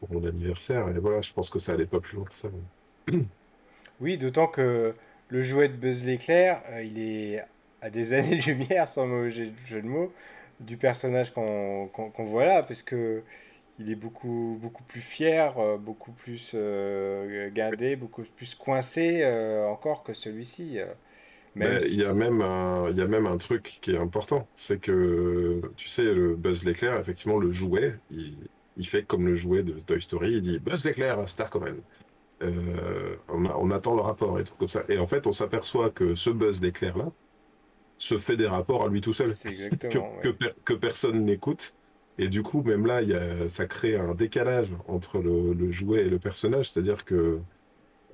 pour, 0.00 0.10
mon 0.10 0.26
anniversaire. 0.26 0.88
Et 0.88 0.98
voilà, 0.98 1.20
je 1.22 1.32
pense 1.32 1.48
que 1.48 1.60
ça 1.60 1.74
allait 1.74 1.86
pas 1.86 2.00
plus 2.00 2.16
loin 2.16 2.24
que 2.24 2.34
ça. 2.34 2.48
Oui, 3.98 4.18
d'autant 4.18 4.46
que 4.46 4.94
le 5.30 5.40
jouet 5.40 5.68
de 5.68 5.76
Buzz 5.76 6.04
l'éclair, 6.04 6.60
il 6.84 6.98
est 6.98 7.42
à 7.80 7.88
des 7.88 8.12
années-lumière, 8.12 8.88
sans 8.88 9.28
jeu 9.30 9.52
de 9.70 9.86
mots, 9.86 10.12
du 10.60 10.76
personnage 10.76 11.32
qu'on 11.32 11.90
voit 12.24 12.46
là, 12.46 12.62
parce 12.62 12.82
que 12.82 13.22
il 13.78 13.90
est 13.90 13.96
beaucoup, 13.96 14.58
beaucoup 14.60 14.82
plus 14.84 15.00
fier, 15.00 15.58
euh, 15.58 15.76
beaucoup 15.76 16.12
plus 16.12 16.52
euh, 16.54 17.50
gardé, 17.52 17.96
beaucoup 17.96 18.22
plus 18.36 18.54
coincé 18.54 19.20
euh, 19.22 19.66
encore 19.66 20.02
que 20.02 20.14
celui-ci. 20.14 20.78
Il 21.56 21.96
y, 21.96 22.04
a 22.04 22.12
même 22.12 22.42
un, 22.42 22.90
il 22.90 22.96
y 22.96 23.00
a 23.00 23.06
même 23.06 23.26
un 23.26 23.38
truc 23.38 23.78
qui 23.80 23.92
est 23.92 23.98
important, 23.98 24.46
c'est 24.54 24.78
que, 24.78 25.62
tu 25.76 25.88
sais, 25.88 26.12
le 26.12 26.36
Buzz 26.36 26.64
l'éclair, 26.64 27.00
effectivement, 27.00 27.38
le 27.38 27.50
jouet, 27.50 27.94
il, 28.10 28.36
il, 28.76 28.86
fait 28.86 29.04
comme 29.04 29.26
le 29.26 29.36
jouet 29.36 29.62
de 29.62 29.72
Toy 29.80 30.00
Story, 30.02 30.32
il 30.32 30.40
dit 30.42 30.58
Buzz 30.58 30.84
l'éclair, 30.84 31.26
Star 31.26 31.48
Command. 31.48 31.80
on, 32.42 33.46
on, 33.46 33.70
attend 33.70 33.94
le 33.94 34.02
rapport 34.02 34.38
et 34.38 34.44
tout 34.44 34.54
comme 34.58 34.68
ça. 34.68 34.82
Et 34.90 34.98
en 34.98 35.06
fait, 35.06 35.26
on 35.26 35.32
s'aperçoit 35.32 35.90
que 35.90 36.14
ce 36.14 36.28
Buzz 36.28 36.60
l'éclair 36.60 36.98
là, 36.98 37.10
se 37.98 38.18
fait 38.18 38.36
des 38.36 38.46
rapports 38.46 38.84
à 38.84 38.88
lui 38.88 39.00
tout 39.00 39.12
seul, 39.12 39.30
que, 39.30 40.28
que, 40.64 40.74
personne 40.74 41.20
n'écoute. 41.22 41.74
Et 42.18 42.28
du 42.28 42.42
coup, 42.42 42.62
même 42.62 42.86
là, 42.86 43.02
y 43.02 43.14
a, 43.14 43.48
ça 43.48 43.66
crée 43.66 43.96
un 43.96 44.14
décalage 44.14 44.68
entre 44.88 45.18
le, 45.18 45.70
jouet 45.70 46.06
et 46.06 46.10
le 46.10 46.18
personnage. 46.18 46.70
C'est-à-dire 46.70 47.04
que 47.04 47.40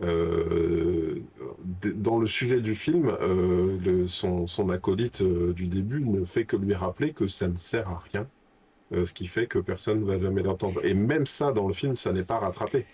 euh, 0.02 1.20
dans 1.94 2.18
le 2.18 2.26
sujet 2.26 2.60
du 2.60 2.74
film, 2.74 3.08
euh, 3.20 4.06
son, 4.08 4.46
son, 4.46 4.70
acolyte 4.70 5.20
euh, 5.20 5.52
du 5.52 5.68
début 5.68 6.00
ne 6.00 6.24
fait 6.24 6.44
que 6.44 6.56
lui 6.56 6.74
rappeler 6.74 7.12
que 7.12 7.28
ça 7.28 7.48
ne 7.48 7.56
sert 7.56 7.88
à 7.88 8.02
rien, 8.12 8.26
ce 8.92 9.14
qui 9.14 9.26
fait 9.26 9.46
que 9.46 9.58
personne 9.58 10.00
ne 10.00 10.04
va 10.04 10.18
jamais 10.18 10.42
l'entendre. 10.42 10.84
Et 10.84 10.94
même 10.94 11.26
ça, 11.26 11.52
dans 11.52 11.66
le 11.66 11.72
film, 11.72 11.96
ça 11.96 12.12
n'est 12.12 12.24
pas 12.24 12.38
rattrapé. 12.38 12.84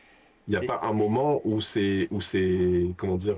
Il 0.46 0.52
n'y 0.52 0.56
a 0.56 0.60
pas 0.60 0.80
un 0.86 0.92
moment 0.92 1.40
où 1.44 1.60
c'est, 1.60 2.08
où 2.10 2.20
c'est, 2.20 2.94
comment 2.96 3.16
dire, 3.16 3.36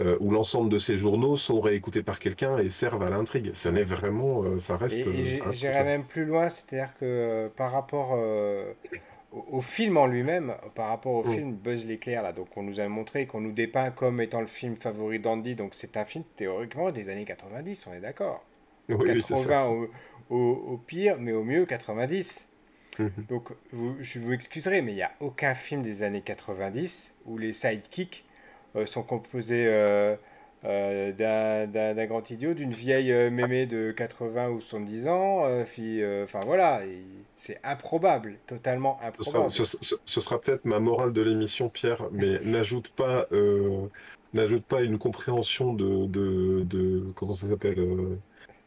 euh, 0.00 0.16
où 0.20 0.30
l'ensemble 0.30 0.70
de 0.70 0.78
ces 0.78 0.96
journaux 0.96 1.36
sont 1.36 1.60
réécoutés 1.60 2.04
par 2.04 2.20
quelqu'un 2.20 2.56
et 2.58 2.68
servent 2.68 3.02
à 3.02 3.10
l'intrigue. 3.10 3.50
Ça 3.54 3.72
n'est 3.72 3.82
vraiment, 3.82 4.44
euh, 4.44 4.60
ça 4.60 4.76
reste. 4.76 5.06
Et, 5.08 5.40
j'irais 5.50 5.82
même 5.82 6.04
plus 6.04 6.24
loin, 6.24 6.48
c'est-à-dire 6.50 6.94
que 6.94 7.04
euh, 7.04 7.48
par 7.48 7.72
rapport 7.72 8.16
au, 9.32 9.60
film 9.60 9.96
en 9.96 10.06
lui-même, 10.06 10.54
par 10.76 10.90
rapport 10.90 11.14
au 11.14 11.24
mm. 11.24 11.32
film 11.32 11.52
Buzz 11.52 11.86
l'éclair, 11.86 12.22
là, 12.22 12.32
donc 12.32 12.56
on 12.56 12.62
nous 12.62 12.78
a 12.78 12.86
montré 12.86 13.26
qu'on 13.26 13.40
nous 13.40 13.50
dépeint 13.50 13.90
comme 13.90 14.20
étant 14.20 14.40
le 14.40 14.46
film 14.46 14.76
favori 14.76 15.18
d'Andy, 15.18 15.56
donc 15.56 15.74
c'est 15.74 15.96
un 15.96 16.04
film 16.04 16.22
théoriquement 16.36 16.92
des 16.92 17.08
années 17.08 17.24
90, 17.24 17.88
on 17.88 17.94
est 17.94 18.00
d'accord. 18.00 18.44
Oui, 18.88 19.18
80 19.18 19.88
au, 20.30 20.36
au, 20.36 20.76
pire, 20.76 21.16
mais 21.18 21.32
au 21.32 21.42
mieux 21.42 21.66
90. 21.66 22.48
Mm-hmm. 22.98 23.08
Donc, 23.28 23.50
vous, 23.72 23.96
je 24.00 24.18
vous 24.20 24.32
excuserai, 24.32 24.80
mais 24.80 24.92
il 24.92 24.96
n'y 24.96 25.02
a 25.02 25.12
aucun 25.20 25.54
film 25.54 25.82
des 25.82 26.04
années 26.04 26.22
90 26.22 27.16
où 27.26 27.36
les 27.36 27.52
sidekicks 27.52 28.24
euh, 28.24 28.27
sont 28.86 29.02
composés 29.02 29.66
euh, 29.66 30.16
euh, 30.64 31.66
d'un 31.66 32.06
grand 32.06 32.30
idiot, 32.30 32.54
d'une 32.54 32.72
vieille 32.72 33.30
mémé 33.30 33.66
de 33.66 33.92
80 33.92 34.50
ou 34.50 34.60
70 34.60 35.08
ans. 35.08 35.44
Enfin 36.22 36.40
voilà, 36.44 36.82
c'est 37.36 37.60
improbable, 37.64 38.38
totalement 38.46 38.98
improbable. 39.02 39.50
Ce 39.50 40.20
sera, 40.20 40.40
peut-être 40.40 40.64
ma 40.64 40.80
morale 40.80 41.12
de 41.12 41.22
l'émission, 41.22 41.68
Pierre, 41.68 42.08
mais 42.12 42.38
n'ajoute 42.44 42.88
pas, 42.88 43.26
n'ajoute 44.34 44.64
pas 44.64 44.82
une 44.82 44.98
compréhension 44.98 45.72
de, 45.72 46.06
de, 46.06 46.64
de 46.64 47.12
comment 47.14 47.34
ça 47.34 47.48
s'appelle 47.48 48.18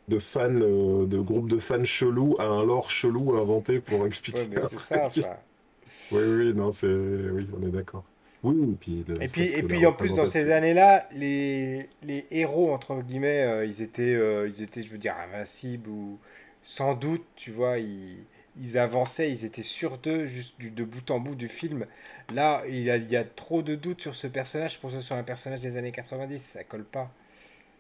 de 0.07 0.19
fans, 0.19 0.49
de 0.49 1.19
groupes 1.21 1.49
de 1.49 1.59
fans 1.59 1.85
chelous 1.85 2.35
à 2.39 2.45
un 2.45 2.65
lore 2.65 2.89
chelou 2.89 3.35
inventé 3.35 3.79
pour 3.79 4.05
expliquer. 4.05 4.47
c'est 4.59 4.77
ça. 4.77 5.09
oui, 6.11 6.23
oui, 6.23 6.53
non, 6.53 6.71
c'est, 6.71 6.87
oui, 6.87 7.47
on 7.57 7.65
est 7.65 7.71
d'accord. 7.71 8.03
Oui, 8.43 8.71
et 8.71 8.75
puis, 8.75 9.05
et 9.19 9.27
puis, 9.27 9.43
et 9.49 9.63
puis 9.63 9.85
en 9.85 9.93
plus, 9.93 10.15
dans 10.15 10.25
ces 10.25 10.51
années-là, 10.51 11.07
les, 11.13 11.89
les 12.01 12.25
héros, 12.31 12.73
entre 12.73 13.01
guillemets, 13.01 13.43
euh, 13.43 13.65
ils, 13.65 13.81
étaient, 13.83 14.15
euh, 14.15 14.47
ils 14.47 14.63
étaient, 14.63 14.81
je 14.81 14.91
veux 14.91 14.97
dire, 14.97 15.15
invincibles 15.17 15.89
ou 15.89 16.19
sans 16.63 16.95
doute, 16.95 17.23
tu 17.35 17.51
vois, 17.51 17.77
ils, 17.77 18.25
ils 18.57 18.77
avançaient, 18.79 19.31
ils 19.31 19.45
étaient 19.45 19.61
sûrs 19.61 19.99
d'eux, 19.99 20.25
juste 20.25 20.59
du, 20.59 20.71
de 20.71 20.83
bout 20.83 21.11
en 21.11 21.19
bout 21.19 21.35
du 21.35 21.47
film. 21.47 21.85
Là, 22.29 22.63
il 22.67 22.79
y, 22.81 22.89
a, 22.89 22.97
il 22.97 23.11
y 23.11 23.15
a 23.15 23.23
trop 23.23 23.61
de 23.61 23.75
doutes 23.75 24.01
sur 24.01 24.15
ce 24.15 24.25
personnage 24.27 24.79
pour 24.79 24.89
que 24.89 24.95
ce 24.95 25.01
soit 25.01 25.17
un 25.17 25.23
personnage 25.23 25.61
des 25.61 25.77
années 25.77 25.91
90, 25.91 26.39
ça 26.41 26.63
colle 26.63 26.85
pas. 26.85 27.11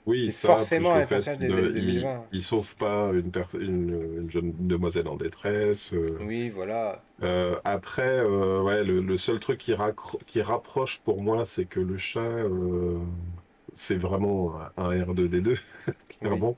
Oui, 0.05 0.31
C'est 0.31 0.47
forcément 0.47 0.93
un 0.95 1.05
personnage 1.05 1.39
des 1.39 1.57
années 1.57 1.69
de, 1.69 1.71
il, 1.75 1.79
2020. 1.85 2.25
il 2.31 2.41
sauve 2.41 2.75
pas 2.75 3.11
une, 3.13 3.31
une, 3.59 4.19
une 4.23 4.29
jeune 4.31 4.53
demoiselle 4.67 5.07
en 5.07 5.15
détresse. 5.15 5.93
euh, 5.93 6.17
Oui, 6.19 6.49
voilà. 6.49 7.03
Euh, 7.23 7.59
après, 7.65 8.19
euh, 8.19 8.61
ouais, 8.63 8.83
le, 8.83 8.99
le 9.01 9.17
seul 9.17 9.39
truc 9.39 9.59
qui, 9.59 9.73
rapproche 10.41 10.99
pour 11.01 11.21
moi, 11.21 11.45
c'est 11.45 11.65
que 11.65 11.79
le 11.79 11.97
chat, 11.97 12.45
c'est 13.73 13.95
vraiment 13.97 14.55
un 14.59 14.71
un 14.77 14.91
R2D2, 15.05 15.57
Oui, 16.21 16.29
clairement. 16.29 16.57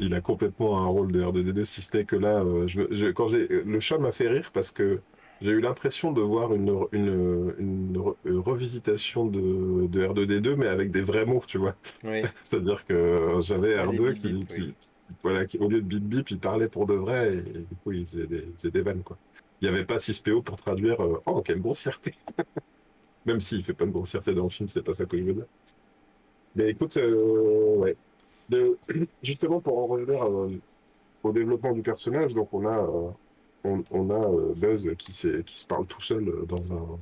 Il 0.00 0.14
a 0.14 0.20
complètement 0.20 0.82
un 0.82 0.86
rôle 0.86 1.12
de 1.12 1.22
R2D2, 1.22 1.64
si 1.64 1.82
ce 1.82 1.96
n'est 1.96 2.04
que 2.04 2.16
là, 2.16 2.44
je, 2.66 2.82
je- 2.90 3.06
quand 3.12 3.28
le 3.30 3.80
chat 3.80 3.98
m'a 3.98 4.12
fait 4.12 4.28
rire 4.28 4.50
parce 4.52 4.72
que 4.72 5.02
j'ai 5.40 5.50
eu 5.50 5.60
l'impression 5.60 6.12
de 6.12 6.20
voir 6.22 6.54
une, 6.54 6.70
une, 6.92 7.54
une 7.58 7.96
re- 7.98 8.16
une 8.24 8.38
revisitation 8.38 9.26
de, 9.26 9.86
de 9.86 10.02
R2D2, 10.02 10.56
mais 10.56 10.66
avec 10.68 10.90
des 10.90 11.02
vrais 11.02 11.26
mots, 11.26 11.42
tu 11.46 11.58
vois. 11.58 11.76
oui. 12.04 12.22
C'est-à-dire 12.44 12.84
que 12.84 13.38
j'avais 13.42 13.76
Pas 13.76 13.86
des 13.86 13.98
R2 13.98 14.12
bip 14.12 14.18
qui, 14.18 14.32
bip, 14.32 14.50
oui. 14.50 14.74
qui, 14.78 15.16
voilà, 15.22 15.46
qui, 15.46 15.58
au 15.58 15.68
lieu 15.68 15.82
de 15.82 15.86
bip 15.86 16.04
bip, 16.04 16.30
il 16.30 16.40
parlait 16.40 16.68
pour 16.68 16.86
de 16.86 16.94
vrai 16.94 17.36
et, 17.36 17.64
du 17.64 17.76
coup, 17.76 17.92
il 17.92 18.06
faisait 18.06 18.26
des, 18.26 18.44
il 18.46 18.52
faisait 18.54 18.70
des 18.70 18.82
vannes, 18.82 19.02
quoi. 19.04 19.18
Il 19.60 19.68
n'y 19.70 19.74
avait 19.74 19.86
pas 19.86 19.98
6PO 19.98 20.42
pour 20.42 20.56
traduire 20.56 21.00
euh, 21.02 21.20
Oh, 21.26 21.42
quelle 21.42 21.60
grossièreté! 21.60 22.14
Même 23.24 23.40
s'il 23.40 23.62
fait 23.64 23.74
pas 23.74 23.86
de 23.86 23.90
grossièreté 23.90 24.34
dans 24.34 24.44
le 24.44 24.50
film, 24.50 24.68
c'est 24.68 24.82
pas 24.82 24.94
ça 24.94 25.06
que 25.06 25.18
je 25.18 25.24
veux 25.24 25.34
dire. 25.34 25.46
Mais 26.54 26.70
écoute, 26.70 26.96
euh, 26.96 27.76
ouais. 27.76 27.96
De- 28.48 28.78
justement, 29.22 29.60
pour 29.60 29.78
en 29.78 29.86
revenir 29.86 30.22
euh, 30.24 30.60
au 31.22 31.32
développement 31.32 31.72
du 31.72 31.82
personnage, 31.82 32.34
donc 32.34 32.52
on 32.52 32.66
a, 32.66 32.78
euh, 32.78 33.10
on, 33.66 33.84
on 33.90 34.10
a 34.10 34.14
euh, 34.28 34.54
Buzz 34.54 34.94
qui, 34.98 35.12
se 35.12 35.66
parle 35.66 35.86
tout 35.86 36.00
seul 36.00 36.28
euh, 36.28 36.46
dans 36.46 36.72
un, 36.72 37.00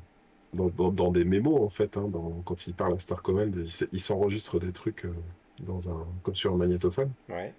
dans, 0.54 0.68
dans- 0.70 0.92
dans 0.92 1.10
des 1.12 1.24
mémos, 1.24 1.60
en 1.60 1.68
fait. 1.68 1.96
hein, 1.96 2.10
quand 2.44 2.66
il 2.66 2.74
parle 2.74 2.94
à 2.94 2.98
Star 2.98 3.22
Command, 3.22 3.54
il, 3.92 4.00
s'enregistre 4.00 4.58
des 4.60 4.72
trucs 4.72 5.04
euh, 5.04 5.14
dans 5.60 5.88
un, 5.90 6.06
comme 6.22 6.34
sur 6.34 6.52
un 6.54 6.56
magnétophone. 6.56 7.12
Ouais. 7.28 7.52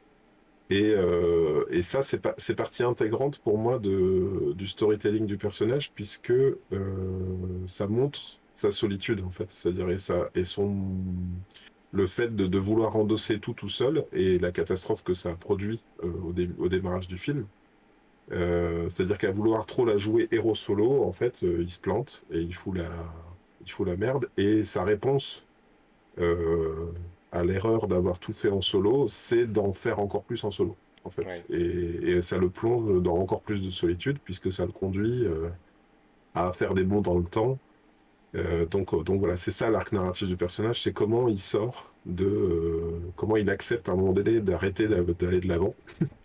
Et, 0.69 0.93
euh, 0.95 1.63
et 1.69 1.83
ça, 1.83 2.01
c'est 2.01 2.21
c'est 2.37 2.55
partie 2.55 2.83
intégrante 2.83 3.37
pour 3.39 3.57
moi 3.59 3.77
de, 3.79 4.53
du 4.53 4.67
storytelling 4.67 5.27
du 5.27 5.37
personnage, 5.37 5.91
puisque 5.93 6.31
euh, 6.31 7.67
ça 7.67 7.87
montre 7.87 8.19
sa 8.53 8.71
solitude, 8.71 9.21
en 9.21 9.29
fait. 9.29 9.51
C'est-à-dire, 9.51 9.89
et, 9.89 9.99
ça, 9.99 10.29
et 10.33 10.43
son, 10.43 10.73
le 11.91 12.07
fait 12.07 12.35
de, 12.35 12.47
de 12.47 12.57
vouloir 12.57 12.95
endosser 12.95 13.39
tout 13.39 13.53
tout 13.53 13.69
seul, 13.69 14.05
et 14.11 14.39
la 14.39 14.51
catastrophe 14.51 15.03
que 15.03 15.13
ça 15.13 15.31
a 15.31 15.35
produit 15.35 15.83
euh, 16.03 16.11
au, 16.23 16.33
dé- 16.33 16.49
au 16.57 16.67
démarrage 16.69 17.07
du 17.07 17.17
film. 17.17 17.47
Euh, 18.31 18.89
c'est-à-dire 18.89 19.17
qu'à 19.17 19.31
vouloir 19.31 19.65
trop 19.65 19.85
la 19.85 19.97
jouer 19.97 20.27
héros 20.31 20.55
solo, 20.55 21.03
en 21.03 21.11
fait, 21.11 21.43
euh, 21.43 21.57
il 21.61 21.69
se 21.69 21.79
plante, 21.79 22.23
et 22.31 22.39
il 22.39 22.53
fout 22.53 22.75
la, 22.75 22.89
il 23.61 23.71
fout 23.71 23.87
la 23.87 23.97
merde, 23.97 24.29
et 24.37 24.63
sa 24.63 24.83
réponse 24.83 25.45
euh, 26.19 26.91
à 27.31 27.43
l'erreur 27.43 27.87
d'avoir 27.87 28.19
tout 28.19 28.33
fait 28.33 28.49
en 28.49 28.61
solo, 28.61 29.07
c'est 29.07 29.45
d'en 29.45 29.73
faire 29.73 29.99
encore 29.99 30.23
plus 30.23 30.43
en 30.43 30.51
solo, 30.51 30.75
en 31.03 31.09
fait. 31.09 31.25
Ouais. 31.25 31.43
Et, 31.49 32.11
et 32.11 32.21
ça 32.21 32.37
le 32.37 32.49
plonge 32.49 33.01
dans 33.01 33.17
encore 33.17 33.41
plus 33.41 33.61
de 33.61 33.69
solitude, 33.69 34.17
puisque 34.23 34.51
ça 34.51 34.65
le 34.65 34.71
conduit 34.71 35.25
à 36.33 36.51
faire 36.53 36.73
des 36.73 36.83
bonds 36.83 37.01
dans 37.01 37.17
le 37.17 37.25
temps. 37.25 37.57
Donc, 38.69 38.93
donc 39.05 39.19
voilà, 39.19 39.37
c'est 39.37 39.51
ça 39.51 39.69
l'arc 39.69 39.93
narratif 39.93 40.27
du 40.27 40.35
personnage, 40.35 40.81
c'est 40.81 40.91
comment 40.91 41.29
il 41.29 41.39
sort 41.39 41.93
de... 42.05 42.99
comment 43.15 43.37
il 43.37 43.49
accepte 43.49 43.87
à 43.87 43.93
un 43.93 43.95
moment 43.95 44.11
donné 44.11 44.41
d'arrêter 44.41 44.87
d'a- 44.89 45.03
d'aller 45.03 45.39
de 45.39 45.47
l'avant 45.47 45.73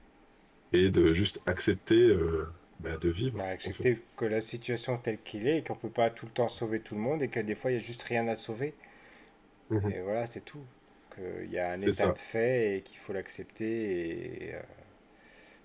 et 0.72 0.90
de 0.90 1.12
juste 1.12 1.42
accepter 1.46 2.08
euh, 2.08 2.48
bah, 2.80 2.96
de 2.98 3.08
vivre, 3.10 3.38
Bah, 3.38 3.46
en 3.64 3.70
fait. 3.70 3.88
accepter 3.88 4.04
que 4.16 4.24
la 4.24 4.40
situation 4.40 4.96
telle 4.96 5.20
qu'il 5.20 5.48
est 5.48 5.58
et 5.58 5.64
qu'on 5.64 5.74
peut 5.74 5.90
pas 5.90 6.10
tout 6.10 6.26
le 6.26 6.32
temps 6.32 6.46
sauver 6.46 6.78
tout 6.80 6.94
le 6.94 7.00
monde 7.00 7.22
et 7.24 7.28
que 7.28 7.40
des 7.40 7.56
fois 7.56 7.72
il 7.72 7.74
y 7.74 7.80
a 7.80 7.82
juste 7.82 8.04
rien 8.04 8.28
à 8.28 8.36
sauver. 8.36 8.72
Mhm. 9.70 9.92
Et 9.92 10.00
voilà, 10.00 10.26
c'est 10.26 10.40
tout. 10.44 10.64
Qu'il 11.14 11.50
y 11.50 11.58
a 11.58 11.70
un 11.72 11.82
état 11.82 12.08
ça. 12.08 12.10
de 12.10 12.18
fait 12.18 12.78
et 12.78 12.82
qu'il 12.82 12.96
faut 12.98 13.12
l'accepter 13.12 14.46
et 14.50 14.54
euh, 14.54 14.60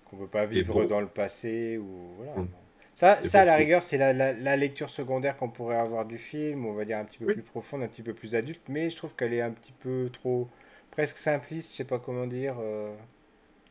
qu'on 0.04 0.16
peut 0.16 0.26
pas 0.28 0.46
vivre 0.46 0.84
dans 0.84 1.00
le 1.00 1.08
passé 1.08 1.78
ou 1.78 2.14
voilà. 2.16 2.32
Mhm. 2.34 2.48
Ça, 2.92 3.22
ça 3.22 3.42
à 3.42 3.44
la 3.44 3.56
rigueur, 3.56 3.82
c'est 3.82 3.98
la, 3.98 4.12
la- 4.12 4.32
la 4.32 4.56
lecture 4.56 4.88
secondaire 4.90 5.36
qu'on 5.36 5.50
pourrait 5.50 5.76
avoir 5.76 6.06
du 6.06 6.16
film, 6.18 6.64
on 6.66 6.72
va 6.74 6.84
dire 6.86 6.98
un 6.98 7.04
petit 7.04 7.18
peu 7.18 7.26
Oui. 7.26 7.34
plus 7.34 7.42
profonde, 7.42 7.82
un 7.82 7.88
petit 7.88 8.02
peu 8.02 8.14
plus 8.14 8.34
adulte, 8.34 8.62
mais 8.68 8.88
je 8.90 8.96
trouve 8.96 9.14
qu'elle 9.14 9.34
est 9.34 9.42
un 9.42 9.50
petit 9.50 9.72
peu 9.72 10.08
trop, 10.12 10.48
presque 10.90 11.18
simpliste, 11.18 11.72
je 11.72 11.76
sais 11.78 11.84
pas 11.84 11.98
comment 11.98 12.26
dire. 12.26 12.56
euh. 12.60 12.94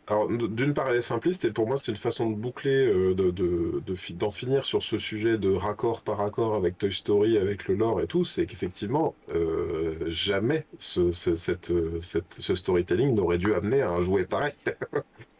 Alors, 0.08 0.28
d'une 0.30 0.76
part, 0.76 0.89
elle 0.89 0.97
est 0.97 1.01
simpliste, 1.01 1.45
et 1.45 1.51
pour 1.51 1.66
moi, 1.68 1.78
c'est 1.78 1.91
une 1.91 1.97
façon 1.97 2.30
de 2.30 2.36
boucler, 2.36 2.86
euh, 2.88 3.16
de, 3.16 3.32
de, 3.32 3.82
de 3.84 3.95
fi- 3.95 4.14
d'en 4.14 4.30
finir 4.30 4.64
sur 4.64 4.84
ce 4.84 4.99
sujet 4.99 5.39
de 5.39 5.51
raccord 5.51 6.03
par 6.03 6.18
raccord 6.20 6.53
avec 6.53 6.78
Toy 6.78 6.91
Story, 6.93 7.38
avec 7.39 7.68
le 7.68 7.74
lore 7.76 8.01
et 8.01 8.06
tout. 8.08 8.24
C'est 8.24 8.45
qu'effectivement, 8.45 9.16
euh, 9.30 9.97
jamais 10.08 10.68
ce, 10.78 11.12
ce, 11.12 11.34
cette, 11.36 11.72
euh, 11.72 11.99
cette- 12.01 12.36
ce 12.39 12.53
storytelling 12.53 13.16
n'aurait 13.16 13.39
dû 13.39 13.56
amener 13.56 13.82
à 13.82 13.89
un 13.89 14.01
jouet 14.01 14.26
pareil, 14.28 14.53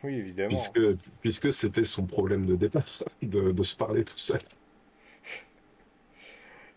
Oui, 0.04 0.16
évidemment. 0.16 0.74
puisque, 0.74 0.80
puisque 1.22 1.52
c'était 1.54 1.84
son 1.84 2.06
problème 2.06 2.46
de 2.46 2.56
départ, 2.56 2.86
de, 3.22 3.52
de 3.52 3.64
se 3.64 3.76
parler 3.76 4.04
tout 4.04 4.18
seul. 4.18 4.40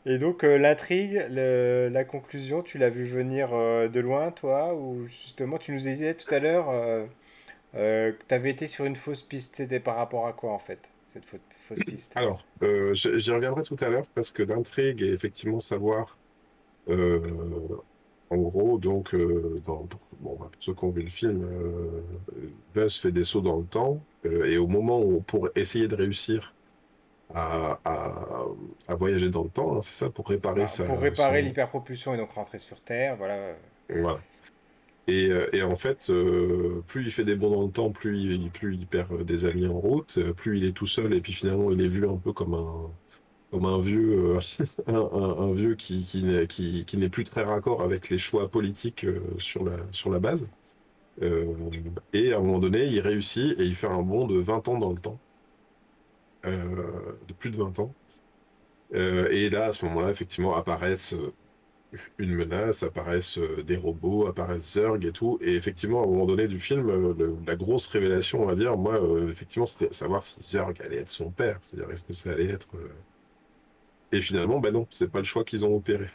Et 0.07 0.18
donc 0.18 0.45
euh, 0.45 0.59
l'intrigue, 0.59 1.26
le- 1.30 1.89
la 1.93 2.05
conclusion, 2.05 2.62
tu 2.62 2.78
l'as 2.78 2.91
vu 2.91 3.05
venir 3.05 3.51
de 3.51 4.01
loin, 4.01 4.30
toi, 4.30 4.74
ou 4.74 5.07
justement 5.07 5.59
tu 5.59 5.72
nous 5.72 5.78
disais 5.80 6.14
tout 6.14 6.32
à 6.34 6.39
l'heure 6.41 6.70
euh, 7.74 7.78
euh, 8.10 8.12
que 8.12 8.24
tu 8.28 8.34
avais 8.34 8.50
été 8.50 8.68
sur 8.68 8.84
une 8.84 8.96
fausse 8.96 9.22
piste. 9.22 9.56
C'était 9.56 9.80
par 9.80 9.96
rapport 9.96 10.26
à 10.26 10.32
quoi 10.32 10.52
en 10.52 10.58
fait, 10.58 10.90
cette 11.08 11.24
fau- 11.24 11.38
fausse 11.50 11.84
piste? 11.84 12.16
Alors, 12.16 12.48
euh, 12.62 12.94
j'y 12.94 13.30
reviendrai 13.30 13.62
tout 13.62 13.76
à 13.80 13.88
l'heure, 13.88 14.06
parce 14.14 14.30
que 14.32 14.42
l'intrigue 14.42 15.02
est 15.02 15.12
effectivement 15.12 15.60
savoir, 15.60 16.18
euh, 16.88 17.78
en 18.30 18.38
gros, 18.38 18.78
donc, 18.78 19.14
euh, 19.14 19.60
dans, 19.64 19.88
bon, 20.20 20.36
bah, 20.38 20.50
pour 20.52 20.62
ceux 20.62 20.74
qui 20.74 20.84
ont 20.84 20.90
vu 20.92 21.02
le 21.02 21.10
film, 21.10 21.42
euh, 21.44 22.02
Buzz 22.74 22.98
fait 22.98 23.12
des 23.12 23.24
sauts 23.24 23.42
dans 23.42 23.58
le 23.60 23.66
temps, 23.66 24.06
et 24.24 24.58
au 24.58 24.68
moment 24.68 25.00
où, 25.02 25.22
pour 25.22 25.48
essayer 25.56 25.88
de 25.88 25.96
réussir 25.96 26.56
à, 27.30 27.80
à, 27.84 28.46
à 28.88 28.96
voyager 28.96 29.30
dans 29.30 29.44
le 29.44 29.50
temps, 29.50 29.76
hein, 29.78 29.82
c'est 29.82 29.94
ça, 29.94 30.10
pour 30.10 30.28
réparer 30.28 30.66
Bah, 30.66 30.68
sa, 30.68 30.84
pour 30.84 31.00
réparer 31.00 31.40
son... 31.40 31.42
l'hyperpropulsion 31.42 32.12
et 32.14 32.16
donc 32.16 32.32
rentrer 32.32 32.58
sur 32.58 32.82
Terre, 32.82 33.16
voilà. 33.16 33.54
Voilà. 33.88 34.24
Et, 35.09 35.30
euh, 35.30 35.48
et 35.54 35.62
en 35.62 35.74
fait, 35.74 36.11
euh, 36.11 36.82
plus 36.86 37.06
il 37.06 37.11
fait 37.11 37.24
des 37.24 37.34
bonds 37.34 37.50
dans 37.50 37.62
le 37.62 37.72
temps, 37.72 37.90
plus 37.90 38.20
il, 38.20 38.86
perd 38.86 39.11
euh, 39.12 39.24
des 39.24 39.46
amis 39.46 39.66
en 39.66 39.80
route, 39.80 40.18
plus 40.36 40.59
il 40.59 40.66
est 40.66 40.72
tout 40.72 40.86
seul, 40.86 41.14
et 41.14 41.22
puis 41.22 41.32
finalement, 41.32 41.70
il 41.72 41.80
est 41.80 41.88
vu 41.88 42.06
un 42.06 42.18
peu 42.18 42.34
comme 42.34 42.52
un, 42.54 43.78
vieux, 43.78 44.36
un, 44.86 45.50
vieux 45.52 45.76
qui, 45.76 46.22
n'est 46.94 47.09
plus 47.09 47.24
très 47.24 47.42
raccord 47.42 47.82
avec 47.82 48.11
les 48.11 48.18
choix 48.18 48.50
politiques 48.50 49.06
sur 49.38 49.64
la, 49.64 50.20
base. 50.20 50.50
Et 52.12 52.32
à 52.34 52.36
un 52.36 52.40
moment 52.40 52.59
donné, 52.59 52.84
il 52.84 53.00
réussit 53.00 53.59
et 53.59 53.64
il 53.64 53.74
fait 53.76 53.86
un 53.86 54.02
bond 54.02 54.26
de 54.26 54.38
20 54.38 54.68
ans 54.68 54.78
dans 54.78 54.92
le 54.92 54.98
temps, 54.98 55.18
de 56.44 57.32
plus 57.38 57.50
de 57.50 57.56
20 57.56 57.78
ans. 57.78 57.94
Et 58.92 59.48
là, 59.48 59.66
à 59.66 59.72
ce 59.72 59.86
moment-là, 59.86 60.11
effectivement, 60.11 60.54
apparaissent 60.54 61.14
une 62.18 62.34
menace, 62.34 62.82
apparaissent 62.82 63.39
euh, 63.39 63.62
des 63.64 63.76
robots, 63.76 64.26
apparaissent 64.26 64.72
Zurg 64.74 65.05
et 65.05 65.12
tout. 65.12 65.39
Et 65.43 65.55
effectivement, 65.57 66.01
à 66.03 66.05
un 66.07 66.11
moment 66.11 66.26
donné 66.26 66.49
du 66.49 66.61
film, 66.61 66.89
euh, 66.89 67.14
le- 67.18 67.36
la 67.47 67.57
grosse 67.57 67.86
révélation, 67.89 68.43
on 68.43 68.47
va 68.47 68.55
dire, 68.55 68.76
moi, 68.76 68.95
euh, 69.03 69.30
effectivement, 69.30 69.66
c'était 69.66 69.93
savoir 69.95 70.22
si 70.22 70.43
Zurg 70.43 70.74
allait 70.84 70.99
être 70.99 71.09
son 71.11 71.30
père. 71.30 71.59
C'est-à-dire, 71.62 71.91
est-ce 71.91 72.05
que 72.05 72.12
ça 72.12 72.32
allait 72.32 72.47
être. 72.49 72.68
euh, 72.76 72.89
Et 74.12 74.20
finalement, 74.20 74.61
ben 74.61 74.70
non, 74.72 74.86
c'est 74.91 75.11
pas 75.11 75.18
le 75.20 75.24
choix 75.24 75.45
qu'ils 75.45 75.64
ont 75.64 75.74
opéré. 75.74 76.09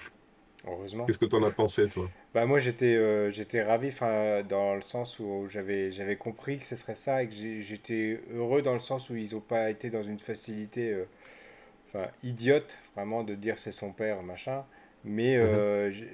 Heureusement. 0.66 1.08
Qu'est-ce 1.08 1.20
que 1.20 1.26
t'en 1.26 1.44
as 1.44 1.52
pensé, 1.52 1.88
toi? 1.90 2.12
Bah 2.34 2.46
moi 2.48 2.60
j'étais 2.60 2.96
euh, 2.96 3.30
j'étais 3.32 3.62
ravi, 3.64 3.90
enfin 3.90 4.42
dans 4.44 4.74
le 4.76 4.82
sens 4.82 5.20
où 5.20 5.48
j'avais 5.50 5.92
j'avais 5.92 6.16
compris 6.18 6.58
que 6.58 6.66
ce 6.66 6.76
serait 6.76 6.96
ça 6.96 7.22
et 7.24 7.28
que 7.28 7.34
j'étais 7.62 8.22
heureux 8.32 8.62
dans 8.64 8.74
le 8.74 8.80
sens 8.80 9.10
où 9.12 9.16
ils 9.16 9.34
n'ont 9.36 9.42
pas 9.42 9.70
été 9.70 9.90
dans 9.92 10.02
une 10.04 10.18
facilité, 10.20 10.98
enfin 11.90 12.08
idiote 12.24 12.80
vraiment 12.96 13.24
de 13.24 13.36
dire 13.36 13.60
c'est 13.60 13.72
son 13.74 13.94
père 13.94 14.24
machin. 14.24 14.66
Mais 15.06 15.36
Mhm. 15.40 15.64
euh, 15.64 15.92
j'ai- 15.92 16.10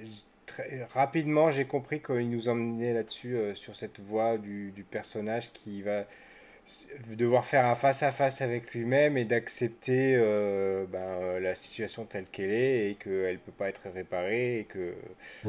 très 0.46 0.84
rapidement 0.92 1.50
j'ai 1.52 1.64
compris 1.66 2.00
qu'il 2.02 2.28
nous 2.30 2.48
emmenait 2.48 2.92
là-dessus 2.94 3.36
euh, 3.36 3.54
sur 3.54 3.76
cette 3.76 4.00
voie 4.00 4.36
du, 4.38 4.72
du 4.72 4.82
personnage 4.84 5.52
qui 5.52 5.82
va 5.82 6.04
devoir 7.16 7.44
faire 7.44 7.66
un 7.66 7.74
face-à-face 7.74 8.40
avec 8.42 8.72
lui-même 8.74 9.16
et 9.16 9.24
d'accepter 9.24 10.14
euh, 10.16 10.86
ben, 10.86 11.40
la 11.40 11.54
situation 11.54 12.04
telle 12.04 12.26
qu'elle 12.26 12.50
est 12.50 12.90
et 12.90 12.94
qu'elle 12.94 13.34
ne 13.34 13.38
peut 13.38 13.52
pas 13.52 13.68
être 13.68 13.88
réparée 13.92 14.60
et 14.60 14.64
que 14.64 14.94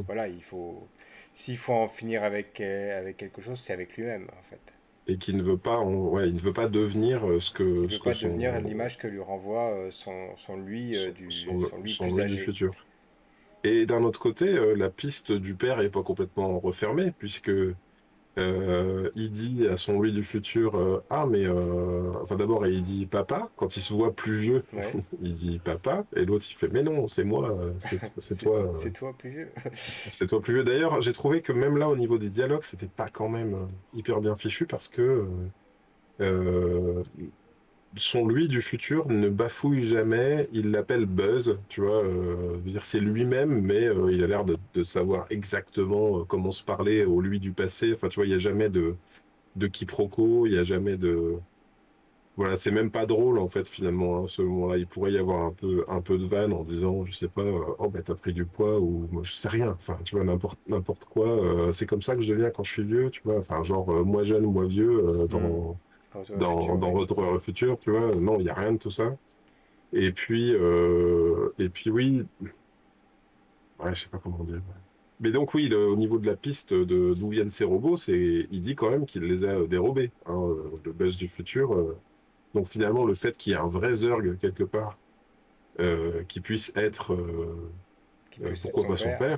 voilà, 0.07 0.27
il 0.27 0.43
faut 0.43 0.87
s'il 1.33 1.57
faut 1.57 1.73
en 1.73 1.87
finir 1.87 2.23
avec, 2.23 2.59
avec 2.61 3.17
quelque 3.17 3.41
chose, 3.41 3.59
c'est 3.59 3.73
avec 3.73 3.95
lui-même 3.97 4.27
en 4.39 4.43
fait. 4.49 4.73
Et 5.05 5.19
qui 5.19 5.35
ne 5.35 5.43
veut 5.43 5.59
pas, 5.59 5.83
ouais, 5.83 6.27
il 6.29 6.33
ne 6.33 6.39
veut 6.39 6.53
pas 6.53 6.67
devenir 6.67 7.21
ce 7.39 7.51
Il 7.83 7.85
que, 7.85 7.87
veut 7.89 7.99
ce 7.99 7.99
que 7.99 8.09
pas 8.09 8.15
devenir 8.15 8.57
son, 8.57 8.61
l'image 8.61 8.97
que 8.97 9.07
lui 9.07 9.19
renvoie 9.19 9.89
son, 9.91 10.35
son 10.37 10.57
lui 10.57 10.95
son, 10.95 11.13
du 11.15 11.29
son, 11.29 11.59
son 11.65 11.77
lui 11.77 11.95
plus 11.97 12.17
lui 12.17 12.19
du 12.25 12.37
âgé. 12.37 12.37
futur. 12.37 12.87
Et 13.64 13.86
d'un 13.86 14.03
autre 14.03 14.20
côté, 14.20 14.57
euh, 14.57 14.76
la 14.76 14.89
piste 14.89 15.32
du 15.32 15.55
père 15.55 15.80
est 15.82 15.89
pas 15.91 16.03
complètement 16.03 16.59
refermée, 16.59 17.12
puisque 17.18 17.51
Euh, 18.38 19.09
il 19.16 19.30
dit 19.32 19.68
à 19.68 19.76
son 19.76 19.99
lui 20.01 20.14
du 20.14 20.24
futur, 20.24 20.76
euh, 20.78 21.03
ah 21.09 21.26
mais 21.30 21.45
euh, 21.45 22.14
enfin 22.24 22.38
d'abord 22.38 22.66
il 22.66 22.82
dit 22.82 23.05
papa 23.05 23.49
quand 23.57 23.76
il 23.76 23.82
se 23.82 23.93
voit 23.93 24.16
plus 24.16 24.38
vieux, 24.38 24.64
Ouais. 24.72 24.93
il 25.22 25.34
dit 25.34 25.59
papa 25.59 26.05
et 26.16 26.24
l'autre 26.26 26.45
il 26.49 26.55
fait 26.55 26.70
mais 26.70 26.82
non 26.82 27.07
c'est 27.07 27.26
moi, 27.26 27.53
c'est 28.20 28.38
toi, 28.39 28.72
c'est 28.74 28.93
toi 28.93 29.14
plus 29.18 29.32
vieux. 29.32 29.51
c'est 29.74 30.28
toi 30.28 30.39
plus 30.39 30.53
vieux. 30.53 30.64
D'ailleurs 30.64 31.01
j'ai 31.01 31.12
trouvé 31.12 31.41
que 31.41 31.51
même 31.51 31.76
là 31.78 31.89
au 31.89 31.97
niveau 31.97 32.18
des 32.18 32.30
dialogues 32.30 32.64
c'était 32.64 32.88
pas 32.88 33.09
quand 33.09 33.28
même 33.28 33.68
hyper 33.93 34.22
bien 34.22 34.38
fichu 34.38 34.66
parce 34.66 34.88
que 34.88 35.28
son 37.95 38.27
lui 38.27 38.47
du 38.47 38.61
futur 38.61 39.07
ne 39.09 39.29
bafouille 39.29 39.83
jamais, 39.83 40.47
il 40.53 40.71
l'appelle 40.71 41.05
Buzz, 41.05 41.59
tu 41.67 41.81
vois, 41.81 42.03
euh, 42.03 42.57
c'est 42.83 42.99
lui-même, 42.99 43.61
mais 43.61 43.87
euh, 43.87 44.11
il 44.11 44.23
a 44.23 44.27
l'air 44.27 44.45
de, 44.45 44.83
savoir 44.83 45.25
exactement 45.29 46.19
euh, 46.19 46.23
comment 46.25 46.51
se 46.51 46.63
parler 46.63 47.05
au 47.05 47.21
lui 47.21 47.39
du 47.39 47.51
passé. 47.53 47.93
Enfin, 47.93 48.07
tu 48.09 48.15
vois, 48.15 48.25
il 48.25 48.29
n'y 48.29 48.35
a 48.35 48.39
jamais 48.39 48.69
de, 48.69 48.95
de 49.55 49.67
quiproquo, 49.67 50.45
il 50.47 50.53
n'y 50.53 50.57
a 50.57 50.63
jamais 50.63 50.97
de... 50.97 51.37
Voilà, 52.37 52.57
c'est 52.57 52.71
même 52.71 52.91
pas 52.91 53.05
drôle 53.05 53.37
en 53.37 53.49
fait 53.49 53.67
finalement, 53.67 54.19
hein, 54.19 54.27
ce 54.27 54.41
moment-là. 54.41 54.77
Il 54.77 54.87
pourrait 54.87 55.11
y 55.11 55.17
avoir 55.17 55.45
un 55.45 56.01
peu, 56.01 56.17
de 56.17 56.25
vanne 56.25 56.53
en 56.53 56.63
disant, 56.63 57.05
je 57.05 57.13
sais 57.13 57.27
pas, 57.27 57.43
oh 57.77 57.89
ben 57.89 58.01
t'as 58.01 58.15
pris 58.15 58.33
du 58.33 58.45
poids 58.45 58.79
ou 58.79 59.07
moi 59.11 59.21
je 59.23 59.33
sais 59.33 59.49
rien. 59.49 59.71
Enfin, 59.71 59.97
tu 60.05 60.15
vois, 60.15 60.23
n'importe 60.67 61.05
quoi. 61.05 61.73
c'est 61.73 61.85
comme 61.85 62.01
ça 62.01 62.15
que 62.15 62.21
je 62.21 62.33
deviens 62.33 62.49
quand 62.49 62.63
je 62.63 62.71
suis 62.71 62.83
vieux, 62.83 63.09
tu 63.09 63.21
vois. 63.25 63.37
Enfin, 63.37 63.63
genre 63.63 64.05
moi 64.05 64.23
jeune, 64.23 64.45
moi 64.45 64.65
vieux, 64.65 65.27
dans, 65.29 65.39
au 65.41 65.77
dans, 66.36 66.59
futur, 66.62 66.78
dans. 66.78 66.91
Retour 66.91 67.41
futur, 67.41 67.80
tu 67.80 67.91
vois. 67.91 68.16
Non, 68.16 68.39
il 68.39 68.43
n'y 68.43 68.49
a 68.49 68.53
rien 68.53 68.74
de 68.74 68.78
tout 68.78 68.91
ça. 68.91 69.18
Et 69.93 70.12
puis, 70.14 70.53
euh, 70.55 71.49
et 71.59 71.70
puis 71.70 71.89
oui, 71.91 72.24
ouais, 73.80 73.93
je 73.93 74.01
sais 74.01 74.09
pas 74.09 74.20
comment 74.20 74.43
dire. 74.43 74.62
Mais 75.20 75.32
donc 75.32 75.53
oui, 75.53 75.70
le- 75.70 75.88
au 75.88 75.95
niveau 75.95 76.20
de 76.20 76.26
la 76.28 76.36
piste 76.36 76.74
de 76.74 77.14
d'où 77.14 77.30
viennent 77.30 77.49
ces 77.51 77.64
robots, 77.64 77.97
c'est, 77.97 78.47
il 78.51 78.62
dit 78.62 78.76
quand 78.76 78.89
même 78.89 79.05
qu'il 79.05 79.24
les 79.24 79.43
a 79.45 79.59
euh, 79.59 79.68
dérobés, 79.68 80.12
hein, 80.26 80.34
euh, 80.36 80.72
le 80.84 80.93
buzz 80.93 81.18
du 81.18 81.28
futur. 81.28 81.74
euh. 81.76 81.97
Donc 82.53 82.68
finalement, 82.68 83.05
le 83.05 83.16
fait 83.16 83.38
qu'il 83.38 83.53
y 83.53 83.55
ait 83.55 83.59
un 83.59 83.68
vrai 83.68 83.95
Zurg 83.95 84.38
quelque 84.39 84.64
part 84.64 84.97
euh, 85.82 86.24
qui 86.26 86.41
puisse 86.41 86.74
être, 86.76 87.14
euh, 88.39 88.53
pourquoi 88.61 88.86
pas 88.88 88.97
son 88.97 89.11
père, 89.17 89.38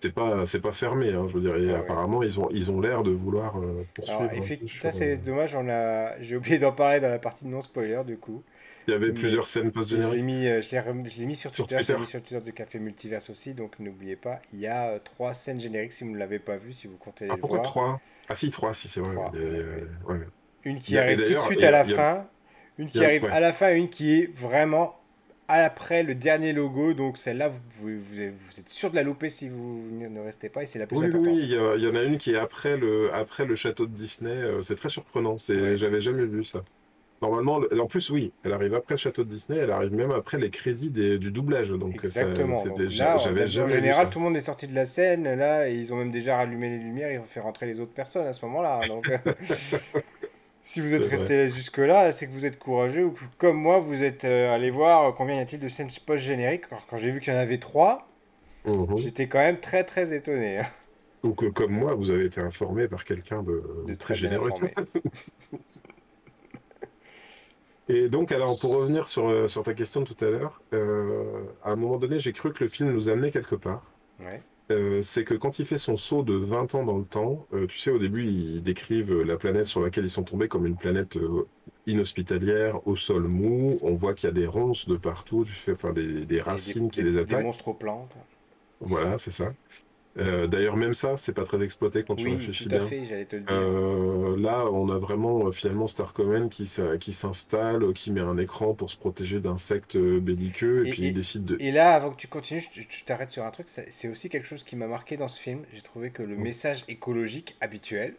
c'est 0.00 0.12
pas, 0.12 0.46
c'est 0.46 0.60
pas 0.60 0.72
fermé. 0.72 1.12
Hein, 1.12 1.26
je 1.28 1.34
veux 1.34 1.40
dire, 1.40 1.56
et 1.56 1.72
Ouais, 1.72 1.72
ouais. 1.72 1.74
apparemment, 1.74 2.22
ils 2.22 2.38
ont, 2.40 2.48
ils 2.50 2.70
ont 2.70 2.80
l'air 2.80 3.02
de 3.02 3.10
vouloir 3.10 3.58
euh, 3.58 3.84
poursuivre 3.94 4.32
effectivement, 4.32 4.80
ça 4.82 4.90
c'est 4.90 5.14
euh, 5.14 5.16
dommage, 5.16 5.54
on 5.56 5.68
a... 5.68 6.20
j'ai 6.20 6.36
oublié 6.36 6.58
d'en 6.58 6.72
parler 6.72 7.00
dans 7.00 7.08
la 7.08 7.18
partie 7.18 7.46
non 7.46 7.60
spoiler 7.60 8.02
du 8.06 8.18
coup. 8.18 8.42
Il 8.88 8.92
y 8.92 8.94
avait 8.94 9.10
Mais- 9.12 9.12
plusieurs 9.12 9.46
scènes 9.46 9.62
Je 9.64 9.68
l'ai 9.68 9.72
post-génériques. 9.72 10.22
mis, 10.22 10.46
euh, 10.46 10.62
je 10.62 10.70
l'ai 10.70 10.80
rem- 10.80 11.08
je 11.08 11.16
l'ai 11.18 11.26
mis 11.26 11.34
sur 11.36 11.52
Sur 11.52 11.66
Twitter, 11.66 11.82
je 11.82 11.92
l'ai 11.92 11.98
mis 11.98 12.06
sur 12.06 12.22
Twitter 12.22 12.40
de 12.44 12.50
Café 12.52 12.78
Multiverse 12.78 13.30
aussi, 13.30 13.54
donc 13.54 13.78
n'oubliez 13.80 14.16
pas, 14.16 14.40
il 14.52 14.60
y 14.60 14.66
a 14.68 14.98
trois 15.00 15.34
scènes 15.34 15.58
génériques 15.60 15.92
si 15.92 16.04
vous 16.04 16.10
ne 16.10 16.18
l'avez 16.18 16.38
pas 16.38 16.56
vu, 16.56 16.72
si 16.72 16.86
vous 16.86 16.96
comptez 16.96 17.26
Ah, 17.28 17.34
les 17.34 17.40
pourquoi 17.40 17.58
voir. 17.58 17.62
trois? 17.72 18.00
Ah 18.28 18.34
si, 18.34 18.50
trois, 18.50 18.74
si 18.74 18.88
c'est 18.88 19.00
vrai. 19.00 19.14
Trois, 19.14 19.26
a- 19.28 20.12
ouais. 20.12 20.20
Une 20.64 20.80
qui 20.80 20.98
arrive 20.98 21.22
tout 21.22 21.34
de 21.34 21.38
suite 21.40 21.62
à 21.62 21.70
la 21.70 21.84
fin, 21.84 22.28
une 22.78 22.86
qui 22.88 23.04
arrive 23.04 23.24
à 23.26 23.40
la 23.40 23.52
fin 23.52 23.70
et 23.70 23.78
une 23.78 23.88
qui 23.88 24.20
est 24.20 24.36
vraiment 24.38 24.96
après 25.48 26.02
le 26.02 26.14
dernier 26.14 26.52
logo, 26.52 26.92
donc 26.92 27.18
celle-là 27.18 27.48
vous, 27.50 27.60
pouvez- 27.78 28.30
vous, 28.30 28.58
êtes- 28.60 28.68
sûr 28.68 28.90
de 28.90 28.96
la 28.96 29.02
louper 29.04 29.28
si 29.28 29.48
vous 29.48 29.80
ne 29.92 30.20
restez 30.20 30.48
pas 30.48 30.62
et 30.62 30.66
c'est 30.66 30.78
la 30.80 30.86
plus 30.86 30.96
Oui, 30.98 31.06
importante. 31.06 31.26
oui, 31.28 31.38
il 31.42 31.50
y, 31.50 31.56
a- 31.56 31.76
il 31.76 31.82
y 31.84 31.88
en 31.88 31.94
a 31.94 32.02
une 32.02 32.18
qui 32.18 32.32
est 32.32 32.36
après 32.36 32.76
le, 32.76 33.12
après 33.14 33.44
le 33.44 33.54
château 33.54 33.86
de 33.86 33.92
Disney. 33.94 34.30
euh, 34.30 34.62
c'est 34.62 34.74
très 34.76 34.88
surprenant. 34.88 35.38
C'est, 35.38 35.60
Ouais. 35.60 35.76
j'avais 35.76 36.00
jamais 36.00 36.26
vu 36.26 36.42
ça. 36.44 36.62
Normalement, 37.22 37.60
le- 37.60 37.80
en 37.80 37.86
plus, 37.86 38.10
oui, 38.10 38.30
elle 38.44 38.52
arrive 38.52 38.74
après 38.74 38.92
le 38.94 38.98
château 38.98 39.24
de 39.24 39.30
Disney. 39.30 39.56
Elle 39.58 39.70
arrive 39.70 39.94
même 39.94 40.10
après 40.10 40.36
les 40.36 40.50
crédits 40.50 40.90
des- 40.90 41.18
du 41.18 41.30
doublage. 41.30 41.70
Donc, 41.70 41.94
ça- 42.00 42.04
Exactement. 42.22 42.56
c'était- 42.56 42.68
Donc 42.86 42.98
là, 42.98 43.16
j'avais 43.16 43.46
jamais 43.48 43.72
en 43.72 43.74
général, 43.76 44.04
ça. 44.06 44.10
tout 44.12 44.18
le 44.18 44.24
monde 44.26 44.36
est 44.36 44.40
sorti 44.40 44.66
de 44.66 44.74
la 44.74 44.84
scène 44.84 45.32
là 45.34 45.70
et 45.70 45.74
ils 45.76 45.94
ont 45.94 45.96
même 45.96 46.10
déjà 46.10 46.36
rallumé 46.36 46.68
les 46.68 46.78
lumières, 46.78 47.10
ils 47.10 47.18
ont 47.18 47.22
fait 47.24 47.40
rentrer 47.40 47.64
les 47.66 47.80
autres 47.80 47.94
personnes 47.94 48.26
à 48.26 48.32
ce 48.34 48.44
moment-là. 48.44 48.80
Donc, 48.88 49.08
si 50.66 50.80
vous 50.80 50.92
êtes 50.94 51.08
resté 51.08 51.48
jusque-là, 51.48 52.10
c'est 52.10 52.26
que 52.26 52.32
vous 52.32 52.44
êtes 52.44 52.58
courageux 52.58 53.04
ou 53.04 53.10
que, 53.12 53.20
comme 53.38 53.56
moi, 53.56 53.78
vous 53.78 54.02
êtes 54.02 54.24
euh, 54.24 54.52
allé 54.52 54.70
voir 54.70 55.14
combien 55.14 55.36
y 55.36 55.38
a-t-il 55.38 55.60
de 55.60 55.68
scènes 55.68 55.86
post-génériques. 56.04 56.68
Quand, 56.68 56.78
quand 56.90 56.96
j'ai 56.96 57.12
vu 57.12 57.20
qu'il 57.20 57.32
y 57.32 57.36
en 57.36 57.38
avait 57.38 57.58
trois, 57.58 58.08
Mhm. 58.64 58.98
j'étais 58.98 59.28
quand 59.28 59.38
même 59.38 59.60
très 59.60 59.84
très 59.84 60.12
étonné. 60.12 60.58
hein, 60.58 60.66
Donc, 61.22 61.44
euh, 61.44 61.52
comme 61.52 61.70
moi, 61.70 61.94
vous 61.94 62.10
avez 62.10 62.24
été 62.24 62.40
informé 62.40 62.88
par 62.88 63.04
quelqu'un 63.04 63.44
de, 63.44 63.62
de 63.86 63.94
très 63.94 64.14
très 64.14 64.16
généreux. 64.16 64.50
Et 67.88 68.08
donc, 68.08 68.32
alors, 68.32 68.58
pour 68.58 68.74
revenir 68.74 69.08
sur, 69.08 69.28
euh, 69.28 69.46
sur 69.46 69.62
ta 69.62 69.72
question 69.72 70.00
de 70.00 70.06
tout 70.12 70.24
à 70.24 70.30
l'heure, 70.30 70.60
euh, 70.72 71.44
à 71.62 71.70
un 71.70 71.76
moment 71.76 71.98
donné, 71.98 72.18
j'ai 72.18 72.32
cru 72.32 72.52
que 72.52 72.64
le 72.64 72.68
film 72.68 72.90
nous 72.90 73.08
amenait 73.08 73.30
quelque 73.30 73.54
part. 73.54 73.84
Ouais. 74.18 74.42
Euh, 74.72 75.00
c'est 75.02 75.24
que 75.24 75.34
quand 75.34 75.58
il 75.60 75.64
fait 75.64 75.78
son 75.78 75.96
saut 75.96 76.24
de 76.24 76.34
20 76.34 76.74
ans 76.74 76.84
dans 76.84 76.98
le 76.98 77.04
temps, 77.06 77.46
euh, 77.52 77.66
tu 77.68 77.78
sais, 77.78 77.90
au 77.90 77.98
début, 77.98 78.24
ils 78.24 78.62
décrivent 78.62 79.12
euh, 79.12 79.22
la 79.24 79.36
planète 79.36 79.66
sur 79.66 79.80
laquelle 79.80 80.04
ils 80.04 80.10
sont 80.10 80.24
tombés 80.24 80.48
comme 80.48 80.66
une 80.66 80.76
planète 80.76 81.16
euh, 81.16 81.48
inhospitalière, 81.86 82.84
au 82.86 82.96
sol 82.96 83.28
mou. 83.28 83.78
On 83.82 83.94
voit 83.94 84.14
qu'il 84.14 84.26
y 84.26 84.30
a 84.30 84.32
des 84.34 84.46
ronces 84.46 84.88
de 84.88 84.96
partout, 84.96 85.44
tu 85.44 85.70
enfin, 85.72 85.92
des, 85.92 86.26
des 86.26 86.40
racines 86.42 86.88
des, 86.88 86.90
qui 86.90 87.02
des- 87.02 87.04
les 87.04 87.12
des 87.12 87.18
attaquent. 87.18 87.44
monstres 87.44 87.68
aux 87.68 87.74
plantes. 87.74 88.14
Voilà, 88.80 89.18
c'est 89.18 89.30
ça. 89.30 89.54
Euh, 90.18 90.46
d'ailleurs, 90.46 90.76
même 90.76 90.94
ça, 90.94 91.16
c'est 91.16 91.32
pas 91.34 91.44
très 91.44 91.62
exploité 91.62 92.02
quand 92.02 92.16
tu 92.16 92.28
réfléchis 92.28 92.68
tout 92.68 92.74
à 92.74 92.78
bien. 92.78 92.86
fait, 92.86 93.24
te 93.26 93.36
le 93.36 93.42
dire. 93.42 93.52
Euh, 93.52 94.36
là, 94.38 94.64
on 94.72 94.88
a 94.88 94.98
vraiment 94.98 95.46
euh, 95.46 95.52
finalement 95.52 95.86
Star 95.86 96.12
Command 96.14 96.48
qui, 96.48 96.66
s'installe, 96.66 97.92
qui 97.92 98.10
met 98.12 98.20
un 98.22 98.38
écran 98.38 98.74
pour 98.74 98.90
se 98.90 98.96
protéger 98.96 99.40
d'insectes 99.40 99.96
belliqueux, 99.96 100.86
et, 100.86 100.88
Et- 100.88 100.92
puis 100.92 101.04
et- 101.04 101.08
il 101.08 101.14
décide 101.14 101.44
de... 101.44 101.56
Et 101.60 101.70
là, 101.70 101.92
avant 101.94 102.10
que 102.10 102.16
tu 102.16 102.28
continues, 102.28 102.64
je, 102.72 103.04
t'arrête 103.04 103.30
sur 103.30 103.44
un 103.44 103.50
truc. 103.50 103.68
C'est 103.68 104.08
aussi 104.08 104.28
quelque 104.28 104.46
chose 104.46 104.64
qui 104.64 104.74
m'a 104.76 104.86
marqué 104.86 105.16
dans 105.16 105.28
ce 105.28 105.40
film. 105.40 105.64
J'ai 105.74 105.82
trouvé 105.82 106.10
que 106.10 106.22
le 106.22 106.36
Mm. 106.36 106.42
message 106.42 106.84
écologique 106.88 107.56
habituel 107.60 108.14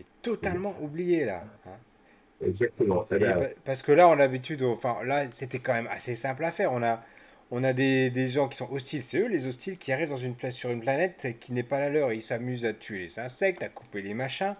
est 0.00 0.06
totalement 0.22 0.74
oublié 0.80 1.24
là. 1.24 1.44
hein. 1.66 1.70
Exactement. 2.44 3.04
Eh 3.10 3.18
ben, 3.18 3.34
pa- 3.38 3.48
parce 3.64 3.82
que 3.82 3.92
là, 3.92 4.08
on 4.08 4.12
a 4.12 4.16
l'habitude, 4.16 4.62
enfin 4.62 4.96
là, 5.04 5.24
c'était 5.32 5.58
quand 5.58 5.72
même 5.74 5.88
assez 5.88 6.14
simple 6.14 6.44
à 6.44 6.52
faire. 6.52 6.72
On 6.72 6.82
a, 6.82 7.02
on 7.50 7.64
a 7.64 7.72
des, 7.72 8.10
des 8.10 8.28
gens 8.28 8.48
qui 8.48 8.56
sont 8.58 8.70
hostiles. 8.72 9.02
C'est 9.02 9.20
eux 9.20 9.28
les 9.28 9.46
hostiles 9.46 9.78
qui 9.78 9.92
arrivent 9.92 10.08
dans 10.10 10.16
une 10.16 10.34
place 10.36 10.54
sur 10.54 10.70
une 10.70 10.80
planète 10.80 11.38
qui 11.40 11.52
n'est 11.52 11.62
pas 11.62 11.78
la 11.80 11.88
leur. 11.90 12.12
Ils 12.12 12.22
s'amusent 12.22 12.64
à 12.64 12.72
tuer 12.74 12.98
les 13.00 13.18
insectes, 13.18 13.62
à 13.62 13.68
couper 13.68 14.02
les 14.02 14.14
machins. 14.14 14.56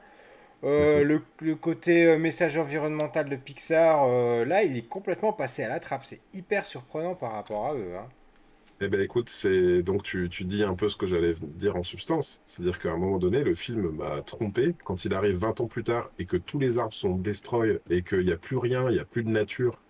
Euh, 0.64 1.04
le, 1.04 1.22
le 1.40 1.56
côté 1.56 2.06
euh, 2.06 2.18
message 2.18 2.56
environnemental 2.58 3.28
de 3.28 3.36
Pixar, 3.36 4.04
euh, 4.08 4.44
là, 4.44 4.64
il 4.64 4.76
est 4.76 4.88
complètement 4.88 5.32
passé 5.32 5.64
à 5.64 5.68
la 5.68 5.80
trappe. 5.80 6.04
C'est 6.04 6.22
hyper 6.34 6.66
surprenant 6.66 7.14
par 7.16 7.32
rapport 7.32 7.66
à 7.66 7.74
eux. 7.74 7.96
hein. 7.98 8.08
Eh 8.80 8.88
ben 8.88 9.00
écoute, 9.00 9.28
c'est 9.28 9.82
donc 9.82 10.04
tu, 10.04 10.28
tu 10.28 10.44
dis 10.44 10.62
un 10.62 10.74
peu 10.74 10.88
ce 10.88 10.96
que 10.96 11.06
j'allais 11.06 11.34
dire 11.42 11.74
en 11.76 11.82
substance. 11.82 12.40
C'est-à-dire 12.44 12.78
qu'à 12.78 12.92
un 12.92 12.96
moment 12.96 13.18
donné, 13.18 13.42
le 13.42 13.54
film 13.54 13.90
m'a 13.90 14.22
trompé. 14.22 14.74
Quand 14.84 15.04
il 15.04 15.14
arrive 15.14 15.36
20 15.36 15.60
ans 15.60 15.66
plus 15.66 15.82
tard 15.82 16.10
et 16.18 16.26
que 16.26 16.36
tous 16.36 16.58
les 16.60 16.78
arbres 16.78 16.92
sont 16.94 17.16
destroy 17.16 17.80
et 17.90 18.02
qu'il 18.02 18.24
n'y 18.24 18.30
a 18.32 18.36
plus 18.36 18.56
rien, 18.56 18.88
il 18.88 18.94
n'y 18.94 19.00
a 19.00 19.04
plus 19.04 19.24
de 19.24 19.30
nature, 19.30 19.80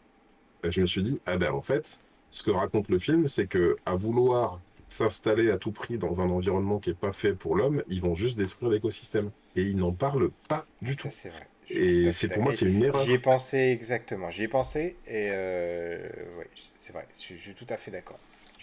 ben, 0.62 0.72
je 0.72 0.80
me 0.82 0.86
suis 0.86 1.02
dit, 1.02 1.20
ah 1.26 1.36
ben 1.38 1.52
en 1.52 1.62
fait, 1.62 2.00
ce 2.30 2.42
que 2.42 2.50
raconte 2.50 2.88
le 2.88 2.98
film, 2.98 3.26
c'est 3.28 3.46
que 3.46 3.76
à 3.86 3.96
vouloir 3.96 4.60
s'installer 4.88 5.50
à 5.50 5.58
tout 5.58 5.72
prix 5.72 5.98
dans 5.98 6.20
un 6.20 6.30
environnement 6.30 6.78
qui 6.78 6.90
n'est 6.90 6.94
pas 6.96 7.12
fait 7.12 7.34
pour 7.34 7.56
l'homme, 7.56 7.82
ils 7.88 8.00
vont 8.00 8.14
juste 8.14 8.38
détruire 8.38 8.70
l'écosystème. 8.70 9.30
Et 9.56 9.62
ils 9.62 9.76
n'en 9.76 9.92
parlent 9.92 10.30
pas 10.48 10.66
du 10.82 10.94
Ça, 10.94 11.08
tout. 11.08 11.08
c'est 11.10 11.28
vrai. 11.30 11.46
Je 11.68 11.74
Et 11.74 12.12
c'est 12.12 12.28
pour 12.28 12.42
moi, 12.42 12.52
c'est 12.52 12.66
une 12.66 12.82
erreur. 12.82 13.04
J'y 13.04 13.12
ai 13.12 13.18
pensé 13.18 13.58
exactement. 13.58 14.30
J'y 14.30 14.44
ai 14.44 14.48
pensé 14.48 14.96
et 15.06 15.28
euh, 15.32 16.08
ouais, 16.38 16.48
c'est 16.78 16.92
vrai. 16.92 17.06
Je 17.14 17.36
suis, 17.36 17.54
tout 17.54 17.66
à 17.68 17.76
fait 17.76 17.90
d'accord. 17.90 18.18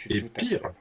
Et 0.09 0.21
pire. 0.21 0.73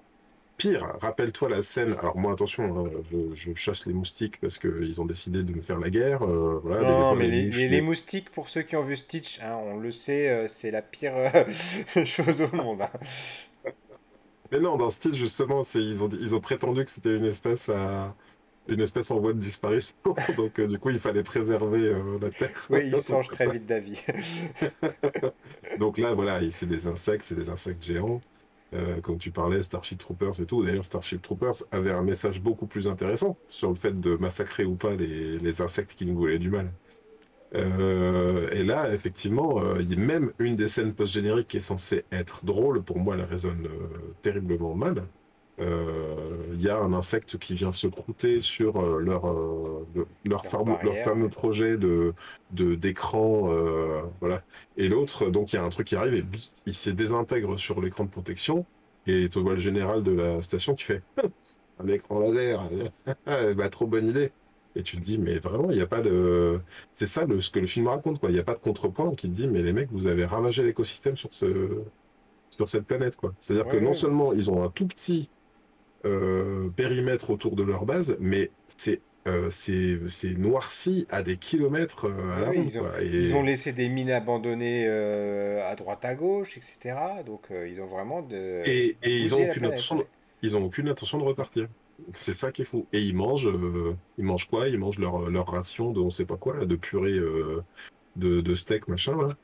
Pire, 0.57 0.97
rappelle-toi 1.01 1.49
la 1.49 1.63
scène. 1.63 1.95
Alors 1.95 2.17
moi, 2.17 2.33
attention, 2.33 2.87
hein, 2.87 2.91
je, 3.11 3.35
je 3.35 3.55
chasse 3.55 3.87
les 3.87 3.93
moustiques 3.93 4.41
parce 4.41 4.59
qu'ils 4.59 5.01
ont 5.01 5.05
décidé 5.05 5.43
de 5.43 5.53
me 5.53 5.61
faire 5.61 5.79
la 5.81 5.91
guerre. 5.91 6.23
euh, 6.23 6.61
voilà, 6.63 6.83
Non, 6.83 7.01
fois, 7.03 7.17
mais 7.17 7.27
les 7.27 7.31
les, 7.31 7.45
mouches, 7.47 7.57
les- 7.57 7.69
les- 7.69 7.81
les 7.81 7.81
moustiques, 7.81 8.31
pour 8.31 8.49
ceux 8.49 8.63
qui 8.63 8.77
ont 8.77 8.83
vu 8.85 8.97
Stitch, 8.97 9.41
hein, 9.43 9.57
on 9.65 9.79
le 9.79 9.91
sait, 9.91 10.29
euh, 10.31 10.49
c'est 10.49 10.71
la 10.71 10.83
pire 10.83 11.15
euh, 11.17 12.05
chose 12.05 12.41
au 12.43 12.55
monde. 12.57 12.83
hein. 12.83 12.91
Mais 14.51 14.61
non, 14.61 14.77
dans 14.77 14.91
Stitch, 14.91 15.15
justement, 15.17 15.63
ils 15.75 16.03
ont 16.03 16.09
ils 16.09 16.35
ont 16.35 16.41
prétendu 16.41 16.85
que 16.85 16.91
c'était 16.91 17.17
une 17.17 17.25
espèce 17.25 17.69
à 17.69 18.15
une 18.69 18.81
espèce 18.81 19.11
en 19.11 19.21
voie 19.21 19.33
de 19.35 19.39
disparition. 19.39 19.95
Donc 20.37 20.59
euh, 20.61 20.67
du 20.67 20.79
coup, 20.79 20.91
il 20.91 20.99
fallait 21.01 21.23
préserver 21.25 21.89
euh, 21.89 22.19
la 22.21 22.31
Terre. 22.31 22.71
Oui, 22.71 22.81
ils 22.87 23.03
changent 23.03 23.31
très 23.31 23.47
ça- 23.47 23.53
vite 23.53 23.67
d'avis. 23.67 24.01
Donc 25.79 25.99
là, 25.99 26.15
voilà, 26.15 26.41
c'est 26.51 26.67
des 26.67 26.87
insectes, 26.87 27.25
c'est 27.25 27.35
des 27.35 27.49
insectes 27.49 27.83
géants. 27.83 28.21
Euh, 28.75 29.01
comme 29.01 29.19
tu 29.19 29.31
parlais, 29.31 29.63
Starship 29.63 29.99
Troopers 29.99 30.41
et 30.41 30.47
tout. 30.47 30.65
D'ailleurs, 30.65 30.85
Starship 30.85 31.23
Troopers 31.23 31.55
avait 31.71 31.93
un 31.93 32.03
message 32.03 32.43
beaucoup 32.43 32.67
plus 32.67 32.89
intéressant 32.89 33.37
sur 33.49 33.71
le 33.71 33.77
fait 33.77 34.01
de 34.01 34.17
massacrer 34.17 34.65
ou 34.65 34.77
pas 34.77 34.95
les, 34.97 35.39
les 35.39 35.61
insectes 35.63 35.95
qui 35.95 36.07
nous 36.07 36.17
voulaient 36.17 36.39
du 36.39 36.51
mal. 36.51 36.73
Euh, 37.55 38.51
et 38.51 38.65
là, 38.65 38.93
effectivement, 38.93 39.63
euh, 39.63 39.83
même 39.97 40.33
une 40.39 40.57
des 40.57 40.69
scènes 40.69 40.95
post-génériques 40.95 41.49
qui 41.49 41.59
est 41.59 41.61
censée 41.61 42.05
être 42.11 42.45
drôle, 42.45 42.83
pour 42.83 42.99
moi, 42.99 43.15
elle 43.17 43.25
résonne 43.25 43.67
euh, 43.67 44.15
terriblement 44.23 44.75
mal. 44.75 45.07
Euh, 45.61 46.49
Il 46.55 46.61
y 46.63 46.69
a 46.69 46.79
un 46.79 46.93
insecte 46.93 47.39
qui 47.39 47.55
vient 47.55 47.73
se 47.73 47.87
croûter 47.87 48.41
sur 48.41 48.77
euh, 48.81 48.99
leur, 49.01 49.27
euh, 49.27 49.87
le- 49.95 50.07
leur, 50.25 50.45
fameux, 50.47 50.77
leur 50.83 51.29
projet 51.31 51.79
de, 51.79 52.15
d'écran. 52.75 53.51
euh, 53.53 54.03
voilà. 54.21 54.43
Et 54.77 54.89
l'autre, 54.89 55.31
donc 55.31 55.53
il 55.53 55.57
y 55.57 55.59
a 55.59 55.65
un 55.65 55.69
truc 55.69 55.87
qui 55.89 55.97
arrive 55.97 56.15
et 56.15 56.23
bzz, 56.23 56.53
il 56.67 56.75
se 56.75 56.91
désintègre 56.91 57.59
sur 57.59 57.81
l'écran 57.81 58.05
de 58.05 58.11
protection. 58.11 58.67
Et 59.07 59.29
tu 59.29 59.39
vois 59.41 59.53
le 59.55 59.61
général 59.61 60.03
de 60.03 60.13
la 60.13 60.43
station 60.43 60.75
qui 60.75 60.85
fait 60.85 61.03
un 61.79 61.89
écran 61.89 62.21
laser. 62.21 62.69
bah, 63.57 63.69
trop 63.71 63.87
bonne 63.87 64.09
idée. 64.09 64.33
Et 64.77 64.83
tu 64.83 64.97
te 64.97 65.03
dis, 65.03 65.19
mais 65.19 65.39
vraiment, 65.39 65.71
il 65.71 65.77
n'y 65.77 65.83
a 65.83 65.87
pas 65.87 66.01
de. 66.03 66.61
C'est 66.93 67.07
ça 67.07 67.27
le, 67.27 67.41
ce 67.41 67.51
que 67.51 67.61
le 67.61 67.67
film 67.67 67.87
raconte, 67.89 68.19
quoi. 68.21 68.31
Il 68.31 68.35
n'y 68.35 68.41
a 68.41 68.45
pas 68.45 68.55
de 68.55 68.61
contrepoint 68.61 69.15
qui 69.15 69.29
te 69.29 69.35
dit, 69.35 69.47
mais 69.49 69.63
les 69.63 69.73
mecs, 69.73 69.91
vous 69.93 70.07
avez 70.09 70.25
ravagé 70.25 70.65
l'écosystème 70.65 71.17
sur, 71.17 71.33
ce... 71.33 71.85
sur 72.51 72.69
cette 72.69 72.87
planète, 72.87 73.17
quoi. 73.17 73.35
C'est-à-dire 73.41 73.69
que 73.69 73.77
Ouais, 73.77 73.83
non 73.83 73.95
seulement 73.95 74.33
ils 74.33 74.51
ont 74.51 74.63
un 74.65 74.71
tout 74.71 74.87
petit 74.87 75.31
euh, 76.05 76.69
périmètre 76.71 77.31
autour 77.31 77.57
de 77.57 77.63
leur 77.63 77.87
base, 77.87 78.17
mais 78.21 78.51
c'est 78.77 79.01
euh, 79.27 79.49
c'est 79.51 80.37
noirci 80.37 81.07
à 81.09 81.23
des 81.23 81.39
kilomètres 81.39 82.11
euh, 82.11 82.37
à 82.37 82.41
la 82.41 82.51
oui, 82.51 82.59
ronde, 82.59 82.67
ils 82.67 82.79
ont, 82.79 82.83
quoi. 82.83 83.03
ils 83.03 83.35
ont 83.35 83.43
Et, 83.43 83.47
laissé 83.47 83.73
des 83.73 83.89
mines 83.89 84.11
abandonnées 84.11 84.85
euh, 84.87 85.67
à 85.67 85.75
droite 85.77 86.05
à 86.05 86.15
gauche, 86.15 86.59
etc. 86.59 86.97
Donc 87.25 87.49
ils 87.51 87.81
ont 87.81 87.87
vraiment 87.87 88.21
de... 88.21 88.63
et, 88.67 88.99
et 89.03 89.19
ils 89.19 89.35
ont 89.35 89.39
bousillé 89.39 89.61
la 89.61 89.69
aucune 89.71 89.99
de... 89.99 90.05
ils 90.43 90.57
ont 90.59 90.65
aucune 90.65 90.89
intention 90.89 91.17
de 91.17 91.25
repartir. 91.25 91.69
C'est 92.13 92.35
ça 92.35 92.53
qui 92.53 92.63
est 92.63 92.67
fou. 92.67 92.87
Et 92.93 93.01
ils 93.01 93.15
mangent, 93.15 93.49
ils 94.19 94.25
mangent 94.25 94.47
quoi? 94.47 94.69
Ils 94.69 94.79
mangent 94.79 94.99
leur, 94.99 95.31
leur 95.31 95.47
ration 95.47 95.93
de 95.93 96.01
on 96.01 96.11
sait 96.11 96.27
pas 96.27 96.37
quoi, 96.37 96.59
là, 96.59 96.67
de 96.67 96.77
purée 96.77 97.19
de, 98.17 98.41
de 98.43 98.55
steak, 98.55 98.89
machin, 98.89 99.17
là. 99.17 99.37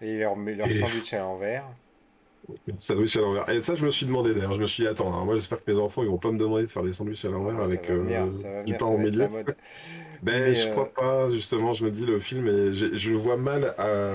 Et 0.00 0.18
leur, 0.18 0.36
leur 0.36 0.68
Et 0.68 0.78
sandwich 0.78 1.12
à 1.12 1.18
l'envers. 1.18 1.64
Sandwich 2.78 3.16
à 3.16 3.20
l'envers. 3.20 3.48
Et 3.50 3.62
ça, 3.62 3.74
je 3.74 3.84
me 3.84 3.90
suis 3.90 4.06
demandé 4.06 4.34
d'ailleurs. 4.34 4.54
Je 4.54 4.60
me 4.60 4.66
suis 4.66 4.82
dit, 4.82 4.88
attends, 4.88 5.08
alors 5.08 5.24
moi 5.24 5.36
j'espère 5.36 5.62
que 5.64 5.70
mes 5.70 5.78
enfants 5.78 6.02
ils 6.02 6.08
vont 6.08 6.18
pas 6.18 6.30
me 6.32 6.38
demander 6.38 6.62
de 6.62 6.68
faire 6.68 6.82
des 6.82 6.92
sandwichs 6.92 7.24
à 7.24 7.30
l'envers 7.30 7.58
Ah, 7.60 7.64
avec 7.64 7.90
venir, 7.90 8.22
euh, 8.44 8.64
du 8.64 8.74
pain 8.76 8.86
au 8.86 8.98
milieu. 8.98 9.28
Ben, 10.22 10.44
Mais 10.44 10.54
je 10.54 10.68
euh, 10.68 10.72
crois 10.72 10.92
pas, 10.92 11.30
justement. 11.30 11.72
Je 11.72 11.84
me 11.84 11.90
dis, 11.90 12.06
le 12.06 12.18
film, 12.20 12.46
est- 12.48 12.72
je, 12.72 13.10
le 13.10 13.16
vois 13.18 13.36
mal 13.36 13.74
à- 13.78 14.14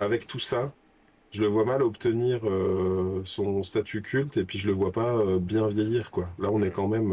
avec 0.00 0.26
tout 0.26 0.38
ça. 0.38 0.74
Je 1.30 1.42
le 1.42 1.48
vois 1.48 1.64
mal 1.64 1.82
obtenir 1.82 2.40
euh, 2.48 3.22
son 3.24 3.62
statut 3.62 4.02
culte 4.02 4.36
et 4.38 4.44
puis 4.44 4.58
je 4.58 4.66
le 4.68 4.74
vois 4.74 4.92
pas 4.92 5.16
euh, 5.18 5.38
bien 5.38 5.68
vieillir, 5.68 6.10
quoi. 6.10 6.30
Là, 6.38 6.50
on 6.52 6.62
est 6.62 6.70
quand 6.72 6.88
même. 6.88 7.12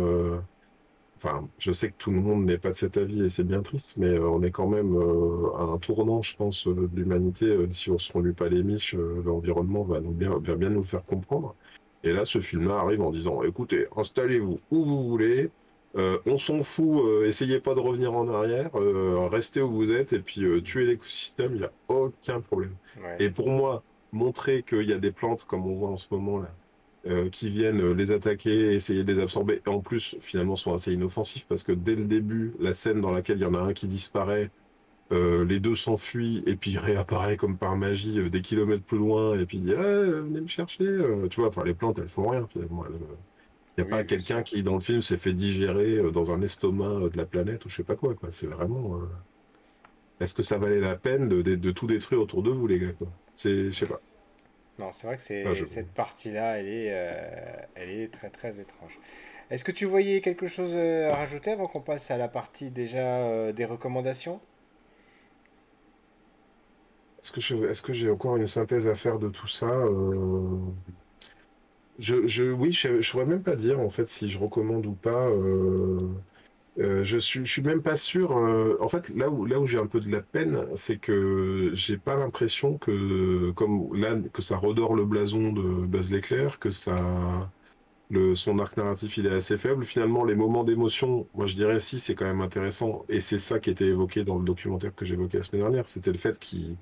Enfin, 1.16 1.48
je 1.58 1.72
sais 1.72 1.90
que 1.90 1.96
tout 1.98 2.12
le 2.12 2.20
monde 2.20 2.46
n'est 2.46 2.58
pas 2.58 2.72
de 2.72 2.76
cet 2.76 2.98
avis 2.98 3.24
et 3.24 3.30
c'est 3.30 3.46
bien 3.46 3.62
triste, 3.62 3.98
mais 3.98 4.10
euh, 4.10 4.30
on 4.30 4.44
est 4.44 4.52
quand 4.52 4.68
même 4.68 4.96
euh, 4.98 5.54
à 5.58 5.64
un 5.64 5.78
tournant, 5.78 6.22
je 6.22 6.36
pense, 6.36 6.68
euh, 6.68 6.74
de 6.74 6.96
l'humanité. 6.96 7.58
Si 7.72 7.90
on 7.90 7.98
se 7.98 8.12
relie 8.12 8.34
pas 8.34 8.50
les 8.50 8.64
miches, 8.64 8.96
l'environnement 8.96 9.84
va, 9.84 10.02
nous 10.02 10.12
bien, 10.12 10.38
va 10.38 10.56
bien 10.56 10.70
nous 10.70 10.84
faire 10.84 11.06
comprendre. 11.06 11.56
Et 12.04 12.14
là, 12.14 12.26
ce 12.26 12.40
film-là 12.40 12.80
arrive 12.80 13.02
en 13.02 13.12
disant, 13.12 13.44
écoutez, 13.44 13.88
installez-vous 13.96 14.60
où 14.72 14.84
vous 14.84 15.08
voulez, 15.08 15.50
euh, 15.98 16.20
on 16.26 16.38
s'en 16.38 16.62
fout, 16.62 17.06
euh, 17.06 17.26
essayez 17.26 17.62
pas 17.62 17.74
de 17.74 17.80
revenir 17.80 18.14
en 18.14 18.28
arrière, 18.28 18.70
euh, 18.76 19.28
restez 19.30 19.62
où 19.62 19.72
vous 19.72 19.92
êtes 19.92 20.12
et 20.12 20.20
puis 20.20 20.62
tuez 20.62 20.86
l'écosystème, 20.86 21.54
il 21.54 21.60
n'y 21.60 21.66
a 21.66 21.72
aucun 21.88 22.42
problème. 22.42 22.76
ouais. 23.02 23.16
Et 23.20 23.30
pour 23.30 23.50
moi, 23.50 23.82
montrer 24.12 24.64
qu'il 24.64 24.90
y 24.90 24.94
a 24.94 24.98
des 24.98 25.12
plantes, 25.12 25.46
comme 25.46 25.66
on 25.66 25.74
voit 25.74 25.90
en 25.90 25.98
ce 25.98 26.08
moment 26.12 26.40
là, 26.40 26.52
euh, 27.08 27.30
qui 27.30 27.50
viennent 27.50 27.82
euh, 27.82 27.94
les 27.94 28.12
attaquer, 28.12 28.74
essayer 28.74 29.04
de 29.04 29.14
les 29.14 29.20
absorber, 29.22 29.62
et 29.66 29.70
en 29.70 29.82
plus, 29.82 30.16
finalement, 30.22 30.56
sont 30.56 30.74
assez 30.74 30.94
inoffensifs, 30.94 31.48
parce 31.48 31.64
que 31.64 31.72
dès 31.72 31.96
le 31.96 32.06
début, 32.06 32.56
la 32.60 32.74
scène 32.74 33.02
dans 33.02 33.12
laquelle 33.12 33.38
il 33.38 33.42
y 33.42 33.46
en 33.46 33.54
a 33.54 33.60
un 33.60 33.74
qui 33.74 33.88
disparaît, 33.88 34.52
euh, 35.14 35.46
les 35.46 35.60
deux 35.60 35.76
s'enfuient, 35.76 36.44
et 36.48 36.56
puis 36.58 36.78
réapparaît 36.80 37.38
comme 37.38 37.58
par 37.58 37.78
magie 37.78 38.20
euh, 38.20 38.30
des 38.30 38.42
kilomètres 38.42 38.86
plus 38.86 38.98
loin, 39.00 39.40
et 39.40 39.46
puis 39.46 39.60
dit, 39.60 39.74
Ah, 39.76 39.82
venez 39.84 40.42
me 40.42 40.48
chercher, 40.48 40.86
tu 41.32 41.40
vois, 41.42 41.50
enfin, 41.50 41.64
les 41.66 41.76
plantes, 41.76 42.00
elles 42.00 42.10
font 42.10 42.30
rien, 42.30 42.48
finalement. 42.48 42.86
elles, 42.86 42.94
Il 43.78 43.82
n'y 43.82 43.84
a 43.84 43.86
Oui, 43.86 43.92
pas 43.98 44.04
quelqu'un 44.06 44.44
qui, 44.44 44.64
dans 44.64 44.76
le 44.76 44.82
film, 44.82 45.02
s'est 45.02 45.18
fait 45.18 45.34
digérer 45.34 46.12
dans 46.12 46.32
un 46.32 46.42
estomac 46.42 47.10
de 47.10 47.18
la 47.18 47.26
planète, 47.26 47.66
ou 47.66 47.70
je 47.70 47.78
sais 47.78 47.84
pas 47.86 47.96
quoi, 47.98 48.16
quoi. 48.16 48.32
C'est 48.32 48.48
vraiment... 48.48 48.98
euh, 49.02 49.08
Est-ce 50.20 50.34
que 50.34 50.44
ça 50.44 50.58
valait 50.58 50.80
la 50.82 50.96
peine 50.98 51.28
de, 51.30 51.42
de- 51.42 51.56
de 51.56 51.72
tout 51.72 51.88
détruire 51.88 52.22
autour 52.22 52.44
de 52.44 52.50
vous, 52.52 52.68
les 52.68 52.80
gars, 52.80 52.94
quoi? 52.94 53.08
C'est... 53.36 53.66
Je 53.72 53.72
sais 53.72 53.88
pas. 53.88 54.02
Non, 54.80 54.92
c'est 54.92 55.08
vrai 55.08 55.16
que 55.16 55.22
c'est 55.22 55.56
je... 55.56 55.66
cette 55.66 55.94
partie-là, 55.94 56.58
elle 56.60 56.68
est, 56.68 56.90
euh, 56.92 57.56
elle 57.76 57.90
est 57.90 58.12
très 58.14 58.30
très 58.30 58.60
étrange. 58.60 59.00
Est-ce 59.50 59.64
que 59.64 59.72
tu 59.72 59.86
voyais 59.86 60.22
quelque 60.22 60.48
chose 60.48 60.72
euh, 60.76 61.12
à 61.12 61.16
rajouter 61.16 61.52
avant 61.52 61.68
qu'on 61.68 61.82
passe 61.82 62.12
à 62.12 62.18
la 62.18 62.28
partie 62.28 62.72
déjà 62.72 63.20
euh, 63.20 63.52
des 63.54 63.66
recommandations? 63.66 64.42
Est-ce 67.22 67.32
que 67.34 67.42
je- 67.42 67.66
est-ce 67.68 67.82
que 67.82 67.92
j'ai 67.92 68.10
encore 68.10 68.38
une 68.38 68.48
synthèse 68.48 68.88
à 68.88 68.96
faire 68.96 69.20
de 69.20 69.28
tout 69.30 69.48
ça? 69.48 69.68
Euh, 69.70 70.58
Je, 71.98 72.28
je, 72.28 72.44
oui, 72.52 72.72
je, 72.72 72.88
ne 72.90 73.02
saurais 73.02 73.26
même 73.26 73.44
pas 73.44 73.56
dire 73.56 73.80
en 73.80 73.90
fait 73.90 74.06
si 74.08 74.30
je 74.30 74.38
recommande 74.38 74.86
ou 74.86 74.94
pas. 74.96 75.30
Euh, 76.78 77.04
je 77.04 77.18
suis, 77.18 77.48
suis 77.48 77.62
même 77.62 77.82
pas 77.82 77.96
sûr. 77.96 78.36
euh, 78.38 78.78
en 78.82 78.88
fait, 78.90 79.10
là 79.10 79.30
où, 79.30 79.46
là 79.46 79.60
où 79.60 79.66
j'ai 79.66 79.78
un 79.80 79.88
peu 79.88 80.00
de 80.02 80.10
la 80.12 80.22
peine, 80.22 80.68
c'est 80.76 80.98
que 80.98 81.72
j'ai 81.74 81.98
pas 81.98 82.16
l'impression 82.18 82.78
que, 82.78 83.52
comme 83.52 83.94
là, 83.96 84.18
que 84.34 84.42
ça 84.42 84.58
redore 84.58 84.94
le 84.96 85.06
blason 85.06 85.54
de 85.54 85.86
Buzz 85.86 86.12
l'éclair, 86.12 86.60
que 86.60 86.72
ça, 86.72 87.50
le, 88.10 88.36
son 88.36 88.60
arc 88.60 88.78
narratif 88.78 89.18
il 89.18 89.28
est 89.28 89.32
assez 89.36 89.58
faible. 89.58 89.86
Finalement, 89.86 90.26
les 90.26 90.36
moments 90.36 90.64
d'émotion, 90.66 91.30
moi 91.34 91.48
je 91.48 91.56
dirais 91.56 91.80
si, 91.80 92.00
c'est 92.00 92.16
quand 92.16 92.26
même 92.26 92.42
intéressant. 92.42 93.06
Et 93.10 93.20
c'est 93.22 93.40
ça 93.40 93.60
qui 93.60 93.70
était 93.72 93.88
évoqué 93.88 94.24
dans 94.24 94.38
le 94.40 94.46
documentaire 94.46 94.96
que 94.96 95.06
j'évoquais 95.06 95.38
la 95.40 95.44
semaine 95.44 95.64
dernière. 95.64 95.90
C'était 95.90 96.12
le 96.12 96.18
fait 96.18 96.40
qu'il 96.40 96.78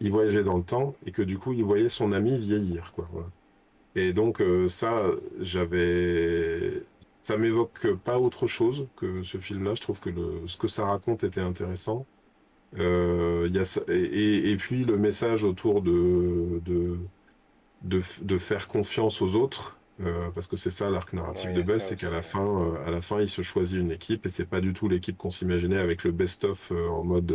il 0.00 0.10
voyageait 0.10 0.44
dans 0.44 0.58
le 0.58 0.64
temps 0.64 0.96
et 1.06 1.12
que 1.12 1.22
du 1.22 1.38
coup, 1.38 1.52
il 1.52 1.64
voyait 1.64 1.88
son 1.88 2.12
ami 2.12 2.38
vieillir, 2.38 2.92
quoi. 2.94 3.08
Et 3.96 4.12
donc 4.12 4.40
euh, 4.40 4.68
ça, 4.68 5.04
j'avais, 5.40 6.82
ça 7.24 7.38
m'évoque 7.38 7.94
pas 8.04 8.18
autre 8.18 8.46
chose 8.46 8.86
que 8.96 9.22
ce 9.22 9.38
film-là. 9.38 9.74
Je 9.74 9.80
trouve 9.80 9.98
que 9.98 10.10
le, 10.10 10.46
ce 10.46 10.58
que 10.58 10.68
ça 10.68 10.84
raconte 10.84 11.24
était 11.24 11.40
intéressant. 11.40 12.06
Euh, 12.78 13.48
y 13.50 13.58
a 13.58 13.80
et, 13.88 14.56
puis 14.58 14.84
le 14.84 14.98
message 14.98 15.42
autour 15.42 15.80
de, 15.80 16.60
de, 16.66 16.98
de, 17.82 18.38
faire 18.38 18.68
confiance 18.68 19.22
aux 19.22 19.36
autres, 19.36 19.78
euh, 20.00 20.30
parce 20.34 20.48
que 20.48 20.56
c'est 20.56 20.70
ça 20.70 20.90
l'arc 20.90 21.14
narratif 21.14 21.46
Ouais, 21.46 21.62
de 21.62 21.72
ça 21.72 21.80
c'est 21.80 21.96
qu'à 21.96 22.10
la 22.10 22.20
fin, 22.20 22.44
euh, 22.44 22.86
à 22.86 22.90
la 22.90 23.00
fin, 23.00 23.20
il 23.22 23.28
se 23.28 23.40
choisit 23.40 23.78
une 23.78 23.92
équipe 23.92 24.26
et 24.26 24.28
c'est 24.28 24.44
pas 24.44 24.60
du 24.60 24.74
tout 24.74 24.88
l'équipe 24.88 25.16
qu'on 25.16 25.30
s'imaginait 25.30 25.78
avec 25.78 26.04
le 26.04 26.12
best-of 26.12 26.72
en 26.72 27.04
mode 27.04 27.32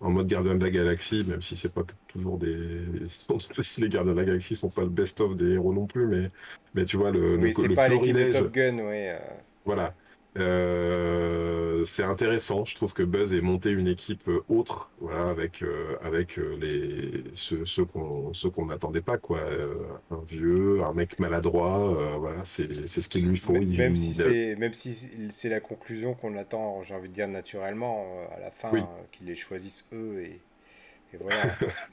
en 0.00 0.10
mode 0.10 0.28
gardien 0.28 0.54
de 0.54 0.64
la 0.64 0.70
galaxie, 0.70 1.24
même 1.24 1.42
si 1.42 1.56
c'est 1.56 1.72
pas 1.72 1.82
toujours 2.08 2.38
des 2.38 3.06
si 3.06 3.26
les 3.82 3.88
gardiens 3.88 4.14
de 4.14 4.20
la 4.20 4.24
galaxie 4.26 4.56
sont 4.56 4.70
pas 4.70 4.82
le 4.82 4.88
best-of 4.88 5.36
des 5.36 5.52
héros 5.52 5.72
non 5.74 5.86
plus, 5.86 6.06
mais 6.06 6.30
mais 6.74 6.84
tu 6.84 6.96
vois 6.96 7.10
le 7.10 7.36
le, 7.36 7.36
Oui, 7.36 7.54
c'est 7.54 7.68
le 7.68 7.74
pas 7.74 7.86
florilège 7.86 8.32
Top 8.32 8.52
Gun, 8.52 8.78
ouais. 8.78 9.10
euh, 9.10 9.18
voilà. 9.64 9.94
Euh, 10.38 11.84
c'est 11.84 12.02
intéressant. 12.02 12.64
Je 12.64 12.74
trouve 12.74 12.92
que 12.92 13.02
Buzz 13.02 13.34
ait 13.34 13.40
monté 13.40 13.70
une 13.70 13.88
équipe 13.88 14.28
euh, 14.28 14.44
autre, 14.48 14.90
voilà, 15.00 15.28
avec 15.28 15.62
euh, 15.62 15.96
avec 16.02 16.36
les 16.36 17.24
ceux, 17.32 17.64
ceux 17.64 17.84
qu'on 17.84 18.32
ceux 18.32 18.50
qu'on 18.50 18.66
n'attendait 18.66 19.00
pas, 19.00 19.18
quoi. 19.18 19.38
Euh, 19.40 19.74
un 20.10 20.22
vieux, 20.22 20.82
un 20.82 20.92
mec 20.92 21.18
maladroit, 21.18 22.18
voilà, 22.18 22.44
c'est 22.44 22.86
c'est 22.86 23.00
ce 23.00 23.08
qu'il 23.08 23.28
lui 23.28 23.36
faut. 23.36 23.56
Il, 23.56 23.76
Même 23.76 23.96
si 23.96 24.14
c'est 24.14 24.56
même 24.56 24.72
si 24.72 24.94
c'est 25.30 25.48
la 25.48 25.60
conclusion 25.60 26.14
qu'on 26.14 26.36
attend, 26.36 26.82
j'ai 26.84 26.94
envie 26.94 27.08
de 27.08 27.14
dire 27.14 27.28
naturellement, 27.28 28.06
à 28.36 28.40
la 28.40 28.50
fin, 28.50 28.70
oui. 28.72 28.82
qu'ils 29.12 29.26
les 29.26 29.36
choisissent 29.36 29.88
eux 29.92 30.22
et, 30.22 30.40
et 31.12 31.16
voilà. 31.18 31.46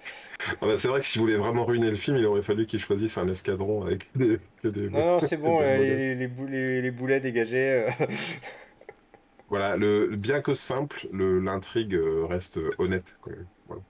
Ah 0.62 0.68
bah, 0.68 0.78
c'est 0.80 0.88
vrai 0.88 1.00
que 1.02 1.06
s'il 1.06 1.22
voulait 1.22 1.36
vraiment 1.38 1.66
ruiner 1.66 1.90
le 1.90 1.98
film, 1.98 2.18
il 2.18 2.26
aurait 2.26 2.42
fallu 2.44 2.66
qu'il 2.66 2.80
choisisse 2.80 3.18
un 3.18 3.28
escadron 3.28 3.84
avec 3.84 4.10
des, 4.18 4.40
Non, 4.94 5.06
non, 5.06 5.20
c'est 5.20 5.38
bon, 5.38 5.62
euh, 5.62 5.78
les, 5.78 6.16
les, 6.16 6.28
bou- 6.28 6.46
les- 6.48 6.82
les 6.82 6.92
boulets 6.92 7.20
dégagés. 7.20 7.86
euh, 7.88 7.90
Voilà, 9.50 9.78
le 9.78 10.16
bien 10.18 10.42
que 10.42 10.54
simple, 10.54 11.08
le 11.12 11.40
l'intrigue 11.40 11.96
euh, 11.96 12.26
reste 12.26 12.60
honnête. 12.80 13.18
quand 13.22 13.32
même. 13.32 13.48
Voilà. 13.66 13.84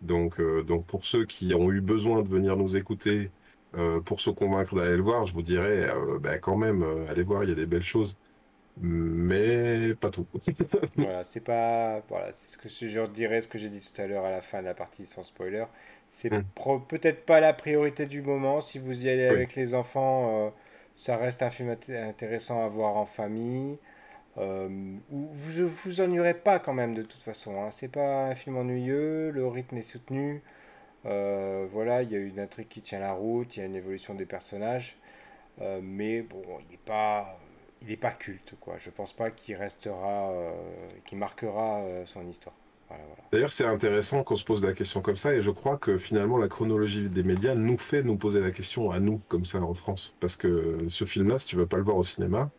Donc, 0.00 0.40
euh, 0.40 0.62
donc 0.64 0.86
pour 0.86 1.04
ceux 1.04 1.26
qui 1.26 1.54
ont 1.54 1.70
eu 1.72 1.80
besoin 1.82 2.22
de 2.22 2.28
venir 2.28 2.56
nous 2.56 2.76
écouter 2.76 3.32
pour 4.06 4.20
se 4.20 4.30
convaincre 4.30 4.74
d'aller 4.76 4.96
le 4.96 5.02
voir, 5.02 5.24
je 5.26 5.32
vous 5.34 5.42
dirais, 5.42 5.88
bah, 6.20 6.38
quand 6.40 6.56
même, 6.58 6.82
allez 7.08 7.22
voir, 7.24 7.44
il 7.44 7.50
y 7.50 7.52
a 7.52 7.56
des 7.56 7.66
belles 7.66 7.82
choses, 7.82 8.16
mais 8.80 9.94
pas 9.94 10.10
tout. 10.10 10.26
Voilà, 10.96 11.24
c'est 11.24 11.40
pas. 11.40 12.00
Voilà, 12.08 12.32
c'est 12.32 12.48
ce 12.48 12.58
que 12.58 12.68
je 12.68 13.06
dirais, 13.06 13.40
ce 13.40 13.48
que 13.48 13.58
j'ai 13.58 13.70
dit 13.70 13.80
tout 13.80 14.00
à 14.00 14.06
l'heure 14.06 14.24
à 14.24 14.30
la 14.30 14.40
fin 14.42 14.60
de 14.60 14.66
la 14.66 14.74
partie 14.74 15.06
sans 15.06 15.22
spoiler. 15.22 15.64
C'est 16.10 16.30
Hmm. 16.30 16.42
peut-être 16.88 17.24
pas 17.24 17.40
la 17.40 17.52
priorité 17.54 18.06
du 18.06 18.22
moment. 18.22 18.60
Si 18.60 18.78
vous 18.78 19.06
y 19.06 19.08
allez 19.08 19.24
Oui, 19.28 19.36
avec 19.36 19.54
les 19.56 19.74
enfants, 19.74 20.46
euh, 20.48 20.50
ça 20.96 21.16
reste 21.16 21.42
un 21.42 21.50
film 21.50 21.70
int- 21.70 22.08
intéressant 22.08 22.62
à 22.64 22.68
voir 22.68 22.96
en 22.96 23.06
famille. 23.06 23.78
Euh, 24.38 24.68
vous 25.10 25.68
vous 25.68 26.00
ennuierez 26.02 26.34
pas 26.34 26.58
quand 26.60 26.74
même 26.74 26.94
de 26.94 27.02
toute 27.02 27.22
façon. 27.22 27.62
Hein. 27.62 27.70
C'est 27.72 27.92
pas 27.92 28.28
un 28.28 28.34
film 28.36 28.56
ennuyeux, 28.58 29.30
le 29.32 29.46
rythme 29.48 29.78
est 29.78 29.82
soutenu. 29.82 30.42
Euh, 31.06 31.66
voilà, 31.72 32.02
il 32.02 32.12
y 32.12 32.16
a 32.16 32.18
une 32.20 32.40
intrigue 32.40 32.68
qui 32.68 32.82
tient 32.82 33.00
la 33.00 33.12
route, 33.12 33.56
il 33.56 33.60
y 33.60 33.62
a 33.62 33.66
une 33.66 33.76
évolution 33.76 34.14
des 34.14 34.26
personnages. 34.26 34.96
Euh, 35.60 35.80
mais 35.82 36.22
bon, 36.22 36.42
il 36.60 36.72
n'est 36.72 36.78
pas, 36.84 37.38
il 37.82 37.90
est 37.92 37.96
pas 37.96 38.12
culte, 38.12 38.54
quoi. 38.60 38.76
Je 38.78 38.90
pense 38.90 39.12
pas 39.12 39.30
qu'il 39.30 39.56
restera, 39.56 40.30
euh, 40.32 40.52
qu'il 41.04 41.18
marquera 41.18 41.82
euh, 41.82 42.06
son 42.06 42.26
histoire. 42.28 42.56
Voilà, 42.88 43.04
voilà. 43.06 43.22
D'ailleurs, 43.32 43.50
c'est 43.50 43.64
intéressant 43.64 44.22
qu'on 44.24 44.36
se 44.36 44.44
pose 44.44 44.62
la 44.62 44.74
question 44.74 45.00
comme 45.00 45.16
ça, 45.16 45.34
et 45.34 45.42
je 45.42 45.50
crois 45.50 45.78
que 45.78 45.96
finalement, 45.98 46.36
la 46.36 46.48
chronologie 46.48 47.08
des 47.08 47.22
médias 47.22 47.54
nous 47.54 47.78
fait 47.78 48.02
nous 48.02 48.16
poser 48.18 48.40
la 48.40 48.50
question 48.50 48.90
à 48.90 49.00
nous, 49.00 49.18
comme 49.28 49.46
ça, 49.46 49.62
en 49.62 49.72
France. 49.74 50.14
Parce 50.20 50.36
que 50.36 50.86
ce 50.88 51.04
film-là, 51.06 51.38
si 51.38 51.46
tu 51.46 51.56
veux 51.56 51.66
pas 51.66 51.78
le 51.78 51.84
voir 51.84 51.96
au 51.96 52.04
cinéma, 52.04 52.50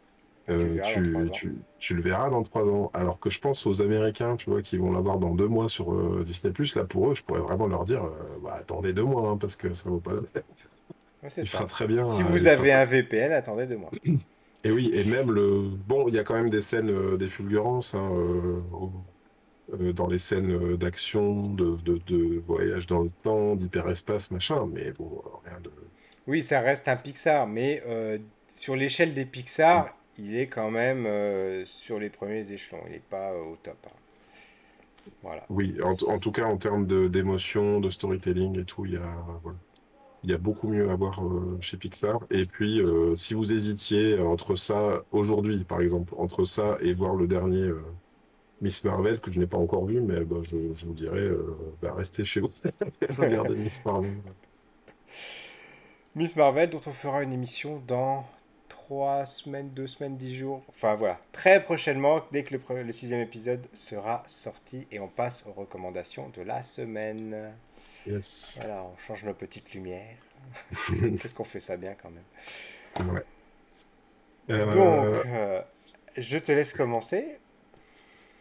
Et 0.48 0.54
tu 0.58 0.66
le 0.66 0.68
euh, 0.68 0.74
verras 0.74 0.94
dans 0.94 1.04
trois 1.04 1.26
tu, 1.26 1.30
ans. 1.30 1.32
tu, 1.32 1.64
tu 1.80 1.96
le 1.96 2.02
verras 2.02 2.30
dans 2.30 2.44
trois 2.44 2.70
ans. 2.70 2.92
Alors 2.94 3.20
que 3.20 3.30
je 3.30 3.40
pense 3.40 3.66
aux 3.68 3.82
Américains, 3.82 4.36
tu 4.38 4.50
vois, 4.50 4.62
qui 4.62 4.78
vont 4.78 4.92
l'avoir 4.92 5.20
dans 5.20 5.36
deux 5.36 5.48
mois 5.48 5.70
sur 5.70 5.94
euh, 5.94 6.24
Disney+. 6.26 6.54
Là, 6.76 6.86
pour 6.86 7.12
eux, 7.12 7.16
je 7.16 7.24
pourrais 7.24 7.42
vraiment 7.42 7.68
leur 7.68 7.86
dire, 7.86 8.04
euh, 8.06 8.40
bah, 8.44 8.54
attendez 8.56 8.94
deux 8.94 9.04
mois, 9.06 9.30
hein, 9.30 9.38
parce 9.38 9.56
que 9.56 9.74
ça 9.74 9.90
vaut 9.90 10.00
pas 10.02 10.14
la 10.16 10.22
peine. 10.24 10.44
Ouais, 11.24 11.30
Il 11.42 11.48
sera 11.48 11.66
très 11.66 11.88
bien, 11.88 12.06
Si 12.06 12.22
vous 12.24 12.38
sera 12.40 12.54
avez 12.54 12.72
un 12.74 12.86
VPN, 12.86 13.32
attendez 13.32 13.68
deux 13.68 13.78
mois. 13.78 13.92
Et 14.66 14.72
oui, 14.72 14.90
et 14.94 15.04
même 15.06 15.32
le. 15.32 15.70
Bon, 15.88 16.08
il 16.08 16.14
y 16.16 16.20
a 16.20 16.24
quand 16.24 16.34
même 16.36 16.50
des 16.50 16.62
scènes, 16.62 16.90
euh, 16.90 17.18
des 17.18 17.30
fulgurances, 17.30 17.96
hein, 17.96 18.10
euh, 18.14 18.62
euh, 19.74 19.94
dans 19.94 20.08
les 20.08 20.20
scènes 20.20 20.76
d'action, 20.78 21.50
de, 21.54 21.76
de, 21.78 21.98
de 22.08 22.40
voyage 22.40 22.88
dans 22.88 23.02
le 23.04 23.10
temps, 23.12 23.56
d'hyperespace, 23.56 24.32
machin, 24.32 24.68
mais 24.72 24.92
bon, 24.92 25.22
rien 25.46 25.60
de. 25.62 25.72
Oui, 26.28 26.42
ça 26.44 26.62
reste 26.62 26.88
un 26.88 26.96
Pixar, 26.96 27.48
mais 27.48 27.82
sur 28.48 28.76
l'échelle 28.76 29.14
des 29.14 29.26
Pixar, 29.26 29.98
il 30.18 30.36
est 30.38 30.48
quand 30.48 30.72
même 30.72 31.08
sur 31.66 32.00
les 32.00 32.10
premiers 32.10 32.50
échelons. 32.52 32.82
Il 32.88 32.94
n'est 32.94 33.00
pas 33.00 33.34
au 33.36 33.56
top. 33.58 33.78
hein. 33.90 33.96
Voilà. 35.22 35.50
Oui, 35.50 35.78
en, 35.82 35.94
en 36.10 36.20
tout 36.20 36.34
cas, 36.34 36.44
en 36.46 36.58
termes 36.58 36.86
de- 36.86 37.08
d'émotion, 37.08 37.80
de 37.80 37.90
storytelling 37.90 38.60
et 38.60 38.66
tout, 38.66 38.86
il 38.86 38.94
y 38.94 38.98
a, 38.98 39.16
voilà. 39.42 39.58
Il 40.24 40.32
y 40.32 40.34
a 40.34 40.38
beaucoup 40.38 40.70
mieux 40.70 40.90
à 40.90 40.96
voir 40.96 41.22
euh, 41.26 41.58
chez 41.60 41.76
Pixar. 41.76 42.20
Et 42.32 42.46
puis, 42.46 42.80
euh, 42.82 43.16
si 43.16 43.34
vous 43.34 43.52
hésitiez 43.52 44.20
entre 44.20 44.56
ça, 44.56 45.04
aujourd'hui, 45.12 45.66
par 45.66 45.82
exemple, 45.82 46.14
entre 46.18 46.46
ça 46.46 46.78
et 46.80 46.94
voir 46.94 47.16
le 47.16 47.28
dernier 47.28 47.64
euh, 47.64 47.84
Miss 48.62 48.86
Marvel, 48.86 49.20
que 49.20 49.32
je 49.32 49.40
n'ai 49.40 49.48
pas 49.48 49.58
encore 49.58 49.86
vu, 49.86 50.00
mais 50.00 50.24
bah, 50.24 50.38
je, 50.44 50.86
vous 50.86 50.94
dirais, 50.94 51.30
bah, 51.82 51.94
restez 51.94 52.24
chez 52.24 52.40
vous. 52.40 52.52
Regardez 53.18 53.56
Miss 53.56 53.84
Marvel. 53.84 54.18
Miss 56.16 56.36
Marvel, 56.38 56.70
dont 56.70 56.82
on 56.86 56.92
fera 56.92 57.24
une 57.24 57.34
émission 57.34 57.82
dans 57.86 58.26
trois 58.70 59.26
semaines, 59.26 59.72
deux 59.72 59.88
semaines, 59.88 60.16
dix 60.16 60.36
jours. 60.36 60.64
Enfin 60.70 60.96
voilà, 60.96 61.20
très 61.34 61.62
prochainement, 61.62 62.22
dès 62.32 62.44
que 62.44 62.56
le 62.56 62.92
sixième 62.94 63.20
épisode 63.20 63.66
sera 63.74 64.24
sorti, 64.28 64.88
et 64.92 65.00
on 65.00 65.10
passe 65.10 65.46
aux 65.48 65.54
recommandations 65.54 66.30
de 66.34 66.42
la 66.42 66.64
semaine. 66.64 67.54
Yes. 68.06 68.60
Voilà, 68.60 68.84
on 68.84 68.98
change 68.98 69.24
nos 69.26 69.34
petites 69.34 69.74
lumières. 69.74 70.18
Qu'est-ce 71.18 71.36
qu'on 71.36 71.44
fait 71.44 71.60
ça 71.60 71.78
bien 71.78 71.96
quand 71.96 72.12
même? 72.12 72.26
Ouais. 73.00 73.24
Donc, 74.48 74.76
Euh, 74.76 75.24
euh, 75.26 75.62
je 76.18 76.38
te 76.38 76.52
laisse 76.52 76.74
commencer. 76.74 77.40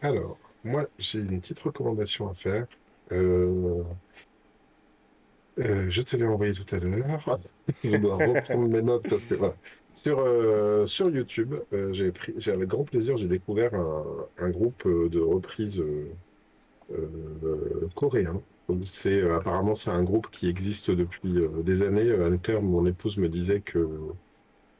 alors, 0.01 0.37
moi, 0.63 0.85
j'ai 0.99 1.19
une 1.19 1.39
petite 1.41 1.59
recommandation 1.59 2.29
à 2.29 2.33
faire. 2.35 2.67
Euh, 3.11 3.83
euh, 5.59 5.87
je 5.89 6.01
te 6.01 6.15
l'ai 6.15 6.25
envoyé 6.25 6.53
tout 6.53 6.65
à 6.75 6.79
l'heure. 6.79 7.39
Je 7.83 7.95
dois 7.95 8.17
reprendre 8.17 8.67
mes 8.69 8.81
notes 8.81 9.07
parce 9.07 9.25
que 9.25 9.35
voilà. 9.35 9.55
Sur, 9.93 10.19
euh, 10.19 10.85
sur 10.87 11.09
YouTube, 11.09 11.55
euh, 11.71 11.93
j'ai 11.93 12.11
pris, 12.11 12.33
j'ai 12.37 12.51
avec 12.51 12.67
grand 12.67 12.83
plaisir, 12.83 13.15
j'ai 13.17 13.27
découvert 13.27 13.73
un, 13.75 14.27
un 14.37 14.49
groupe 14.49 14.83
euh, 14.87 15.07
de 15.09 15.19
reprises 15.21 15.79
euh, 15.79 16.17
euh, 16.91 17.89
coréen. 17.95 18.43
C'est 18.85 19.21
euh, 19.21 19.35
apparemment 19.35 19.75
c'est 19.75 19.89
un 19.91 20.03
groupe 20.03 20.29
qui 20.31 20.47
existe 20.47 20.89
depuis 20.91 21.37
euh, 21.37 21.63
des 21.63 21.83
années. 21.83 22.09
Euh, 22.09 22.27
Anne-Claire, 22.27 22.61
mon 22.61 22.85
épouse, 22.85 23.17
me 23.17 23.29
disait 23.29 23.61
que 23.61 23.87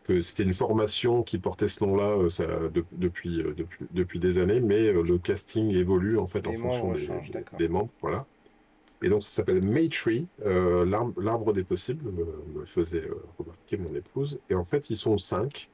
que 0.04 0.20
c'était 0.22 0.44
une 0.44 0.54
formation 0.54 1.24
qui 1.24 1.40
portait 1.40 1.70
ce 1.70 1.84
nom-là 1.84 2.18
euh, 2.42 2.70
de- 2.70 2.86
depuis, 2.92 3.38
depuis, 3.56 3.86
depuis 3.92 4.20
des 4.20 4.38
années, 4.38 4.60
mais 4.60 4.92
le 4.92 5.18
casting 5.18 5.70
évolue 5.72 6.18
en 6.18 6.28
fait 6.28 6.46
en 6.48 6.54
fonction 6.54 6.92
des, 7.58 7.70
membres, 7.70 7.90
voilà. 8.02 8.26
Et 9.02 9.10
donc 9.10 9.24
ça 9.24 9.32
s'appelle 9.32 9.66
Maytree, 9.66 10.28
l'arbre 10.44 11.54
des 11.54 11.64
possibles, 11.64 12.12
me 12.12 12.66
faisait 12.66 13.10
remarquer 13.38 13.78
mon 13.78 13.94
épouse. 13.96 14.40
Et 14.50 14.56
en 14.56 14.64
fait, 14.66 14.90
ils 14.90 14.98
sont 14.98 15.18
cinq. 15.18 15.70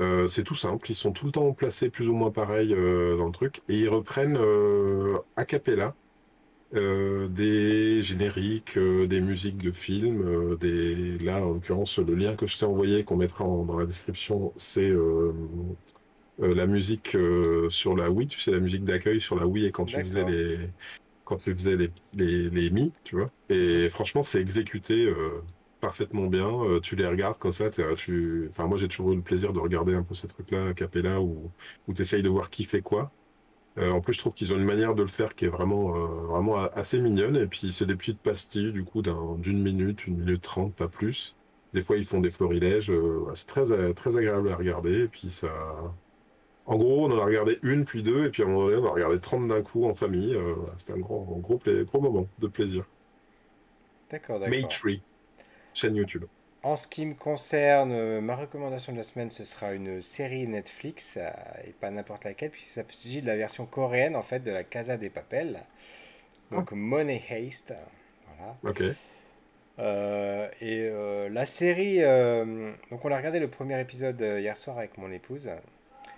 Euh, 0.00 0.28
c'est 0.28 0.44
tout 0.44 0.54
simple, 0.54 0.90
ils 0.90 0.94
sont 0.94 1.12
tout 1.12 1.26
le 1.26 1.32
temps 1.32 1.52
placés 1.52 1.90
plus 1.90 2.08
ou 2.08 2.14
moins 2.14 2.30
pareil 2.30 2.72
euh, 2.74 3.16
dans 3.18 3.26
le 3.26 3.32
truc, 3.32 3.62
et 3.68 3.78
ils 3.80 3.88
reprennent 3.88 4.36
euh, 4.38 5.18
a 5.36 5.44
cappella 5.44 5.94
euh, 6.74 7.28
des 7.28 8.02
génériques, 8.02 8.76
euh, 8.76 9.06
des 9.06 9.20
musiques 9.20 9.58
de 9.58 9.72
films, 9.72 10.22
euh, 10.22 10.56
des... 10.56 11.18
là 11.18 11.44
en 11.44 11.54
l'occurrence 11.54 11.98
le 11.98 12.14
lien 12.14 12.36
que 12.36 12.46
je 12.46 12.58
t'ai 12.58 12.64
envoyé, 12.64 13.04
qu'on 13.04 13.16
mettra 13.16 13.44
en- 13.44 13.64
dans 13.64 13.78
la 13.78 13.86
description, 13.86 14.52
c'est 14.56 14.92
la 16.38 16.66
musique 16.66 17.16
sur 17.68 17.96
la 17.96 18.10
Wii, 18.10 18.26
tu 18.28 18.40
sais 18.40 18.50
la 18.50 18.60
musique 18.60 18.84
d'accueil 18.84 19.20
sur 19.20 19.36
la 19.36 19.46
Wii 19.46 19.66
et 19.66 19.72
quand 19.72 19.84
tu 19.84 20.00
faisais 20.00 20.24
les 20.24 20.72
quand 21.24 21.36
tu 21.38 21.54
faisais 21.54 21.76
les, 21.76 21.90
les, 22.14 22.50
les 22.50 22.70
Mi, 22.70 22.94
tu 23.04 23.16
vois. 23.16 23.30
Et 23.48 23.88
franchement 23.90 24.22
c'est 24.22 24.40
exécuté 24.40 25.12
parfaitement 25.80 26.26
bien. 26.28 26.80
Tu 26.82 26.96
les 26.96 27.06
regardes 27.06 27.38
comme 27.38 27.52
ça, 27.52 27.70
tu... 27.70 28.46
enfin 28.50 28.66
moi 28.66 28.78
j'ai 28.78 28.88
toujours 28.88 29.12
eu 29.12 29.16
le 29.16 29.22
plaisir 29.22 29.52
de 29.52 29.60
regarder 29.60 29.94
un 29.94 30.02
peu 30.04 30.14
ces 30.14 30.28
trucs-là 30.28 30.68
a 30.68 30.74
cappella 30.74 31.20
où, 31.22 31.52
où 31.86 31.94
tu 31.94 32.02
essayes 32.02 32.22
de 32.22 32.28
voir 32.30 32.50
qui 32.50 32.64
fait 32.64 32.82
quoi. 32.82 33.12
Euh, 33.78 33.90
en 33.90 34.00
plus, 34.00 34.12
je 34.14 34.18
trouve 34.18 34.34
qu'ils 34.34 34.52
ont 34.52 34.56
une 34.56 34.64
manière 34.64 34.94
de 34.94 35.02
le 35.02 35.08
faire 35.08 35.34
qui 35.34 35.44
est 35.46 35.48
vraiment, 35.48 35.96
euh, 35.96 36.06
vraiment 36.26 36.56
assez 36.56 37.00
mignonne. 37.00 37.36
Et 37.36 37.46
puis, 37.46 37.72
c'est 37.72 37.86
des 37.86 37.96
petites 37.96 38.20
pastilles, 38.20 38.72
du 38.72 38.84
coup, 38.84 39.02
d'un- 39.02 39.36
d'une 39.38 39.62
minute, 39.62 40.06
une 40.06 40.18
minute 40.18 40.42
trente, 40.42 40.74
pas 40.74 40.88
plus. 40.88 41.36
Des 41.72 41.82
fois, 41.82 41.96
ils 41.96 42.04
font 42.04 42.20
des 42.20 42.30
florilèges. 42.30 42.90
euh, 42.90 43.18
ouais, 43.20 43.32
c'est 43.36 43.46
très, 43.46 43.94
très 43.94 44.16
agréable 44.16 44.50
à 44.50 44.56
regarder. 44.56 45.04
Et 45.04 45.08
puis, 45.08 45.30
ça. 45.30 45.48
En 46.66 46.76
gros, 46.78 47.04
on 47.06 47.10
en 47.12 47.18
a 47.20 47.24
regardé 47.24 47.58
une, 47.62 47.84
puis 47.84 48.02
deux. 48.02 48.24
Et 48.24 48.30
puis, 48.30 48.42
à 48.42 48.46
un 48.46 48.48
moment 48.48 48.66
donné, 48.66 48.78
on 48.78 48.84
en 48.86 48.88
a 48.90 48.92
regardé 48.92 49.20
30 49.20 49.46
d'un 49.48 49.62
coup 49.62 49.84
en 49.86 49.94
famille. 49.94 50.36
C'était 50.78 50.94
un 50.94 50.98
gros, 50.98 51.24
gros, 51.40 51.60
moment 52.00 52.28
de 52.38 52.48
plaisir. 52.48 52.86
D'accord, 54.10 54.40
d'accord. 54.40 54.50
Maytree, 54.50 55.02
chaîne 55.74 55.96
YouTube. 55.96 56.24
En 56.62 56.76
ce 56.76 56.86
qui 56.86 57.06
me 57.06 57.14
concerne, 57.14 57.92
euh, 57.92 58.20
ma 58.20 58.36
recommandation 58.36 58.92
de 58.92 58.98
la 58.98 59.02
semaine, 59.02 59.30
ce 59.30 59.44
sera 59.44 59.72
une 59.72 60.02
série 60.02 60.46
Netflix, 60.46 61.16
euh, 61.16 61.30
et 61.66 61.72
pas 61.72 61.90
n'importe 61.90 62.24
laquelle, 62.24 62.50
puisqu'il 62.50 62.70
s'agit 62.70 63.22
de 63.22 63.26
la 63.26 63.36
version 63.36 63.64
coréenne, 63.66 64.14
en 64.14 64.22
fait, 64.22 64.40
de 64.40 64.50
la 64.50 64.62
Casa 64.64 64.96
des 64.98 65.08
Papel, 65.10 65.60
Ah, 66.52 66.56
donc 66.56 66.72
Money 66.72 67.22
Heist. 67.30 67.74
Voilà. 68.38 68.56
ok. 68.64 68.82
Euh, 69.78 70.48
et 70.60 70.88
euh, 70.90 71.28
la 71.30 71.46
série, 71.46 72.02
euh, 72.02 72.72
donc 72.90 73.04
on 73.04 73.10
a 73.12 73.16
regardé 73.16 73.40
le 73.40 73.48
premier 73.48 73.80
épisode 73.80 74.20
hier 74.20 74.56
soir 74.56 74.78
avec 74.78 74.98
mon 74.98 75.10
épouse. 75.10 75.50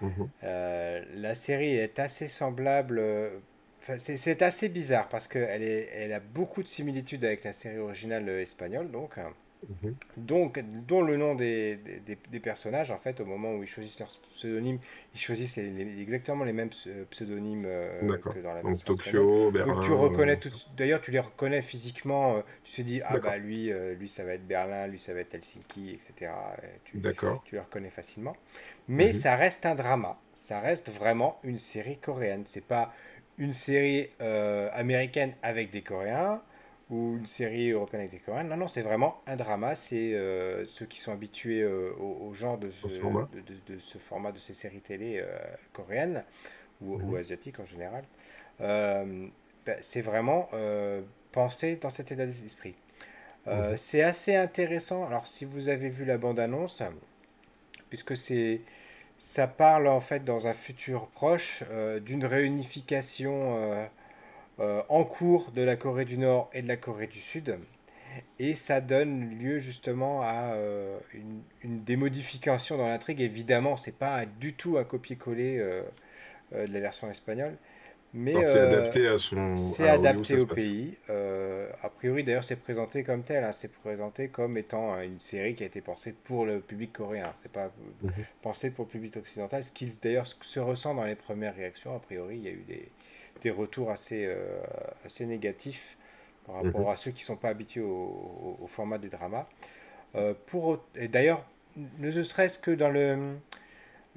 Mhm. 0.00 0.28
La 0.42 1.34
série 1.34 1.76
est 1.76 2.00
assez 2.00 2.26
semblable, 2.26 3.00
c'est 3.98 4.42
assez 4.42 4.68
bizarre 4.68 5.08
parce 5.08 5.28
qu'elle 5.28 5.62
elle 5.62 6.12
a 6.12 6.20
beaucoup 6.20 6.62
de 6.62 6.68
similitudes 6.68 7.24
avec 7.24 7.44
la 7.44 7.52
série 7.52 7.78
originale 7.78 8.28
espagnole, 8.28 8.90
donc. 8.90 9.18
Mhm. 9.68 9.96
Donc, 10.18 10.58
dont 10.86 11.00
le 11.02 11.16
nom 11.16 11.34
des, 11.34 11.76
des- 11.76 12.40
personnages, 12.40 12.90
en 12.90 12.98
fait, 12.98 13.20
au 13.20 13.24
moment 13.24 13.54
où 13.54 13.62
ils 13.62 13.68
choisissent 13.68 13.98
leur 13.98 14.08
pseudonyme, 14.34 14.78
ils 15.14 15.20
choisissent 15.20 15.56
les- 15.56 15.70
les- 15.70 16.02
exactement 16.02 16.44
les 16.44 16.52
mêmes 16.52 16.68
ps- 16.68 16.88
pseudonymes 17.10 17.64
euh, 17.66 18.20
que 18.28 18.38
dans 18.38 18.52
la 18.52 18.62
version. 18.62 18.84
Tokyo, 18.84 19.50
Donc 19.64 19.80
tu 19.80 19.92
Berlin. 19.92 19.92
reconnais 19.92 20.36
euh, 20.36 20.38
tout, 20.38 20.50
d'ailleurs 20.76 21.00
tu 21.00 21.12
les 21.12 21.20
reconnais 21.20 21.62
physiquement, 21.62 22.36
euh, 22.38 22.40
tu 22.64 22.72
te 22.74 22.82
dis 22.82 23.00
ah 23.04 23.16
bah 23.18 23.38
lui, 23.38 23.72
euh, 23.72 23.94
lui 23.94 24.08
ça 24.08 24.24
va 24.24 24.34
être 24.34 24.46
Berlin, 24.46 24.86
lui 24.88 24.98
ça 24.98 25.14
va 25.14 25.20
être 25.20 25.34
Helsinki, 25.34 25.90
etc. 25.92 26.56
Et 26.62 26.80
tu, 26.84 27.00
D'accord. 27.02 27.42
tu 27.44 27.54
les 27.54 27.60
reconnais 27.60 27.90
facilement. 27.90 28.36
Mais 28.88 29.12
Mhm. 29.12 29.12
ça 29.12 29.36
reste 29.36 29.64
un 29.66 29.74
drama, 29.74 30.18
ça 30.34 30.60
reste 30.60 30.90
vraiment 30.90 31.38
une 31.44 31.58
série 31.58 31.96
coréenne. 31.98 32.42
C'est 32.46 32.66
pas 32.66 32.92
une 33.38 33.52
série 33.52 34.10
euh, 34.20 34.68
américaine 34.72 35.34
avec 35.42 35.70
des 35.70 35.82
Coréens 35.82 36.42
ou 36.92 37.16
une 37.18 37.26
série 37.26 37.70
européenne 37.72 38.02
avec 38.02 38.12
des 38.12 38.20
Coréens. 38.20 38.44
Non, 38.44 38.56
non, 38.58 38.68
c'est 38.68 38.82
vraiment 38.82 39.22
un 39.26 39.36
drama. 39.36 39.74
C'est 39.74 40.14
euh, 40.14 40.66
ceux 40.66 40.86
qui 40.86 41.00
sont 41.00 41.12
habitués 41.12 41.62
euh, 41.62 41.92
au, 41.98 42.28
au 42.28 42.34
genre 42.34 42.58
de 42.58 42.70
ce, 42.70 42.88
format. 42.88 43.28
de, 43.32 43.40
de- 43.40 43.74
de 43.74 43.80
ce 43.80 43.98
format 43.98 44.32
de 44.32 44.38
ces 44.38 44.54
séries 44.54 44.82
télé 44.82 45.20
euh, 45.20 45.26
coréennes 45.72 46.24
ou, 46.82 47.00
ou 47.02 47.16
Mhm. 47.16 47.16
asiatiques 47.16 47.60
en 47.60 47.66
général. 47.66 48.04
Ben, 49.66 49.76
c'est 49.80 50.02
vraiment 50.02 50.48
pensé 51.32 51.76
dans 51.76 51.90
cet 51.90 52.12
état 52.12 52.26
d'esprit. 52.26 52.74
Mhm. 53.50 53.76
c'est 53.76 54.02
assez 54.02 54.34
intéressant. 54.36 55.06
Alors, 55.06 55.26
si 55.26 55.44
vous 55.44 55.68
avez 55.68 55.88
vu 55.90 56.04
la 56.04 56.18
bande-annonce, 56.18 56.82
puisque 57.88 58.16
c'est 58.16 58.60
ça 59.18 59.46
parle 59.48 59.88
en 59.88 60.00
fait 60.00 60.24
dans 60.24 60.48
un 60.48 60.54
futur 60.54 61.06
proche 61.08 61.62
d'une 62.04 62.24
réunification 62.26 63.88
euh, 64.62 64.82
en 64.88 65.02
cours 65.02 65.50
de 65.50 65.62
la 65.62 65.74
Corée 65.74 66.04
du 66.04 66.18
Nord 66.18 66.48
et 66.52 66.62
de 66.62 66.68
la 66.68 66.76
Corée 66.76 67.08
du 67.08 67.20
Sud. 67.20 67.58
Et 68.38 68.54
ça 68.54 68.80
donne 68.80 69.36
lieu 69.38 69.58
justement 69.58 70.22
à 70.22 70.54
euh, 70.54 70.98
une, 71.14 71.42
une 71.62 71.82
des 71.82 71.96
dans 71.96 72.86
l'intrigue. 72.86 73.20
Évidemment, 73.20 73.76
c'est 73.76 73.98
pas 73.98 74.24
du 74.24 74.54
tout 74.54 74.78
un 74.78 74.84
copier-coller 74.84 75.58
euh, 75.58 75.82
de 76.52 76.72
la 76.72 76.80
version 76.80 77.10
espagnole, 77.10 77.56
mais 78.14 78.42
c'est 78.42 78.58
euh, 78.58 78.60
adapté 78.60 79.06
à 79.08 79.18
son, 79.18 79.74
c'est 79.74 79.88
adapté 79.88 80.38
au 80.38 80.46
pays. 80.46 80.98
Euh, 81.10 81.70
a 81.82 81.90
priori, 81.90 82.24
d'ailleurs, 82.24 82.44
c'est 82.44 82.56
présenté 82.56 83.04
comme 83.04 83.22
tel. 83.22 83.44
hein. 83.44 83.52
C'est 83.52 83.72
présenté 83.72 84.28
comme 84.28 84.56
étant 84.58 84.94
euh, 84.94 85.02
une 85.02 85.18
série 85.18 85.54
qui 85.54 85.62
a 85.62 85.66
été 85.66 85.80
pensée 85.80 86.14
pour 86.24 86.46
le 86.46 86.60
public 86.60 86.92
coréen. 86.92 87.32
C'est 87.42 87.52
pas 87.52 87.70
Mhm. 88.02 88.26
pensé 88.42 88.70
pour 88.70 88.86
le 88.86 88.90
public 88.90 89.16
occidental. 89.16 89.64
Ce 89.64 89.72
qui 89.72 89.86
d'ailleurs 90.02 90.26
se 90.26 90.60
ressent 90.60 90.94
dans 90.94 91.04
les 91.04 91.16
premières 91.16 91.54
réactions. 91.56 91.96
A 91.96 92.00
priori, 92.00 92.36
il 92.38 92.44
y 92.44 92.48
a 92.48 92.52
eu 92.52 92.64
des, 92.68 92.88
des 93.42 93.50
retours 93.50 93.90
assez, 93.90 94.26
euh, 94.26 94.60
assez 95.06 95.26
négatifs 95.26 95.96
par 96.46 96.56
rapport 96.56 96.82
Mhm. 96.82 96.92
à 96.92 96.96
ceux 96.96 97.10
qui 97.12 97.22
ne 97.22 97.26
sont 97.26 97.36
pas 97.36 97.50
habitués 97.50 97.82
au, 97.82 97.86
au- 97.88 98.58
au 98.62 98.66
format 98.66 98.98
des 98.98 99.08
dramas. 99.08 99.46
Pour, 100.46 100.84
et 100.96 101.08
d'ailleurs, 101.08 101.44
ne 101.98 102.10
serait-ce 102.22 102.58
que 102.58 102.70
dans 102.70 102.90
le, 102.90 103.36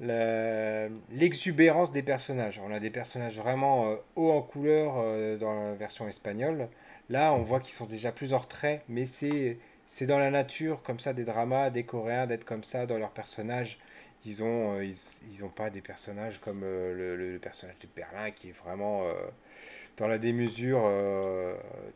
l'exubérance 0.00 1.92
des 1.92 2.02
personnages. 2.02 2.60
On 2.64 2.72
a 2.72 2.80
des 2.80 2.90
personnages 2.90 3.36
vraiment 3.36 3.90
euh, 3.90 3.96
hauts 4.14 4.30
en 4.32 4.42
couleur 4.42 4.94
euh, 4.96 5.38
dans 5.38 5.54
la 5.54 5.74
version 5.74 6.06
espagnole. 6.06 6.68
Là, 7.08 7.32
on 7.32 7.42
voit 7.42 7.60
qu'ils 7.60 7.74
sont 7.74 7.86
déjà 7.86 8.12
plus 8.12 8.34
en 8.34 8.38
retrait, 8.38 8.82
mais 8.88 9.06
c'est 9.06 9.58
c'est 9.86 10.06
dans 10.06 10.18
la 10.18 10.32
nature, 10.32 10.82
comme 10.82 10.98
ça, 10.98 11.12
des 11.12 11.24
dramas, 11.24 11.70
des 11.70 11.84
Coréens, 11.84 12.26
d'être 12.26 12.44
comme 12.44 12.64
ça 12.64 12.86
dans 12.86 12.98
leurs 12.98 13.12
personnages. 13.12 13.78
ils 14.24 14.42
ont 14.42 14.80
ils, 14.80 15.44
ont 15.44 15.48
pas 15.48 15.70
des 15.70 15.80
personnages 15.80 16.40
comme 16.40 16.62
le, 16.62 17.16
le, 17.16 17.38
personnage 17.38 17.78
de 17.80 17.88
Berlin 17.94 18.32
qui 18.32 18.48
est 18.48 18.52
vraiment 18.64 19.04
dans 19.96 20.08
la 20.08 20.18
démesure 20.18 20.90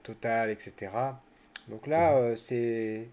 totale, 0.04 0.50
etc. 0.50 0.92
Donc 1.68 1.86
là, 1.88 2.36
c'est 2.36 3.08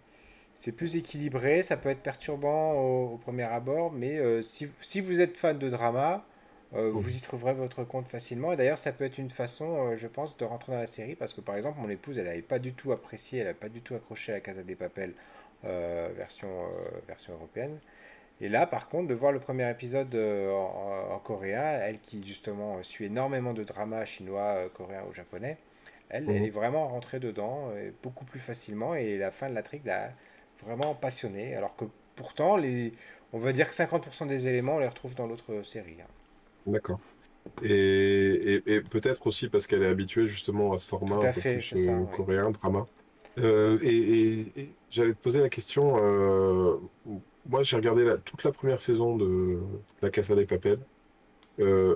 c'est 0.60 0.72
plus 0.72 0.96
équilibré, 0.96 1.64
ça 1.64 1.78
peut 1.78 1.90
être 1.90 2.02
perturbant 2.02 2.74
au, 2.74 3.18
premier 3.18 3.44
abord, 3.44 3.92
mais 3.92 4.42
si, 4.44 4.68
si, 4.82 5.02
vous 5.02 5.22
êtes 5.22 5.38
fan 5.38 5.58
de 5.58 5.70
drama, 5.70 6.26
euh, 6.74 6.92
vous 6.92 7.16
y 7.16 7.22
trouverez 7.22 7.54
votre 7.54 7.84
compte 7.84 8.08
facilement. 8.08 8.52
Et 8.52 8.58
d'ailleurs, 8.58 8.78
ça 8.78 8.92
peut 8.92 9.06
être 9.06 9.18
une 9.18 9.30
façon, 9.30 9.92
euh, 9.92 9.96
je 9.96 10.08
pense, 10.08 10.38
de 10.38 10.46
rentrer 10.46 10.74
dans 10.74 10.80
la 10.80 10.88
série 10.88 11.16
parce 11.16 11.34
que 11.34 11.42
par 11.42 11.56
exemple, 11.56 11.80
mon 11.80 11.90
épouse, 11.90 12.18
elle 12.18 12.26
n'avait 12.26 12.42
pas 12.42 12.60
du 12.60 12.74
tout 12.74 12.92
apprécié, 12.92 13.40
elle 13.40 13.46
n'avait 13.46 13.58
pas 13.58 13.70
du 13.70 13.82
tout 13.82 13.96
accroché 13.96 14.34
à 14.34 14.40
Casa 14.42 14.64
des 14.64 14.76
Papel 14.76 15.14
euh, 15.66 16.10
version, 16.16 16.50
version 17.08 17.34
européenne. 17.34 17.78
Et 18.42 18.50
là, 18.50 18.68
par 18.68 18.90
contre, 18.90 19.08
de 19.08 19.14
voir 19.14 19.32
le 19.32 19.40
premier 19.40 19.70
épisode 19.70 20.16
en, 20.16 21.20
coréen, 21.24 21.80
elle 21.82 22.00
qui 22.00 22.26
justement 22.28 22.84
suit 22.84 23.06
énormément 23.06 23.54
de 23.54 23.64
dramas 23.64 24.06
chinois, 24.06 24.70
coréen 24.76 25.04
ou 25.10 25.14
japonais, 25.14 25.58
elle, 26.10 26.30
elle 26.30 26.42
mhm. 26.42 26.46
est 26.46 26.50
vraiment 26.52 26.88
rentrée 26.88 27.20
dedans 27.20 27.72
beaucoup 28.04 28.26
plus 28.26 28.40
facilement 28.40 28.94
et 28.94 29.18
la 29.18 29.32
fin 29.32 29.50
de 29.50 29.56
la 29.56 29.64
trique 29.64 29.86
l'a 29.86 30.12
vraiment 30.64 30.94
passionnée. 30.96 31.56
Alors 31.56 31.76
que 31.76 31.86
pourtant, 32.16 32.58
les, 32.58 32.94
on 33.34 33.40
va 33.40 33.54
dire 33.54 33.70
que 33.70 33.76
50% 33.76 34.28
des 34.28 34.48
éléments, 34.48 34.76
on 34.76 34.80
les 34.80 34.88
retrouve 34.88 35.16
dans 35.16 35.28
l'autre 35.28 35.62
série. 35.64 35.98
Hein. 36.02 36.08
D'accord. 36.66 37.00
Et, 37.64 38.62
et, 38.66 38.82
peut-être 38.82 39.26
aussi 39.28 39.48
parce 39.50 39.68
qu'elle 39.68 39.84
est 39.84 39.88
habituée 39.88 40.28
justement 40.28 40.74
à 40.74 40.78
ce 40.78 40.88
format 40.88 41.20
plus 41.32 41.74
euh, 41.88 42.04
coréen, 42.16 42.52
drama. 42.52 42.86
Euh, 43.38 43.78
et, 43.82 44.72
j'allais 44.90 45.14
te 45.14 45.22
poser 45.22 45.40
la 45.40 45.50
question. 45.50 45.96
Euh, 45.98 46.78
moi, 47.48 47.64
j'ai 47.64 47.76
regardé 47.76 48.04
la, 48.04 48.18
toute 48.18 48.44
la 48.44 48.52
première 48.52 48.82
saison 48.82 49.16
de 49.16 49.60
La 50.02 50.10
Casa 50.10 50.36
des 50.36 50.46
Papel. 50.46 50.80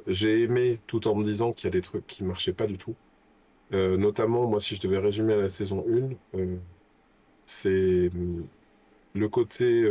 j'ai 0.07 0.43
aimé 0.43 0.79
tout 0.87 1.07
en 1.07 1.15
me 1.15 1.23
disant 1.23 1.51
qu'il 1.51 1.65
y 1.65 1.67
a 1.67 1.71
des 1.71 1.81
trucs 1.81 2.07
qui 2.07 2.23
marchaient 2.23 2.53
pas 2.53 2.67
du 2.67 2.77
tout. 2.77 2.95
notamment, 3.71 4.47
moi, 4.47 4.61
si 4.61 4.75
je 4.75 4.81
devais 4.81 4.99
résumer 4.99 5.35
la 5.35 5.49
saison 5.49 5.85
1, 6.33 6.39
c'est 7.45 8.11
le 9.13 9.29
côté 9.29 9.89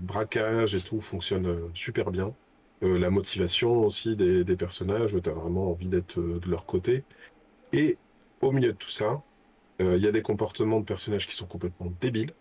braquage 0.00 0.74
et 0.74 0.80
tout 0.80 1.00
fonctionne 1.00 1.70
super 1.74 2.10
bien. 2.10 2.34
Euh, 2.84 2.98
la 2.98 3.10
motivation 3.10 3.84
aussi 3.84 4.16
des, 4.16 4.56
personnages, 4.56 5.16
tu 5.22 5.30
as 5.30 5.32
vraiment 5.32 5.70
envie 5.70 5.88
d'être 5.88 6.18
euh, 6.20 6.40
de 6.40 6.50
leur 6.50 6.66
côté. 6.66 7.04
Et 7.72 7.98
au 8.40 8.52
milieu 8.52 8.72
de 8.72 8.78
tout 8.78 8.90
ça, 8.90 9.22
euh, 9.80 9.96
il 9.96 10.02
y 10.02 10.08
a 10.08 10.12
des 10.12 10.22
comportements 10.22 10.80
de 10.80 10.84
personnages 10.84 11.26
qui 11.26 11.34
sont 11.36 11.46
complètement 11.46 11.92
débiles. 12.00 12.32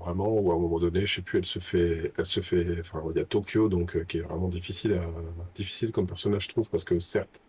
vraiment, 0.00 0.28
ou 0.28 0.52
à 0.52 0.54
un 0.54 0.58
moment 0.58 0.78
donné, 0.78 1.06
je 1.06 1.16
sais 1.16 1.22
plus, 1.22 1.38
elle 1.38 1.44
se 1.44 1.58
fait, 1.58 2.12
elle 2.18 2.26
se 2.26 2.40
fait, 2.40 2.80
enfin, 2.80 3.02
il 3.10 3.16
y 3.16 3.20
a 3.20 3.24
Tokyo, 3.24 3.68
donc, 3.68 4.06
qui 4.06 4.18
est 4.18 4.22
vraiment 4.22 4.48
difficile 4.48 5.00
difficile 5.54 5.92
comme 5.92 6.06
personnage, 6.06 6.44
je 6.44 6.48
trouve, 6.50 6.70
parce 6.70 6.84
que 6.84 6.98
certes, 6.98 7.42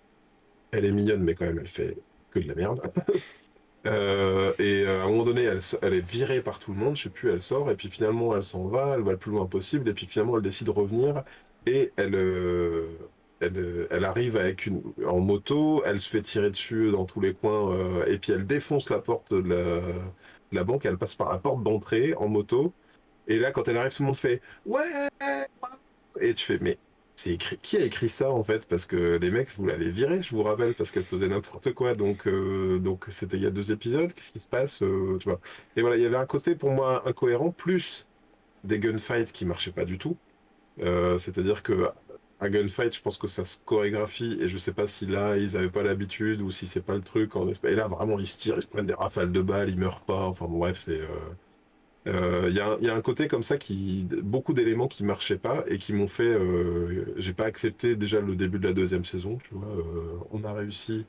elle 0.72 0.86
est 0.86 0.92
mignonne, 0.92 1.24
mais 1.24 1.36
quand 1.36 1.46
même, 1.46 1.60
elle 1.60 1.68
fait 1.68 1.98
que 2.32 2.40
de 2.40 2.48
la 2.48 2.56
merde. 2.56 2.82
et 3.86 4.86
à 4.86 5.04
un 5.04 5.10
moment 5.10 5.24
donné, 5.24 5.44
elle, 5.44 5.94
est 5.94 6.08
virée 6.08 6.42
par 6.42 6.60
tout 6.60 6.72
le 6.72 6.78
monde, 6.78 6.96
je 6.96 7.04
sais 7.04 7.10
plus, 7.10 7.32
elle 7.32 7.42
sort, 7.42 7.72
et 7.72 7.76
puis 7.76 7.90
finalement, 7.90 8.36
elle 8.36 8.44
s'en 8.44 8.68
va, 8.68 8.94
elle 8.96 9.02
va 9.02 9.12
le 9.12 9.18
plus 9.18 9.32
loin 9.32 9.46
possible, 9.46 9.90
et 9.90 9.94
puis 9.94 10.06
finalement, 10.06 10.38
elle 10.38 10.44
décide 10.44 10.68
de 10.68 10.72
revenir, 10.72 11.24
et 11.66 11.92
elle, 11.96 12.16
euh, 12.16 12.88
elle, 13.40 13.58
euh, 13.58 14.04
arrive 14.04 14.38
avec 14.38 14.66
une, 14.66 14.82
en 15.06 15.20
moto, 15.20 15.84
elle 15.86 16.00
se 16.00 16.10
fait 16.10 16.22
tirer 16.22 16.50
dessus 16.50 16.92
dans 16.92 17.06
tous 17.06 17.22
les 17.22 17.34
coins, 17.34 17.74
euh, 17.74 18.06
et 18.06 18.18
puis 18.18 18.32
elle 18.32 18.46
défonce 18.46 18.90
la 18.90 19.00
porte 19.00 19.34
de 19.34 19.50
la, 19.50 19.82
de 19.82 20.56
la, 20.56 20.64
banque, 20.64 20.86
elle 20.86 20.98
passe 20.98 21.16
par 21.16 21.30
la 21.30 21.38
porte 21.38 21.64
d'entrée 21.64 22.14
en 22.16 22.28
moto, 22.28 22.74
et 23.28 23.40
là 23.40 23.52
quand 23.52 23.68
elle 23.68 23.78
arrive, 23.78 23.96
tout 23.96 24.04
le 24.04 24.08
monde 24.08 24.18
fait 24.18 24.42
Ouais! 24.66 25.10
Et 26.20 26.34
tu 26.34 26.46
fais 26.46 26.60
Mais 26.62 26.78
qui 27.62 27.78
a 27.78 27.82
écrit 27.82 28.10
ça 28.10 28.32
en 28.32 28.44
fait? 28.44 28.66
Parce 28.68 28.86
que 28.86 29.18
les 29.22 29.32
mecs, 29.32 29.50
vous 29.58 29.66
l'avez 29.66 29.92
viré, 29.92 30.22
je 30.22 30.36
vous 30.36 30.44
rappelle, 30.44 30.74
parce 30.74 30.92
qu'elle 30.92 31.04
faisait 31.04 31.28
n'importe 31.28 31.74
quoi, 31.74 31.96
donc 31.96 32.28
donc 32.28 33.06
c'était 33.10 33.38
il 33.38 33.44
y 33.44 33.46
a 33.46 33.52
deux 33.52 33.72
épisodes, 33.72 34.14
qu'est-ce 34.14 34.32
qui 34.32 34.40
se 34.40 34.48
passe 34.48 34.80
tu 34.80 35.30
vois? 35.30 35.40
Et 35.76 35.82
voilà, 35.82 35.98
il 35.98 36.04
y 36.04 36.06
avait 36.06 36.18
un 36.18 36.26
côté 36.26 36.56
pour 36.56 36.72
moi 36.72 37.08
incohérent, 37.08 37.52
plus 37.52 38.06
des 38.64 38.80
gunfights 38.80 39.32
qui 39.32 39.46
marchaient 39.46 39.72
pas 39.72 39.86
du 39.86 39.98
tout. 39.98 40.18
Euh, 40.82 41.18
c'est-à-dire 41.20 41.64
que 41.64 41.90
un 42.40 42.50
gunfight, 42.50 42.96
je 42.96 43.02
pense 43.02 43.18
que 43.18 43.28
ça 43.28 43.46
se 43.46 43.58
chorégraphie 43.66 44.38
et 44.42 44.48
je 44.48 44.58
sais 44.58 44.74
pas 44.74 44.88
si 44.88 45.06
là 45.06 45.38
ils 45.38 45.56
avaient 45.58 45.70
pas 45.70 45.84
l'habitude 45.84 46.42
ou 46.42 46.50
si 46.52 46.66
c'est 46.68 46.82
pas 46.82 46.96
le 46.96 47.02
truc 47.02 47.32
Et 47.64 47.76
là 47.76 47.88
vraiment 47.88 48.18
ils 48.20 48.28
se 48.28 48.38
tirent, 48.38 48.56
ils 48.58 48.64
se 48.64 48.68
prennent 48.68 48.88
des 48.88 48.96
rafales 48.96 49.32
de 49.32 49.42
balles, 49.42 49.70
ils 49.70 49.78
meurent 49.78 50.02
pas. 50.02 50.26
Enfin 50.28 50.48
bref, 50.50 50.78
c'est. 50.80 51.02
Il 52.06 52.12
euh, 52.12 52.46
euh, 52.46 52.50
y, 52.50 52.60
a, 52.60 52.78
y, 52.82 52.90
a 52.90 52.96
un 52.96 53.02
côté 53.02 53.28
comme 53.28 53.44
ça 53.44 53.58
qui. 53.58 54.08
Beaucoup 54.24 54.54
d'éléments 54.54 54.88
qui 54.88 55.04
marchaient 55.04 55.38
pas 55.38 55.64
et 55.68 55.78
qui 55.78 55.94
m'ont 55.94 56.08
fait. 56.08 56.38
J'ai 57.18 57.34
pas 57.34 57.46
accepté 57.46 57.96
déjà 57.96 58.22
le 58.22 58.36
début 58.36 58.60
de 58.60 58.68
la 58.68 58.74
deuxième 58.74 59.06
saison, 59.06 59.38
tu 59.38 59.54
vois. 59.54 59.68
on 60.32 60.44
a 60.44 60.54
réussi. 60.54 61.06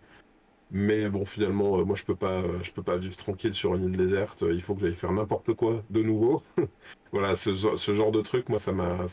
Mais 0.71 1.09
bon, 1.11 1.27
finalement, 1.27 1.85
moi 1.85 1.97
je 1.97 2.05
peux 2.05 2.17
pas, 2.17 2.43
je 2.63 2.73
peux 2.73 2.83
pas 2.83 2.97
vivre 2.97 3.17
tranquille 3.17 3.53
sur 3.53 3.75
une 3.75 3.85
île 3.85 3.97
déserte. 3.97 4.43
Il 4.49 4.63
faut 4.63 4.75
que 4.75 4.81
j'aille 4.81 4.95
faire 4.95 5.13
n'importe 5.13 5.55
quoi 5.55 5.83
de 5.91 6.03
nouveau. 6.03 6.43
Voilà, 7.13 7.37
ce, 7.37 7.53
genre 7.93 8.11
de 8.11 8.23
truc, 8.23 8.49
moi, 8.49 8.59
ça 8.59 8.73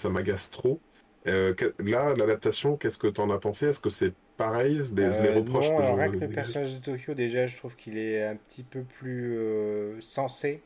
m'agace 0.10 0.50
trop. 0.52 0.80
Euh, 1.28 1.54
là, 1.80 2.16
l'adaptation, 2.16 2.78
qu'est-ce 2.78 2.98
que 2.98 3.08
tu 3.08 3.20
en 3.20 3.30
as 3.30 3.40
pensé? 3.40 3.68
Est-ce 3.68 3.80
que 3.80 3.90
c'est 3.90 4.14
pareil 4.38 4.82
les, 4.96 5.04
euh, 5.04 5.36
reproches 5.36 5.70
non, 5.70 5.80
alors, 5.80 5.98
le 5.98 6.30
personnage 6.30 6.76
de 6.76 6.80
Tokyo, 6.80 7.14
déjà, 7.14 7.46
je 7.46 7.58
trouve 7.58 7.76
qu'il 7.76 7.98
est 7.98 8.24
un 8.24 8.36
petit 8.36 8.64
peu 8.64 8.84
plus 8.84 9.38
euh, 9.38 10.00
sensé, 10.00 10.62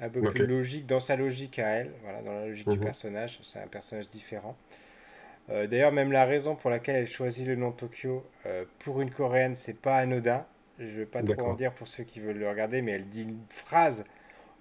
un 0.00 0.08
peu 0.08 0.20
plus 0.22 0.46
logique 0.46 0.86
dans 0.86 1.00
sa 1.00 1.16
logique 1.16 1.58
à 1.58 1.68
elle, 1.68 1.92
voilà, 2.02 2.22
dans 2.22 2.32
la 2.32 2.46
logique 2.46 2.68
du 2.68 2.78
mhm. 2.78 2.84
personnage. 2.84 3.38
C'est 3.42 3.60
un 3.60 3.66
personnage 3.66 4.10
différent. 4.10 4.56
D'ailleurs, 5.48 5.92
même 5.92 6.10
la 6.10 6.24
raison 6.24 6.56
pour 6.56 6.70
laquelle 6.70 6.96
elle 6.96 7.06
choisit 7.06 7.46
le 7.46 7.54
nom 7.54 7.70
Tokyo 7.70 8.26
pour 8.80 9.00
une 9.00 9.12
coréenne, 9.12 9.54
c'est 9.54 9.80
pas 9.80 9.94
anodin. 9.94 10.44
Je 10.80 10.86
vais 10.86 11.06
pas 11.06 11.22
trop 11.22 11.40
en 11.46 11.54
dire 11.54 11.72
pour 11.72 11.86
ceux 11.86 12.02
qui 12.02 12.18
veulent 12.18 12.38
le 12.38 12.48
regarder, 12.48 12.82
mais 12.82 12.92
elle 12.92 13.08
dit 13.08 13.22
une 13.22 13.38
phrase 13.48 14.04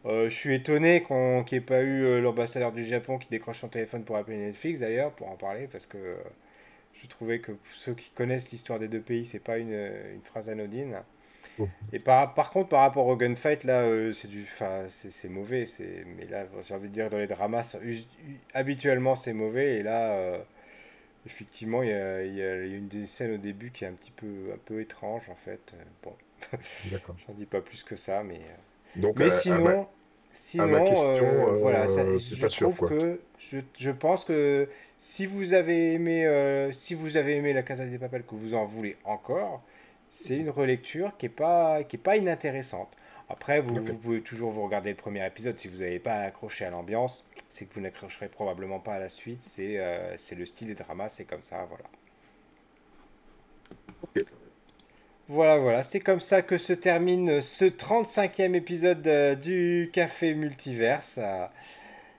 euh, 0.05 0.29
je 0.29 0.35
suis 0.35 0.53
étonné 0.53 1.01
qu'on 1.01 1.43
n'y 1.43 1.57
ait 1.57 1.61
pas 1.61 1.81
eu 1.81 2.03
euh, 2.03 2.21
l'ambassadeur 2.21 2.71
du 2.71 2.85
Japon 2.85 3.17
qui 3.17 3.27
décroche 3.29 3.59
son 3.59 3.69
téléphone 3.69 4.03
pour 4.03 4.17
appeler 4.17 4.37
Netflix 4.37 4.79
d'ailleurs, 4.79 5.11
pour 5.11 5.29
en 5.29 5.35
parler, 5.35 5.67
parce 5.67 5.87
que 5.87 5.97
euh, 5.97 6.15
je 6.93 7.07
trouvais 7.07 7.39
que 7.39 7.53
ceux 7.73 7.95
qui 7.95 8.11
connaissent 8.11 8.51
l'histoire 8.51 8.77
des 8.77 8.87
deux 8.87 9.01
pays, 9.01 9.25
c'est 9.25 9.39
pas 9.39 9.57
une, 9.57 9.73
une, 9.73 10.21
phrase 10.23 10.49
anodine. 10.49 11.01
Et 11.93 11.99
par, 11.99 12.33
par, 12.33 12.51
contre, 12.51 12.69
par 12.69 12.81
rapport 12.81 13.07
au 13.07 13.15
gunfight, 13.15 13.63
là, 13.63 13.83
c'est 14.13 14.27
du, 14.27 14.45
c'est 14.89 15.29
mauvais. 15.29 15.65
Mais 16.17 16.25
là, 16.25 16.45
j'ai 16.67 16.73
envie 16.73 16.89
de 16.89 16.93
dire, 16.93 17.09
dans 17.09 17.17
les 17.17 17.27
dramas, 17.27 17.77
habituellement, 18.53 19.15
c'est 19.15 19.33
mauvais. 19.33 19.77
Et 19.77 19.83
là, 19.83 20.37
effectivement, 21.25 21.83
il 21.83 21.89
y 21.89 21.93
a, 21.93 22.23
y 22.23 22.41
a, 22.41 22.55
une 22.65 22.87
des 22.87 23.07
scènes 23.07 23.33
au 23.33 23.37
début 23.37 23.71
qui 23.71 23.85
est 23.85 23.87
un 23.87 23.93
petit 23.93 24.11
peu, 24.11 24.51
un 24.53 24.59
peu 24.65 24.81
étrange, 24.81 25.29
en 25.29 25.35
fait. 25.35 25.75
Bon, 26.03 26.13
j'en 27.27 27.33
dis 27.33 27.45
pas 27.45 27.61
plus 27.61 27.83
que 27.83 27.95
ça, 27.95 28.23
mais. 28.23 28.41
Donc, 28.95 29.17
mais 29.17 29.29
sinon, 29.31 29.87
Sinon, 30.35 30.85
euh, 30.85 31.57
voilà, 31.61 31.85
euh, 31.85 32.17
je 32.17 32.45
trouve 32.47 32.89
que 32.89 33.21
je, 33.39 33.59
je, 33.79 33.89
pense 33.89 34.25
que 34.25 34.67
si 34.97 35.25
vous 35.25 35.53
avez 35.53 35.93
aimé, 35.93 36.25
euh, 36.25 36.73
si 36.73 36.93
vous 36.93 37.15
avez 37.15 37.37
aimé 37.37 37.53
la 37.53 37.63
Casa 37.63 37.85
des 37.85 37.97
Papel, 37.97 38.23
que 38.23 38.35
vous 38.35 38.53
en 38.53 38.65
voulez 38.65 38.97
encore, 39.05 39.63
c'est 40.15 40.37
une 40.37 40.49
relecture 40.49 41.15
qui 41.17 41.25
est 41.25 41.29
pas, 41.29 41.83
qui 41.83 41.97
est 41.97 41.99
pas 41.99 42.17
inintéressante. 42.17 42.89
Après, 43.27 43.59
vous, 43.59 43.75
vous, 43.75 43.95
pouvez 43.95 44.21
toujours 44.21 44.51
vous 44.51 44.63
regarder 44.63 44.91
le 44.91 44.95
premier 44.95 45.25
épisode 45.25 45.57
si 45.57 45.67
vous 45.67 45.77
n'avez 45.77 45.99
pas 45.99 46.15
accroché 46.19 46.63
à 46.63 46.69
l'ambiance, 46.69 47.25
c'est 47.49 47.65
que 47.65 47.73
vous 47.73 47.81
n'accrocherez 47.81 48.29
probablement 48.29 48.79
pas 48.79 48.93
à 48.93 48.99
la 48.99 49.09
suite. 49.09 49.43
C'est 49.43 49.79
c'est 50.17 50.35
le 50.35 50.45
style 50.45 50.67
des 50.67 50.75
dramas, 50.75 51.09
c'est 51.09 51.25
comme 51.25 51.41
ça, 51.41 51.67
voilà. 51.67 51.85
Voilà, 55.27 55.57
voilà, 55.57 55.81
c'est 55.81 56.01
comme 56.01 56.19
ça 56.19 56.43
que 56.43 56.59
se 56.59 56.71
termine 56.71 57.41
ce 57.41 57.65
35e 57.65 58.53
épisode 58.53 59.07
euh, 59.07 59.33
du 59.33 59.89
Café 59.91 60.35
Multiverse. 60.35 61.19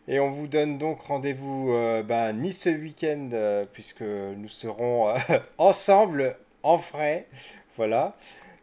Et 0.08 0.18
on 0.18 0.32
vous 0.32 0.48
donne 0.48 0.76
donc 0.76 1.02
rendez-vous 1.02 1.70
euh, 1.70 2.02
ben, 2.02 2.32
ni 2.32 2.50
ce 2.50 2.68
week-end, 2.68 3.28
euh, 3.32 3.64
puisque 3.72 4.02
nous 4.02 4.48
serons 4.48 5.14
ensemble 5.58 6.36
en 6.64 6.78
frais. 6.78 7.28
Voilà. 7.76 8.16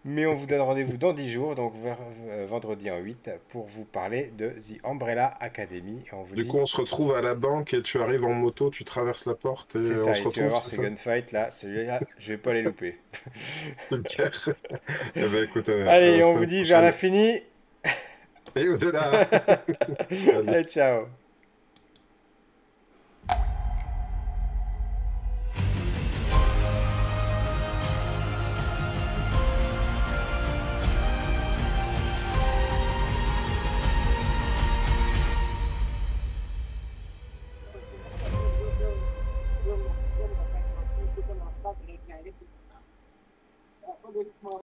Mais 0.06 0.26
on 0.26 0.34
vous 0.34 0.46
donne 0.46 0.60
rendez-vous 0.60 0.98
dans 0.98 1.14
10 1.14 1.30
jours, 1.30 1.56
donc 1.56 1.74
euh, 1.86 2.46
vendredi 2.46 2.92
en 2.92 2.98
8, 2.98 3.32
pour 3.48 3.66
vous 3.68 3.86
parler 3.86 4.34
de 4.38 4.50
The 4.50 4.84
Umbrella 4.84 5.34
Academy. 5.40 6.04
du 6.34 6.46
coup, 6.46 6.58
on 6.58 6.66
se 6.66 6.76
retrouve 6.76 7.16
à 7.16 7.22
la 7.22 7.36
banque 7.36 7.74
et 7.74 7.82
tu 7.82 8.00
arrives 8.00 8.26
en 8.26 8.34
moto, 8.34 8.70
tu 8.70 8.84
traverses 8.84 9.26
la 9.26 9.36
porte 9.36 9.78
et 9.78 9.94
on 9.94 9.96
ça, 9.96 10.14
se 10.14 10.18
retrouve. 10.18 10.34
Tu 10.34 10.42
vas 10.42 10.48
voir 10.50 10.66
ces 10.66 10.78
gunfights 10.78 11.32
là, 11.32 11.52
celui-là, 11.52 12.02
je 12.18 12.34
vais 12.34 12.38
pas 12.38 12.54
les 12.54 12.64
louper. 12.64 13.00
eh 13.92 13.96
ben, 15.16 15.44
écoute, 15.46 15.70
euh, 15.70 15.88
Allez, 15.88 16.22
on 16.26 16.36
vous 16.36 16.46
dit 16.46 16.64
vers 16.66 16.82
l'infini. 16.82 17.40
Et 18.58 18.68
au-delà. 18.68 19.10
Allez, 20.48 20.64
ciao. 20.66 21.06